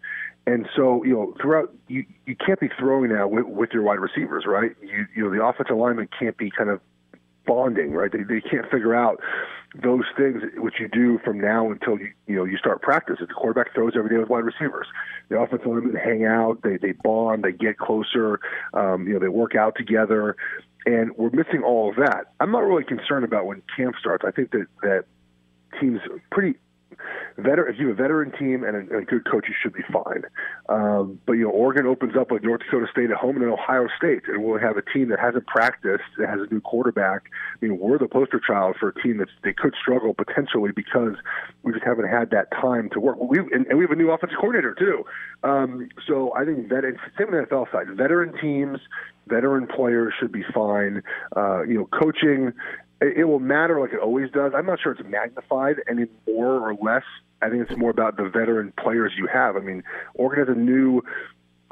And 0.47 0.69
so, 0.77 1.03
you 1.05 1.15
know, 1.15 1.35
throughout 1.41 1.73
you 1.89 2.05
you 2.27 2.37
can't 2.37 2.61
be 2.61 2.69
throwing 2.79 3.11
now 3.11 3.27
with, 3.27 3.47
with 3.47 3.71
your 3.73 3.83
wide 3.83 3.99
receivers, 3.99 4.45
right? 4.47 4.73
You 4.83 5.07
you 5.17 5.25
know, 5.25 5.31
the 5.31 5.45
offensive 5.45 5.77
lineman 5.77 6.09
can't 6.19 6.37
be 6.37 6.51
kind 6.51 6.69
of 6.69 6.81
bonding, 7.47 7.93
right? 7.93 8.13
They 8.13 8.23
they 8.23 8.41
can't 8.41 8.71
figure 8.71 8.95
out 8.95 9.21
those 9.83 10.05
things 10.17 10.43
which 10.57 10.75
you 10.79 10.89
do 10.89 11.19
from 11.25 11.41
now 11.41 11.71
until 11.71 11.99
you 11.99 12.13
you 12.27 12.37
know 12.37 12.45
you 12.45 12.59
start 12.59 12.83
practice. 12.83 13.17
If 13.21 13.29
the 13.29 13.35
quarterback 13.35 13.75
throws 13.75 13.93
every 13.97 14.11
day 14.11 14.19
with 14.19 14.29
wide 14.29 14.45
receivers, 14.45 14.87
the 15.29 15.39
offensive 15.39 15.67
linemen 15.67 15.97
hang 15.97 16.25
out, 16.27 16.61
they 16.63 16.77
they 16.77 16.93
bond, 16.93 17.43
they 17.43 17.53
get 17.53 17.79
closer, 17.79 18.39
um, 18.75 19.07
you 19.07 19.15
know, 19.15 19.21
they 19.21 19.29
work 19.29 19.55
out 19.55 19.77
together, 19.77 20.37
and 20.85 21.17
we're 21.17 21.31
missing 21.31 21.63
all 21.65 21.91
of 21.91 21.97
that. 21.97 22.33
I'm 22.41 22.51
not 22.51 22.65
really 22.65 22.85
concerned 22.85 23.25
about 23.25 23.47
when 23.47 23.63
camp 23.77 23.97
starts. 23.99 24.25
I 24.27 24.31
think 24.31 24.51
that 24.51 24.67
that 24.83 25.05
teams 25.81 26.01
pretty 26.31 26.59
veteran, 27.37 27.75
if 27.75 27.81
you 27.81 27.89
have 27.89 27.99
a 27.99 28.03
veteran 28.03 28.33
team 28.39 28.65
and 28.65 28.91
a, 28.91 28.99
a 28.99 29.05
good 29.05 29.25
coach, 29.31 29.47
you 29.49 29.55
should 29.63 29.73
be 29.73 29.83
fine. 29.93 30.23
Um, 30.69 31.21
but 31.27 31.35
you 31.35 31.45
know, 31.45 31.51
Oregon 31.51 31.87
opens 31.87 32.17
up 32.17 32.31
with 32.31 32.43
North 32.43 32.61
Dakota 32.61 32.87
State 32.91 33.11
at 33.11 33.17
home 33.17 33.37
and 33.37 33.43
then 33.43 33.51
Ohio 33.51 33.87
State, 33.97 34.23
and 34.29 34.43
we'll 34.43 34.59
have 34.59 34.77
a 34.77 34.83
team 34.83 35.09
that 35.09 35.21
hasn't 35.21 35.47
practiced, 35.47 36.05
that 36.19 36.29
has 36.29 36.41
a 36.41 36.53
new 36.53 36.61
quarterback. 36.61 37.25
I 37.61 37.67
mean, 37.67 37.79
we're 37.79 37.99
the 37.99 38.09
poster 38.09 38.41
child 38.41 38.77
for 38.79 38.89
a 38.89 39.03
team 39.03 39.19
that 39.19 39.29
they 39.43 39.53
could 39.53 39.75
struggle 39.81 40.15
potentially 40.15 40.73
because 40.75 41.15
we 41.63 41.73
just 41.73 41.85
haven't 41.85 42.09
had 42.09 42.31
that 42.31 42.51
time 42.51 42.91
to 42.91 43.01
work. 43.01 43.17
We 43.21 43.39
and, 43.39 43.67
and 43.67 43.79
we 43.79 43.85
have 43.85 43.91
a 43.91 43.97
new 43.97 44.11
offensive 44.11 44.39
coordinator 44.39 44.75
too. 44.75 45.05
Um, 45.43 45.89
so 46.07 46.33
I 46.35 46.45
think 46.45 46.69
that 46.71 46.85
it's 46.85 46.99
same 47.19 47.29
on 47.29 47.35
the 47.35 47.47
NFL 47.47 47.71
side. 47.71 47.89
Veteran 47.97 48.33
teams, 48.41 48.79
veteran 49.27 49.67
players 49.67 50.15
should 50.19 50.33
be 50.33 50.45
fine. 50.55 51.03
Uh, 51.37 51.63
you 51.63 51.75
know, 51.75 51.89
coaching 51.93 52.53
it, 53.01 53.25
will 53.25 53.41
matter 53.41 53.81
like 53.81 53.93
it 53.93 54.01
always 54.01 54.31
does. 54.31 54.53
I'm 54.55 54.67
not 54.67 54.81
sure 54.81 54.93
it's 54.93 55.03
magnified 55.09 55.77
any 55.89 56.07
more 56.27 56.69
or 56.69 56.75
less. 56.75 57.05
I 57.43 57.51
think 57.51 57.69
it's 57.69 57.79
more 57.79 57.91
about 57.91 58.17
the 58.17 58.25
veteran 58.25 58.73
players 58.81 59.13
you 59.17 59.27
have. 59.27 59.57
I 59.57 59.61
mean, 59.61 59.83
Oregon 60.15 60.47
has 60.47 60.57
a 60.57 60.59
new 60.59 61.03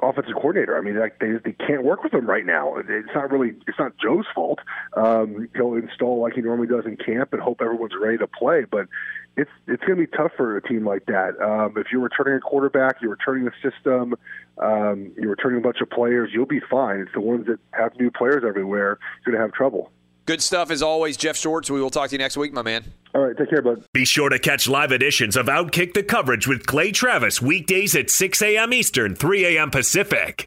offensive 0.02 0.34
coordinator. 0.34 0.76
I 0.76 0.80
mean, 0.80 0.98
like 0.98 1.18
they 1.20 1.32
they 1.44 1.52
can't 1.52 1.84
work 1.84 2.02
with 2.02 2.12
him 2.12 2.26
right 2.26 2.44
now. 2.44 2.76
It's 2.76 3.14
not 3.14 3.30
really 3.30 3.54
it's 3.66 3.78
not 3.78 3.92
Joe's 3.98 4.26
fault. 4.34 4.58
Um, 4.96 5.48
he'll 5.54 5.74
install 5.74 6.20
like 6.20 6.34
he 6.34 6.42
normally 6.42 6.66
does 6.66 6.84
in 6.84 6.96
camp 6.96 7.32
and 7.32 7.40
hope 7.40 7.60
everyone's 7.62 7.94
ready 7.98 8.18
to 8.18 8.26
play. 8.26 8.64
But 8.68 8.88
it's 9.36 9.50
it's 9.66 9.82
going 9.84 9.98
to 9.98 10.06
be 10.06 10.16
tough 10.16 10.32
for 10.36 10.56
a 10.56 10.62
team 10.62 10.84
like 10.84 11.06
that. 11.06 11.40
Um, 11.40 11.74
if 11.76 11.86
you're 11.90 12.02
returning 12.02 12.34
a 12.34 12.40
quarterback, 12.40 13.00
you're 13.00 13.12
returning 13.12 13.44
the 13.44 13.52
system, 13.62 14.14
um, 14.58 15.12
you're 15.16 15.30
returning 15.30 15.58
a 15.58 15.62
bunch 15.62 15.80
of 15.80 15.88
players, 15.88 16.30
you'll 16.32 16.46
be 16.46 16.60
fine. 16.60 17.00
It's 17.00 17.12
the 17.14 17.20
ones 17.20 17.46
that 17.46 17.58
have 17.72 17.96
new 17.98 18.10
players 18.10 18.42
everywhere 18.46 18.98
going 19.24 19.36
to 19.36 19.40
have 19.40 19.52
trouble. 19.52 19.90
Good 20.24 20.42
stuff 20.42 20.70
as 20.70 20.82
always, 20.82 21.16
Jeff 21.16 21.36
Schwartz. 21.36 21.70
We 21.70 21.80
will 21.80 21.90
talk 21.90 22.10
to 22.10 22.14
you 22.14 22.18
next 22.18 22.36
week, 22.36 22.52
my 22.52 22.62
man. 22.62 22.84
All 23.14 23.22
right, 23.22 23.36
take 23.36 23.50
care, 23.50 23.60
bud. 23.60 23.84
Be 23.92 24.04
sure 24.04 24.28
to 24.28 24.38
catch 24.38 24.68
live 24.68 24.92
editions 24.92 25.36
of 25.36 25.46
Outkick 25.46 25.94
the 25.94 26.02
Coverage 26.02 26.46
with 26.46 26.66
Clay 26.66 26.92
Travis 26.92 27.42
weekdays 27.42 27.94
at 27.96 28.08
6 28.08 28.40
a.m. 28.42 28.72
Eastern, 28.72 29.16
3 29.16 29.56
a.m. 29.56 29.70
Pacific. 29.70 30.46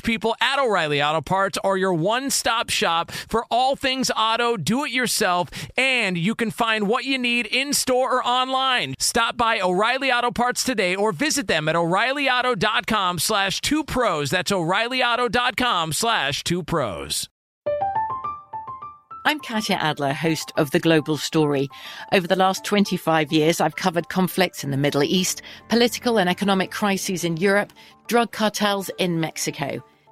people 0.00 0.34
at 0.40 0.58
O'Reilly 0.58 1.02
Auto 1.02 1.20
Parts 1.20 1.58
are 1.64 1.76
your 1.76 1.94
one 1.94 2.30
stop 2.30 2.70
shop 2.70 3.10
for 3.10 3.44
all 3.50 3.76
things 3.76 4.10
auto, 4.16 4.56
do 4.56 4.84
it 4.84 4.90
yourself, 4.90 5.50
and 5.76 6.16
you 6.16 6.34
can 6.34 6.50
find 6.50 6.88
what 6.88 7.04
you 7.04 7.18
need 7.18 7.46
in 7.46 7.72
store 7.72 8.16
or 8.16 8.26
online. 8.26 8.94
Stop 8.98 9.36
by 9.36 9.60
O'Reilly 9.60 10.10
Auto 10.10 10.30
Parts 10.30 10.64
today 10.64 10.94
or 10.94 11.12
visit 11.12 11.46
them 11.46 11.68
at 11.68 11.76
o'ReillyAuto.com 11.76 13.18
slash 13.18 13.60
two 13.60 13.84
pros. 13.84 14.30
That's 14.30 14.52
o'ReillyAuto.com 14.52 15.92
slash 15.92 16.44
two 16.44 16.62
pros. 16.62 17.28
I'm 19.28 19.40
Katya 19.40 19.76
Adler, 19.76 20.14
host 20.14 20.52
of 20.56 20.70
The 20.70 20.80
Global 20.80 21.18
Story. 21.18 21.68
Over 22.12 22.26
the 22.26 22.34
last 22.34 22.64
25 22.64 23.30
years, 23.30 23.60
I've 23.60 23.76
covered 23.76 24.08
conflicts 24.08 24.64
in 24.64 24.70
the 24.70 24.78
Middle 24.78 25.02
East, 25.02 25.42
political 25.68 26.18
and 26.18 26.30
economic 26.30 26.70
crises 26.70 27.24
in 27.24 27.36
Europe, 27.36 27.70
drug 28.06 28.32
cartels 28.32 28.90
in 28.96 29.20
Mexico. 29.20 29.84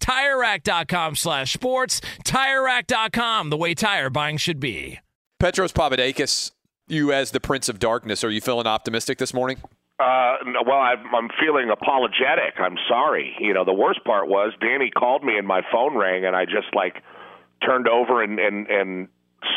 TireRack.com 0.00 1.14
slash 1.16 1.52
sports. 1.52 2.00
TireRack.com, 2.24 3.50
the 3.50 3.56
way 3.56 3.74
tire 3.74 4.10
buying 4.10 4.36
should 4.36 4.60
be. 4.60 4.98
Petros 5.38 5.72
Papadakis, 5.72 6.50
you 6.88 7.12
as 7.12 7.30
the 7.30 7.40
Prince 7.40 7.68
of 7.68 7.78
Darkness, 7.78 8.22
are 8.24 8.30
you 8.30 8.40
feeling 8.40 8.66
optimistic 8.66 9.18
this 9.18 9.32
morning? 9.32 9.58
Uh, 9.98 10.36
well, 10.66 10.78
I'm, 10.78 11.14
I'm 11.14 11.28
feeling 11.38 11.68
apologetic. 11.70 12.54
I'm 12.58 12.76
sorry. 12.88 13.34
You 13.38 13.52
know, 13.52 13.64
the 13.64 13.72
worst 13.74 14.02
part 14.04 14.28
was 14.28 14.52
Danny 14.60 14.90
called 14.90 15.22
me 15.22 15.36
and 15.36 15.46
my 15.46 15.60
phone 15.70 15.96
rang, 15.96 16.24
and 16.24 16.34
I 16.34 16.46
just 16.46 16.74
like 16.74 17.02
turned 17.64 17.86
over 17.86 18.22
and 18.22 18.38
and 18.38 18.66
and 18.68 19.08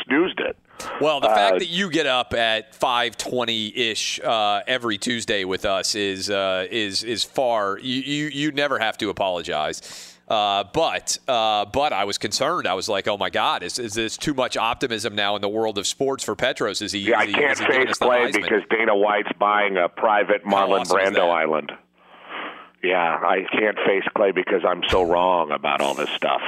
snoozed 0.05 0.41
it. 0.41 0.57
Well, 0.99 1.21
the 1.21 1.29
Uh, 1.29 1.35
fact 1.35 1.59
that 1.59 1.69
you 1.69 1.89
get 1.89 2.07
up 2.07 2.33
at 2.33 2.73
5:20 2.77 3.71
ish 3.77 4.19
uh, 4.21 4.61
every 4.67 4.97
Tuesday 4.97 5.45
with 5.45 5.63
us 5.63 5.95
is 5.95 6.29
uh, 6.29 6.67
is 6.69 7.03
is 7.03 7.23
far. 7.23 7.77
You, 7.79 8.01
you 8.01 8.25
you 8.27 8.51
never 8.51 8.79
have 8.79 8.97
to 8.97 9.09
apologize. 9.09 10.12
Uh, 10.27 10.63
but 10.73 11.17
uh, 11.27 11.65
but 11.65 11.91
I 11.91 12.05
was 12.05 12.17
concerned. 12.17 12.67
I 12.67 12.73
was 12.73 12.87
like, 12.87 13.07
oh 13.07 13.17
my 13.17 13.29
God, 13.29 13.61
is, 13.61 13.77
is 13.77 13.93
this 13.93 14.15
too 14.17 14.33
much 14.33 14.55
optimism 14.55 15.15
now 15.15 15.35
in 15.35 15.41
the 15.41 15.49
world 15.49 15.77
of 15.77 15.85
sports 15.85 16.23
for 16.23 16.35
Petros? 16.35 16.81
Is 16.81 16.93
he? 16.93 16.99
Yeah, 16.99 17.19
I 17.19 17.23
is 17.23 17.27
he, 17.27 17.33
can't 17.33 17.59
he 17.59 17.87
us 17.87 17.97
Clay 17.97 18.31
because 18.31 18.63
Dana 18.69 18.95
White's 18.95 19.31
buying 19.37 19.77
a 19.77 19.89
private 19.89 20.45
Marlon 20.45 20.81
awesome 20.81 20.97
Brando 20.97 21.29
island. 21.29 21.73
Yeah, 22.81 22.97
I 22.97 23.45
can't 23.51 23.77
face 23.85 24.03
Clay 24.15 24.31
because 24.31 24.61
I'm 24.67 24.83
so 24.89 25.03
wrong 25.03 25.51
about 25.51 25.81
all 25.81 25.93
this 25.93 26.09
stuff. 26.11 26.41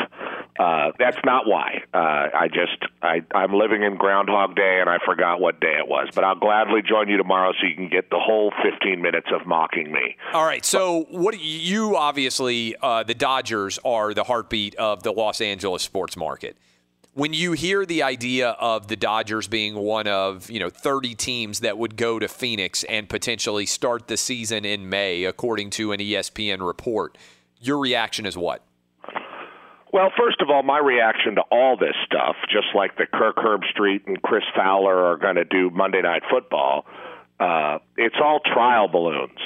Uh, 0.57 0.91
that's 0.97 1.17
not 1.25 1.45
why. 1.47 1.83
Uh, 1.93 1.97
I 2.33 2.47
just 2.47 2.77
I, 3.01 3.21
I'm 3.33 3.53
living 3.53 3.83
in 3.83 3.97
Groundhog 3.97 4.55
Day 4.55 4.77
and 4.79 4.89
I 4.89 4.99
forgot 5.05 5.41
what 5.41 5.59
day 5.59 5.77
it 5.79 5.87
was. 5.87 6.07
But 6.15 6.23
I'll 6.23 6.35
gladly 6.35 6.81
join 6.81 7.09
you 7.09 7.17
tomorrow 7.17 7.51
so 7.59 7.67
you 7.67 7.75
can 7.75 7.89
get 7.89 8.09
the 8.09 8.19
whole 8.19 8.53
15 8.63 9.01
minutes 9.01 9.27
of 9.33 9.45
mocking 9.45 9.91
me. 9.91 10.15
All 10.33 10.45
right. 10.45 10.63
So, 10.63 11.07
what 11.09 11.37
you 11.39 11.97
obviously 11.97 12.75
uh, 12.81 13.03
the 13.03 13.13
Dodgers 13.13 13.79
are 13.83 14.13
the 14.13 14.23
heartbeat 14.23 14.75
of 14.75 15.03
the 15.03 15.11
Los 15.11 15.41
Angeles 15.41 15.83
sports 15.83 16.15
market. 16.15 16.57
When 17.13 17.33
you 17.33 17.53
hear 17.53 17.85
the 17.85 18.03
idea 18.03 18.49
of 18.51 18.87
the 18.87 18.97
Dodgers 18.97 19.47
being 19.47 19.75
one 19.75 20.07
of 20.07 20.49
you 20.49 20.59
know 20.59 20.69
30 20.69 21.15
teams 21.15 21.59
that 21.61 21.77
would 21.77 21.97
go 21.97 22.17
to 22.17 22.29
Phoenix 22.29 22.85
and 22.85 23.09
potentially 23.09 23.65
start 23.65 24.07
the 24.07 24.15
season 24.15 24.63
in 24.63 24.89
May, 24.89 25.25
according 25.25 25.71
to 25.71 25.91
an 25.91 25.99
ESPN 25.99 26.65
report, 26.65 27.17
your 27.59 27.77
reaction 27.77 28.25
is 28.25 28.37
what? 28.37 28.61
Well, 29.95 30.11
first 30.17 30.41
of 30.41 30.49
all, 30.49 30.61
my 30.61 30.77
reaction 30.77 31.35
to 31.35 31.41
all 31.49 31.77
this 31.77 31.95
stuff, 32.05 32.35
just 32.49 32.67
like 32.75 32.97
the 32.97 33.05
Kirk 33.05 33.37
Herbstreit 33.37 34.05
and 34.07 34.21
Chris 34.21 34.43
Fowler 34.53 34.93
are 34.93 35.15
going 35.15 35.35
to 35.35 35.45
do 35.45 35.69
Monday 35.69 36.01
Night 36.01 36.23
Football, 36.29 36.85
uh, 37.39 37.77
it's 37.95 38.17
all 38.21 38.41
trial 38.41 38.89
balloons. 38.89 39.39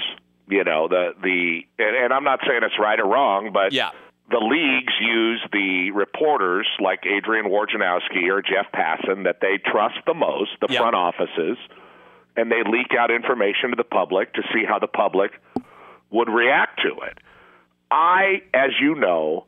You 0.48 0.64
know, 0.64 0.88
the 0.88 1.12
the 1.22 1.62
and, 1.78 1.96
and 1.96 2.12
I'm 2.12 2.24
not 2.24 2.40
saying 2.48 2.62
it's 2.64 2.80
right 2.80 3.00
or 3.00 3.06
wrong, 3.06 3.52
but 3.54 3.74
yeah. 3.74 3.92
the 4.32 4.40
leagues 4.40 4.94
use 5.00 5.40
the 5.54 5.92
reporters 5.92 6.68
like 6.80 7.06
Adrian 7.06 7.46
Wojnarowski 7.46 8.28
or 8.32 8.42
Jeff 8.42 8.72
Passan 8.74 9.26
that 9.26 9.42
they 9.42 9.60
trust 9.64 10.00
the 10.08 10.16
most, 10.16 10.50
the 10.62 10.68
front 10.70 10.96
offices, 10.96 11.60
and 12.36 12.52
they 12.52 12.64
leak 12.66 12.96
out 13.00 13.12
information 13.12 13.70
to 13.70 13.76
the 13.76 13.84
public 13.84 14.34
to 14.34 14.42
see 14.52 14.66
how 14.68 14.80
the 14.80 14.88
public 14.88 15.30
would 16.10 16.28
react 16.28 16.82
to 16.82 17.06
it. 17.06 17.20
I, 17.92 18.42
as 18.52 18.72
you 18.82 18.96
know, 18.96 19.46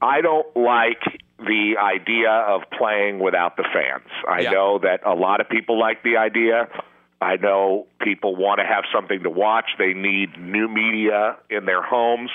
I 0.00 0.20
don't 0.20 0.46
like 0.56 1.02
the 1.38 1.76
idea 1.78 2.30
of 2.30 2.62
playing 2.76 3.18
without 3.18 3.56
the 3.56 3.64
fans. 3.64 4.08
I 4.28 4.40
Yeah. 4.40 4.50
know 4.50 4.78
that 4.78 5.00
a 5.04 5.14
lot 5.14 5.40
of 5.40 5.48
people 5.48 5.78
like 5.78 6.02
the 6.02 6.16
idea. 6.16 6.68
I 7.20 7.36
know 7.36 7.86
people 8.00 8.36
want 8.36 8.60
to 8.60 8.66
have 8.66 8.84
something 8.92 9.22
to 9.22 9.30
watch. 9.30 9.70
They 9.78 9.94
need 9.94 10.38
new 10.38 10.68
media 10.68 11.36
in 11.48 11.64
their 11.64 11.82
homes. 11.82 12.30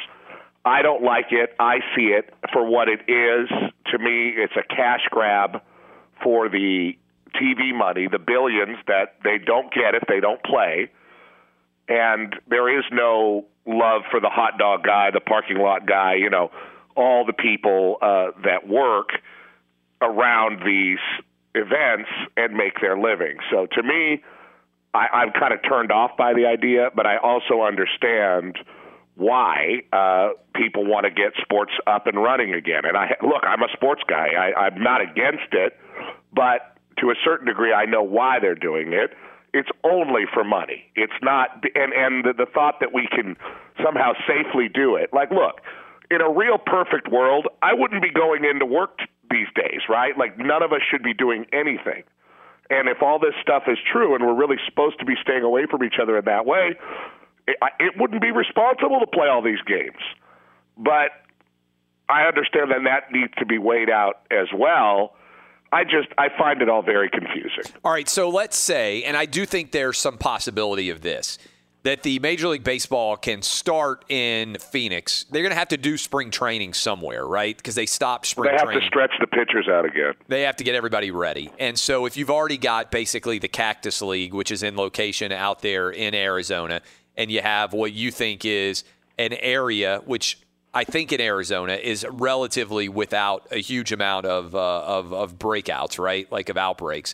I 0.65 0.81
don't 0.81 1.03
like 1.03 1.31
it. 1.31 1.55
I 1.59 1.81
see 1.95 2.07
it 2.13 2.33
for 2.51 2.63
what 2.63 2.87
it 2.89 3.01
is. 3.07 3.49
To 3.91 3.97
me, 3.97 4.29
it's 4.29 4.55
a 4.55 4.63
cash 4.63 5.01
grab 5.09 5.61
for 6.23 6.49
the 6.49 6.97
TV 7.35 7.73
money, 7.73 8.07
the 8.07 8.19
billions 8.19 8.77
that 8.87 9.15
they 9.23 9.37
don't 9.37 9.71
get 9.73 9.95
if 9.95 10.03
they 10.07 10.19
don't 10.19 10.41
play. 10.43 10.89
And 11.87 12.35
there 12.47 12.69
is 12.77 12.85
no 12.91 13.45
love 13.65 14.03
for 14.09 14.19
the 14.19 14.29
hot 14.29 14.57
dog 14.57 14.83
guy, 14.83 15.11
the 15.11 15.19
parking 15.19 15.57
lot 15.57 15.85
guy, 15.85 16.15
you 16.15 16.29
know, 16.29 16.51
all 16.95 17.25
the 17.25 17.33
people 17.33 17.97
uh, 18.01 18.31
that 18.43 18.67
work 18.67 19.09
around 20.01 20.61
these 20.65 20.99
events 21.53 22.09
and 22.37 22.53
make 22.53 22.79
their 22.81 22.97
living. 22.97 23.37
So 23.51 23.67
to 23.73 23.83
me, 23.83 24.23
I, 24.93 25.07
I'm 25.13 25.31
kind 25.31 25.53
of 25.53 25.59
turned 25.67 25.91
off 25.91 26.11
by 26.17 26.33
the 26.33 26.45
idea, 26.45 26.89
but 26.95 27.05
I 27.05 27.17
also 27.17 27.61
understand 27.61 28.57
why 29.15 29.81
uh, 29.93 30.29
people 30.55 30.85
want 30.85 31.05
to 31.05 31.11
get 31.11 31.33
sports 31.41 31.73
up 31.85 32.07
and 32.07 32.21
running 32.21 32.53
again. 32.53 32.85
And 32.85 32.97
I 32.97 33.15
look, 33.21 33.43
I'm 33.43 33.61
a 33.61 33.67
sports 33.73 34.01
guy. 34.07 34.29
I, 34.37 34.67
I'm 34.67 34.81
not 34.81 35.01
against 35.01 35.53
it, 35.53 35.77
but 36.33 36.77
to 36.99 37.11
a 37.11 37.15
certain 37.23 37.47
degree, 37.47 37.73
I 37.73 37.85
know 37.85 38.03
why 38.03 38.39
they're 38.39 38.55
doing 38.55 38.93
it. 38.93 39.13
It's 39.53 39.69
only 39.83 40.23
for 40.33 40.43
money. 40.43 40.85
It's 40.95 41.13
not, 41.21 41.63
and 41.75 41.93
and 41.93 42.23
the, 42.23 42.33
the 42.33 42.45
thought 42.51 42.79
that 42.79 42.93
we 42.93 43.07
can 43.07 43.35
somehow 43.83 44.13
safely 44.25 44.69
do 44.73 44.95
it. 44.95 45.09
Like, 45.13 45.29
look, 45.29 45.59
in 46.11 46.21
a 46.21 46.29
real 46.29 46.57
perfect 46.57 47.09
world, 47.09 47.47
I 47.61 47.73
wouldn't 47.73 48.03
be 48.03 48.11
going 48.11 48.43
into 48.43 48.65
work 48.65 48.99
these 49.29 49.47
days, 49.55 49.81
right? 49.89 50.17
Like, 50.17 50.37
none 50.37 50.61
of 50.61 50.73
us 50.73 50.81
should 50.89 51.03
be 51.03 51.13
doing 51.13 51.45
anything. 51.53 52.03
And 52.69 52.87
if 52.87 53.01
all 53.01 53.17
this 53.17 53.33
stuff 53.41 53.63
is 53.67 53.77
true, 53.91 54.13
and 54.13 54.25
we're 54.25 54.35
really 54.35 54.57
supposed 54.65 54.99
to 54.99 55.05
be 55.05 55.15
staying 55.21 55.43
away 55.43 55.65
from 55.69 55.83
each 55.83 55.95
other 56.01 56.17
in 56.17 56.25
that 56.25 56.45
way, 56.45 56.75
it, 57.47 57.57
it 57.79 57.93
wouldn't 57.97 58.21
be 58.21 58.31
responsible 58.31 58.99
to 58.99 59.07
play 59.07 59.27
all 59.27 59.41
these 59.41 59.61
games. 59.65 59.99
But 60.77 61.11
I 62.09 62.23
understand 62.23 62.71
that 62.71 62.83
that 62.83 63.11
needs 63.11 63.33
to 63.39 63.45
be 63.45 63.57
weighed 63.57 63.89
out 63.89 64.21
as 64.31 64.47
well. 64.53 65.15
I 65.73 65.85
just 65.85 66.09
I 66.17 66.27
find 66.37 66.61
it 66.61 66.69
all 66.69 66.81
very 66.81 67.09
confusing. 67.09 67.71
All 67.83 67.91
right, 67.93 68.09
so 68.09 68.29
let's 68.29 68.57
say, 68.57 69.03
and 69.03 69.15
I 69.15 69.25
do 69.25 69.45
think 69.45 69.71
there's 69.71 69.97
some 69.97 70.17
possibility 70.17 70.89
of 70.89 71.01
this, 71.01 71.37
that 71.83 72.03
the 72.03 72.19
Major 72.19 72.47
League 72.49 72.63
Baseball 72.63 73.17
can 73.17 73.41
start 73.41 74.05
in 74.07 74.57
Phoenix. 74.59 75.25
They're 75.31 75.41
going 75.41 75.51
to 75.51 75.57
have 75.57 75.69
to 75.69 75.77
do 75.77 75.97
spring 75.97 76.29
training 76.29 76.73
somewhere, 76.73 77.25
right? 77.25 77.57
Because 77.57 77.75
they 77.75 77.87
stopped 77.87 78.27
spring 78.27 78.51
They 78.51 78.57
have 78.57 78.65
training. 78.65 78.81
to 78.81 78.87
stretch 78.87 79.11
the 79.19 79.27
pitchers 79.27 79.67
out 79.67 79.85
again. 79.85 80.13
They 80.27 80.43
have 80.43 80.55
to 80.57 80.63
get 80.63 80.75
everybody 80.75 81.09
ready. 81.09 81.49
And 81.59 81.77
so 81.79 82.05
if 82.05 82.17
you've 82.17 82.29
already 82.29 82.57
got 82.57 82.91
basically 82.91 83.39
the 83.39 83.47
Cactus 83.47 84.01
League, 84.01 84.33
which 84.33 84.51
is 84.51 84.61
in 84.61 84.75
location 84.75 85.31
out 85.31 85.61
there 85.61 85.89
in 85.89 86.13
Arizona, 86.13 86.81
and 87.17 87.31
you 87.31 87.41
have 87.41 87.73
what 87.73 87.93
you 87.93 88.11
think 88.11 88.45
is 88.45 88.83
an 89.17 89.33
area 89.33 90.01
which 90.05 90.39
I 90.73 90.83
think 90.83 91.11
in 91.11 91.19
Arizona 91.19 91.73
is 91.73 92.05
relatively 92.09 92.87
without 92.89 93.47
a 93.51 93.57
huge 93.57 93.91
amount 93.91 94.25
of, 94.25 94.55
uh, 94.55 94.83
of, 94.83 95.11
of 95.13 95.37
breakouts, 95.37 95.99
right? 95.99 96.31
Like 96.31 96.47
of 96.49 96.57
outbreaks. 96.57 97.13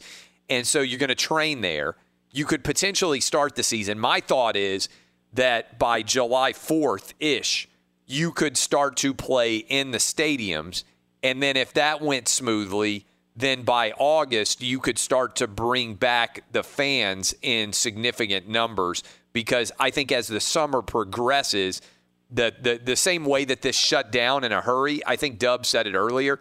And 0.50 0.68
so 0.68 0.82
you're 0.82 1.00
going 1.00 1.10
to 1.10 1.16
train 1.16 1.62
there. 1.62 1.96
You 2.38 2.46
could 2.46 2.64
potentially 2.64 3.20
start 3.20 3.56
the 3.56 3.64
season. 3.64 3.98
My 3.98 4.20
thought 4.20 4.56
is 4.56 4.90
that 5.34 5.80
by 5.80 6.04
July 6.04 6.54
4th 6.54 7.14
ish, 7.20 7.68
you 8.06 8.32
could 8.32 8.58
start 8.58 8.96
to 8.98 9.16
play 9.16 9.58
in 9.58 9.90
the 9.90 9.98
stadiums. 9.98 10.84
And 11.24 11.42
then 11.42 11.58
if 11.58 11.74
that 11.74 12.00
went 12.00 12.28
smoothly, 12.28 13.08
then 13.36 13.64
by 13.64 13.92
August, 13.98 14.62
you 14.62 14.80
could 14.80 15.00
start 15.00 15.36
to 15.38 15.48
bring 15.48 15.96
back 15.96 16.44
the 16.52 16.62
fans 16.62 17.34
in 17.42 17.74
significant 17.74 18.48
numbers. 18.48 19.02
Because 19.34 19.72
I 19.80 19.90
think 19.90 20.12
as 20.12 20.28
the 20.28 20.40
summer 20.40 20.84
progresses, 20.84 21.82
the, 22.30 22.54
the, 22.62 22.78
the 22.78 22.96
same 22.96 23.26
way 23.26 23.46
that 23.46 23.64
this 23.64 23.76
shut 23.76 24.12
down 24.12 24.44
in 24.44 24.52
a 24.52 24.62
hurry, 24.62 25.02
I 25.08 25.16
think 25.16 25.40
Dub 25.40 25.66
said 25.66 25.88
it 25.88 25.96
earlier, 25.96 26.40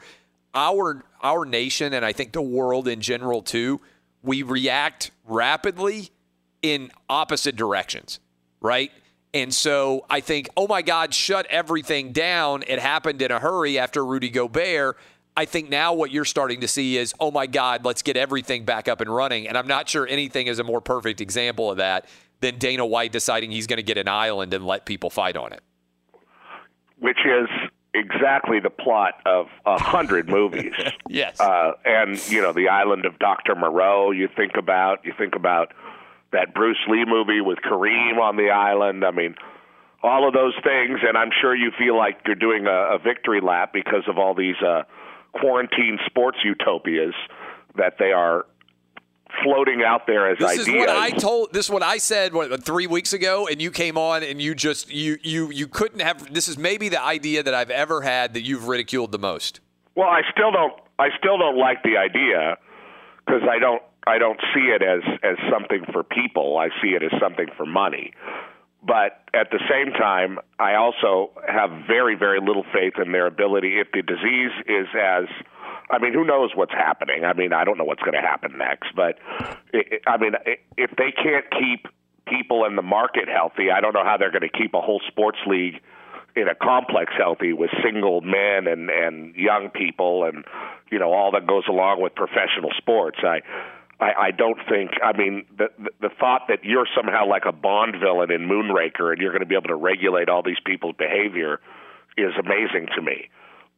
our, 0.53 1.07
our 1.23 1.47
nation, 1.47 1.95
and 1.95 2.05
I 2.05 2.13
think 2.13 2.33
the 2.33 2.43
world 2.43 2.87
in 2.87 3.01
general 3.01 3.41
too, 3.41 3.81
we 4.23 4.43
react 4.43 5.11
rapidly 5.25 6.11
in 6.63 6.91
opposite 7.09 7.57
directions, 7.57 8.21
right? 8.61 8.91
And 9.35 9.53
so 9.53 10.07
I 10.09 10.21
think, 10.21 10.49
oh 10.57 10.67
my 10.67 10.83
God, 10.83 11.13
shut 11.13 11.47
everything 11.47 12.13
down. 12.13 12.65
It 12.67 12.79
happened 12.79 13.21
in 13.23 13.31
a 13.31 13.39
hurry 13.39 13.79
after 13.79 14.05
Rudy 14.05 14.31
Gobert. 14.31 14.97
I 15.37 15.45
think 15.45 15.69
now 15.69 15.93
what 15.93 16.11
you're 16.11 16.25
starting 16.25 16.63
to 16.63 16.69
see 16.69 16.97
is, 16.97 17.13
oh 17.21 17.31
my 17.31 17.47
God, 17.47 17.85
let's 17.85 18.01
get 18.01 18.17
everything 18.17 18.65
back 18.65 18.89
up 18.89 19.03
and 19.03 19.15
running. 19.15 19.47
And 19.47 19.59
I'm 19.59 19.67
not 19.67 19.89
sure 19.89 20.07
anything 20.07 20.47
is 20.47 20.59
a 20.59 20.65
more 20.65 20.81
perfect 20.81 21.21
example 21.21 21.71
of 21.71 21.77
that 21.77 22.07
than 22.41 22.59
Dana 22.59 22.87
White 22.87 23.13
deciding 23.13 23.51
he's 23.51 23.67
going 23.67 23.77
to 23.77 23.83
get 23.83 23.99
an 23.99 24.09
island 24.09 24.55
and 24.55 24.67
let 24.67 24.87
people 24.87 25.11
fight 25.11 25.37
on 25.37 25.53
it. 25.53 25.61
which 26.99 27.19
is 27.27 27.49
exactly 27.99 28.61
the 28.61 28.71
plot 28.71 29.15
of 29.25 29.47
a 29.65 29.79
hundred 29.79 30.29
movies. 30.39 30.75
yes. 31.09 31.41
Uh, 31.41 31.73
and 31.85 32.19
you 32.31 32.43
know, 32.43 32.53
the 32.53 32.69
island 32.69 33.05
of 33.05 33.19
Doctor 33.19 33.55
Moreau. 33.55 34.11
You 34.11 34.29
think 34.35 34.53
about. 34.57 35.05
You 35.05 35.13
think 35.17 35.35
about 35.35 35.73
that 36.33 36.55
Bruce 36.55 36.79
Lee 36.89 37.05
movie 37.07 37.41
with 37.41 37.59
Kareem 37.59 38.19
on 38.19 38.37
the 38.37 38.51
island. 38.51 39.05
I 39.05 39.11
mean, 39.11 39.35
all 40.03 40.27
of 40.27 40.35
those 40.35 40.55
things. 40.63 41.01
And 41.07 41.17
I'm 41.17 41.31
sure 41.41 41.55
you 41.55 41.71
feel 41.79 41.97
like 41.97 42.21
you're 42.27 42.35
doing 42.35 42.67
a, 42.67 42.95
a 42.95 42.99
victory 42.99 43.41
lap 43.41 43.73
because 43.73 44.05
of 44.09 44.19
all 44.19 44.35
these 44.35 44.61
uh, 44.65 44.83
quarantine 45.33 45.99
sports 46.07 46.39
utopias 46.45 47.15
that 47.77 47.95
they 47.99 48.13
are 48.13 48.47
floating 49.43 49.83
out 49.83 50.07
there 50.07 50.31
as 50.31 50.39
This 50.39 50.51
ideas. 50.51 50.69
is 50.69 50.75
what 50.75 50.89
I 50.89 51.11
told. 51.11 51.53
This 51.53 51.67
is 51.67 51.71
what 51.71 51.83
I 51.83 51.99
said 51.99 52.33
what, 52.33 52.63
three 52.65 52.87
weeks 52.87 53.13
ago, 53.13 53.47
and 53.47 53.61
you 53.61 53.71
came 53.71 53.99
on 53.99 54.23
and 54.23 54.41
you 54.41 54.55
just 54.55 54.91
you 54.93 55.19
you 55.23 55.51
you 55.51 55.67
couldn't 55.67 56.01
have. 56.01 56.33
This 56.33 56.49
is 56.49 56.59
maybe 56.59 56.89
the 56.89 57.03
idea 57.03 57.43
that 57.43 57.55
I've 57.55 57.71
ever 57.71 58.03
had 58.03 58.35
that 58.35 58.43
you've 58.43 58.69
ridiculed 58.69 59.13
the 59.13 59.19
most. 59.19 59.61
Well, 59.95 60.09
I 60.09 60.23
still 60.33 60.53
don't. 60.53 60.75
I 60.99 61.09
still 61.19 61.39
don't 61.39 61.59
like 61.59 61.83
the 61.83 61.97
idea 61.97 62.57
because 63.27 63.43
I 63.49 63.59
don't. 63.59 63.83
I 64.07 64.19
don't 64.19 64.41
see 64.55 64.71
it 64.71 64.83
as 64.83 65.03
as 65.23 65.37
something 65.51 65.85
for 65.93 66.03
people. 66.03 66.57
I 66.59 66.69
see 66.83 66.91
it 66.91 67.03
as 67.03 67.13
something 67.21 67.49
for 67.57 67.67
money. 67.67 68.13
But 68.87 69.23
at 69.35 69.51
the 69.51 69.59
same 69.69 69.93
time, 69.95 70.39
I 70.61 70.75
also 70.75 71.33
have 71.49 71.71
very, 71.89 72.15
very 72.15 72.39
little 72.39 72.65
faith 72.73 72.95
in 73.05 73.11
their 73.11 73.27
ability. 73.27 73.81
If 73.81 73.89
the 73.93 74.03
disease 74.03 74.53
is 74.69 74.87
as, 74.95 75.25
I 75.91 75.99
mean, 75.99 76.13
who 76.13 76.25
knows 76.25 76.51
what's 76.55 76.73
happening? 76.73 77.25
I 77.25 77.33
mean, 77.33 77.53
I 77.53 77.65
don't 77.65 77.79
know 77.79 77.85
what's 77.85 78.03
going 78.03 78.15
to 78.15 78.21
happen 78.21 78.59
next. 78.59 78.89
But 78.95 79.19
it, 79.73 80.03
I 80.07 80.17
mean, 80.17 80.33
if 80.77 80.91
they 80.97 81.13
can't 81.13 81.45
keep 81.51 81.87
people 82.27 82.65
in 82.65 82.77
the 82.77 82.83
market 82.83 83.29
healthy, 83.29 83.71
I 83.71 83.81
don't 83.81 83.95
know 83.95 84.05
how 84.05 84.17
they're 84.17 84.33
going 84.33 84.49
to 84.49 84.59
keep 84.59 84.75
a 84.75 84.81
whole 84.81 85.01
sports 85.07 85.39
league 85.47 85.81
in 86.35 86.49
a 86.49 86.55
complex 86.55 87.13
healthy 87.17 87.53
with 87.53 87.71
single 87.83 88.21
men 88.21 88.67
and 88.67 88.91
and 88.91 89.35
young 89.35 89.71
people 89.71 90.25
and 90.25 90.45
you 90.91 90.99
know 90.99 91.13
all 91.13 91.33
that 91.33 91.47
goes 91.47 91.65
along 91.67 92.03
with 92.03 92.15
professional 92.15 92.71
sports. 92.77 93.19
I 93.23 93.41
I, 93.99 94.13
I 94.27 94.31
don't 94.31 94.59
think. 94.69 94.91
I 95.03 95.17
mean, 95.17 95.47
the, 95.57 95.69
the 95.79 95.91
the 96.03 96.11
thought 96.21 96.43
that 96.49 96.63
you're 96.63 96.87
somehow 96.95 97.27
like 97.27 97.45
a 97.47 97.53
Bond 97.53 97.97
villain 97.99 98.31
in 98.31 98.43
Moonraker 98.43 99.13
and 99.13 99.21
you're 99.21 99.33
going 99.33 99.41
to 99.41 99.47
be 99.47 99.55
able 99.55 99.69
to 99.69 99.77
regulate 99.77 100.29
all 100.29 100.43
these 100.43 100.61
people's 100.65 100.97
behavior 100.99 101.61
is 102.19 102.33
amazing 102.39 102.89
to 102.95 103.03
me. 103.03 103.29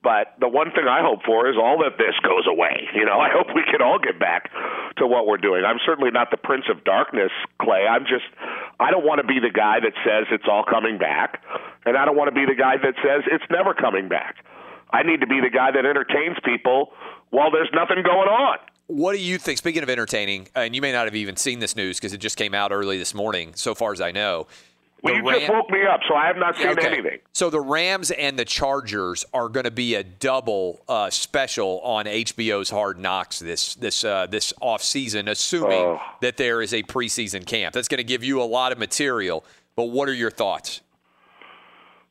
But 0.03 0.39
the 0.39 0.49
one 0.49 0.71
thing 0.71 0.87
I 0.87 1.03
hope 1.03 1.27
for 1.27 1.51
is 1.51 1.57
all 1.59 1.85
of 1.85 1.99
this 1.99 2.15
goes 2.23 2.47
away. 2.47 2.87
You 2.95 3.05
know, 3.05 3.19
I 3.19 3.31
hope 3.35 3.49
we 3.55 3.65
can 3.65 3.83
all 3.83 3.99
get 3.99 4.19
back 4.19 4.51
to 4.97 5.07
what 5.07 5.27
we're 5.27 5.43
doing. 5.43 5.65
I'm 5.65 5.79
certainly 5.85 6.11
not 6.11 6.31
the 6.31 6.37
Prince 6.37 6.67
of 6.71 6.85
Darkness, 6.85 7.33
Clay. 7.61 7.87
I'm 7.87 8.05
just, 8.05 8.25
I 8.79 8.91
don't 8.91 9.05
want 9.05 9.21
to 9.21 9.27
be 9.27 9.41
the 9.41 9.51
guy 9.51 9.81
that 9.81 9.93
says 10.07 10.27
it's 10.31 10.47
all 10.49 10.63
coming 10.63 10.99
back, 10.99 11.43
and 11.85 11.97
I 11.97 12.05
don't 12.05 12.17
want 12.17 12.29
to 12.29 12.35
be 12.35 12.47
the 12.47 12.55
guy 12.55 12.77
that 12.79 12.95
says 13.03 13.25
it's 13.27 13.45
never 13.51 13.75
coming 13.75 14.09
back. 14.09 14.37
I 14.91 15.03
need 15.03 15.21
to 15.21 15.27
be 15.27 15.41
the 15.41 15.51
guy 15.51 15.71
that 15.73 15.85
entertains 15.85 16.39
people 16.45 16.93
while 17.31 17.51
there's 17.51 17.71
nothing 17.75 18.03
going 18.05 18.29
on. 18.29 18.59
What 18.87 19.13
do 19.13 19.19
you 19.19 19.37
think? 19.37 19.59
Speaking 19.59 19.83
of 19.83 19.91
entertaining, 19.91 20.49
and 20.55 20.75
you 20.75 20.81
may 20.81 20.93
not 20.93 21.05
have 21.05 21.15
even 21.15 21.37
seen 21.37 21.59
this 21.59 21.77
news 21.77 21.99
because 21.99 22.15
it 22.15 22.19
just 22.19 22.39
came 22.39 22.55
out 22.55 22.73
early 22.73 22.97
this 22.97 23.13
morning, 23.15 23.53
so 23.55 23.75
far 23.75 23.93
as 23.93 24.01
I 24.01 24.13
know. 24.13 24.47
Well, 25.03 25.15
The 25.15 25.21
you 25.33 25.39
just 25.41 25.53
woke 25.53 25.71
me 25.71 25.85
up, 25.87 26.01
so 26.09 26.15
I 26.15 26.27
have 26.27 26.37
not 26.37 26.57
seen 26.57 26.69
Okay. 26.71 26.87
anything. 26.89 27.19
So 27.33 27.51
the 27.51 27.61
Rams 27.61 28.11
and 28.11 28.37
the 28.39 28.45
Chargers 28.45 29.25
are 29.33 29.49
going 29.49 29.65
to 29.65 29.71
be 29.71 29.95
a 29.95 30.03
double 30.03 30.81
uh, 30.89 31.09
special 31.11 31.81
on 31.85 32.07
HBO's 32.07 32.71
Hard 32.71 32.99
Knocks 32.99 33.39
this 33.39 33.77
this 33.77 34.03
uh, 34.05 34.27
this 34.27 34.53
off 34.61 34.83
season, 34.83 35.29
assuming 35.29 35.79
Oh. 35.81 36.01
that 36.21 36.37
there 36.37 36.61
is 36.63 36.75
a 36.75 36.83
preseason 36.83 37.47
camp. 37.47 37.75
That's 37.75 37.87
going 37.89 37.99
to 37.99 38.05
give 38.05 38.25
you 38.25 38.43
a 38.43 38.45
lot 38.45 38.73
of 38.73 38.79
material. 38.79 39.45
But 39.77 39.85
what 39.85 40.09
are 40.09 40.15
your 40.15 40.31
thoughts? 40.33 40.81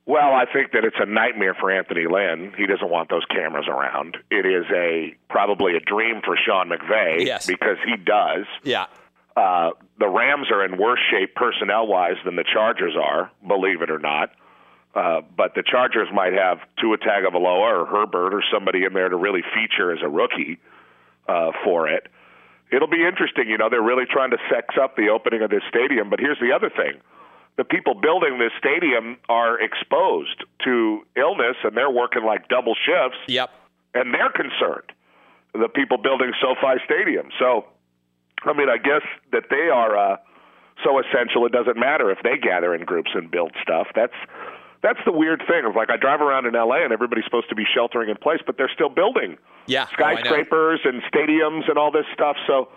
Well, 0.05 0.33
I 0.33 0.45
think 0.53 0.71
that 0.71 0.85
it's 0.85 0.95
a 1.01 1.05
nightmare 1.05 1.53
for 1.59 1.69
Anthony 1.69 2.05
Lynn. 2.09 2.53
He 2.57 2.65
doesn't 2.65 2.89
want 2.89 3.09
those 3.09 3.25
cameras 3.25 3.65
around. 3.67 4.15
It 4.31 4.45
is 4.45 4.63
a 4.73 5.13
probably 5.29 5.75
a 5.75 5.81
dream 5.81 6.21
for 6.23 6.37
Sean 6.37 6.69
McVay 6.69 7.25
Yes. 7.25 7.45
because 7.45 7.75
he 7.85 7.97
does. 7.97 8.45
Yeah. 8.63 8.85
Uh, 9.37 9.69
the 9.99 10.09
Rams 10.09 10.47
are 10.51 10.65
in 10.65 10.79
worse 10.79 10.99
shape 11.11 11.35
personnel 11.35 11.85
wise 11.85 12.17
than 12.25 12.35
the 12.35 12.43
Chargers 12.43 12.95
are, 12.99 13.29
believe 13.47 13.83
it 13.83 13.91
or 13.91 13.99
not. 13.99 14.31
Uh, 14.95 15.21
but 15.37 15.53
the 15.53 15.61
Chargers 15.61 16.07
might 16.11 16.33
have 16.33 16.57
Tua 16.81 16.97
Tagovailoa 16.97 17.83
or 17.83 17.85
Herbert 17.85 18.33
or 18.33 18.41
somebody 18.51 18.83
in 18.83 18.93
there 18.93 19.09
to 19.09 19.15
really 19.15 19.43
feature 19.53 19.91
as 19.91 19.99
a 20.01 20.09
rookie 20.09 20.57
uh, 21.29 21.51
for 21.63 21.87
it. 21.87 22.07
It'll 22.71 22.87
be 22.87 23.05
interesting. 23.05 23.47
You 23.47 23.59
know, 23.59 23.69
they're 23.69 23.79
really 23.79 24.05
trying 24.09 24.31
to 24.31 24.37
sex 24.49 24.73
up 24.81 24.95
the 24.95 25.09
opening 25.09 25.43
of 25.43 25.51
this 25.51 25.61
stadium. 25.69 26.09
But 26.09 26.19
here's 26.19 26.39
the 26.39 26.51
other 26.51 26.71
thing: 26.71 26.99
the 27.57 27.63
people 27.63 27.93
building 27.93 28.39
this 28.39 28.51
stadium 28.57 29.17
are 29.29 29.61
exposed 29.61 30.43
to 30.63 31.05
illness, 31.15 31.57
and 31.63 31.77
they're 31.77 31.91
working 31.91 32.23
like 32.23 32.49
double 32.49 32.73
shifts. 32.73 33.19
Yep. 33.27 33.51
And 33.93 34.13
they're 34.13 34.31
concerned. 34.31 34.91
The 35.53 35.69
people 35.69 35.97
building 35.97 36.33
SoFi 36.41 36.81
Stadium. 36.85 37.29
So, 37.39 37.65
I 38.43 38.53
mean, 38.53 38.69
I 38.69 38.77
guess 38.77 39.01
that 39.31 39.45
they 39.49 39.69
are 39.69 39.97
uh, 39.97 40.17
so 40.83 40.99
essential. 40.99 41.45
It 41.45 41.51
doesn't 41.51 41.77
matter 41.77 42.11
if 42.11 42.19
they 42.23 42.37
gather 42.37 42.73
in 42.75 42.85
groups 42.85 43.11
and 43.13 43.29
build 43.29 43.51
stuff. 43.61 43.87
That's 43.95 44.13
that's 44.83 44.99
the 45.05 45.11
weird 45.11 45.41
thing. 45.47 45.65
Of 45.65 45.75
like, 45.75 45.89
I 45.89 45.97
drive 45.97 46.21
around 46.21 46.45
in 46.45 46.53
LA 46.53 46.83
and 46.83 46.93
everybody's 46.93 47.25
supposed 47.25 47.49
to 47.49 47.55
be 47.55 47.65
sheltering 47.73 48.09
in 48.09 48.17
place, 48.17 48.39
but 48.45 48.57
they're 48.57 48.71
still 48.73 48.89
building 48.89 49.37
Yeah. 49.65 49.85
oh, 49.89 49.93
skyscrapers 49.93 50.81
and 50.85 51.01
stadiums 51.11 51.67
and 51.69 51.77
all 51.77 51.91
this 51.91 52.05
stuff. 52.13 52.37
So 52.45 52.69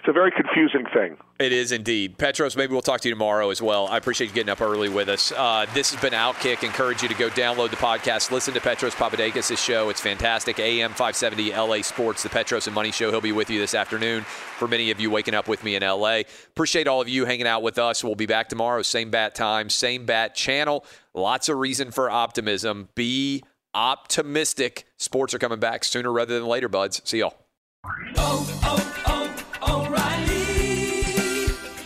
it's 0.00 0.08
a 0.08 0.12
very 0.12 0.30
confusing 0.30 0.86
thing. 0.94 1.18
It 1.38 1.52
is 1.52 1.72
indeed. 1.72 2.16
Petros, 2.16 2.56
maybe 2.56 2.72
we'll 2.72 2.80
talk 2.80 3.02
to 3.02 3.08
you 3.08 3.14
tomorrow 3.14 3.50
as 3.50 3.60
well. 3.60 3.86
I 3.86 3.98
appreciate 3.98 4.28
you 4.28 4.34
getting 4.34 4.50
up 4.50 4.62
early 4.62 4.88
with 4.88 5.10
us. 5.10 5.30
Uh, 5.30 5.66
this 5.74 5.92
has 5.92 6.00
been 6.00 6.14
Outkick. 6.14 6.62
Encourage 6.62 7.02
you 7.02 7.08
to 7.08 7.14
go 7.14 7.28
download 7.28 7.68
the 7.68 7.76
podcast. 7.76 8.30
Listen 8.30 8.54
to 8.54 8.60
Petros 8.62 8.94
Papadakis' 8.94 9.58
show. 9.58 9.90
It's 9.90 10.00
fantastic. 10.00 10.58
AM 10.58 10.92
570 10.92 11.52
LA 11.52 11.82
Sports, 11.82 12.22
the 12.22 12.30
Petros 12.30 12.66
and 12.66 12.74
Money 12.74 12.92
Show. 12.92 13.10
He'll 13.10 13.20
be 13.20 13.32
with 13.32 13.50
you 13.50 13.60
this 13.60 13.74
afternoon. 13.74 14.22
For 14.22 14.66
many 14.66 14.90
of 14.90 15.00
you 15.00 15.10
waking 15.10 15.34
up 15.34 15.48
with 15.48 15.62
me 15.64 15.74
in 15.74 15.82
LA. 15.82 16.20
Appreciate 16.48 16.88
all 16.88 17.02
of 17.02 17.08
you 17.08 17.26
hanging 17.26 17.46
out 17.46 17.62
with 17.62 17.78
us. 17.78 18.02
We'll 18.02 18.14
be 18.14 18.26
back 18.26 18.48
tomorrow. 18.48 18.80
Same 18.80 19.10
bat 19.10 19.34
time, 19.34 19.68
same 19.68 20.06
bat 20.06 20.34
channel. 20.34 20.86
Lots 21.12 21.50
of 21.50 21.58
reason 21.58 21.90
for 21.90 22.10
optimism. 22.10 22.88
Be 22.94 23.42
optimistic. 23.74 24.86
Sports 24.96 25.34
are 25.34 25.38
coming 25.38 25.60
back 25.60 25.84
sooner 25.84 26.10
rather 26.10 26.38
than 26.38 26.48
later, 26.48 26.70
buds. 26.70 27.02
See 27.04 27.18
y'all. 27.18 27.36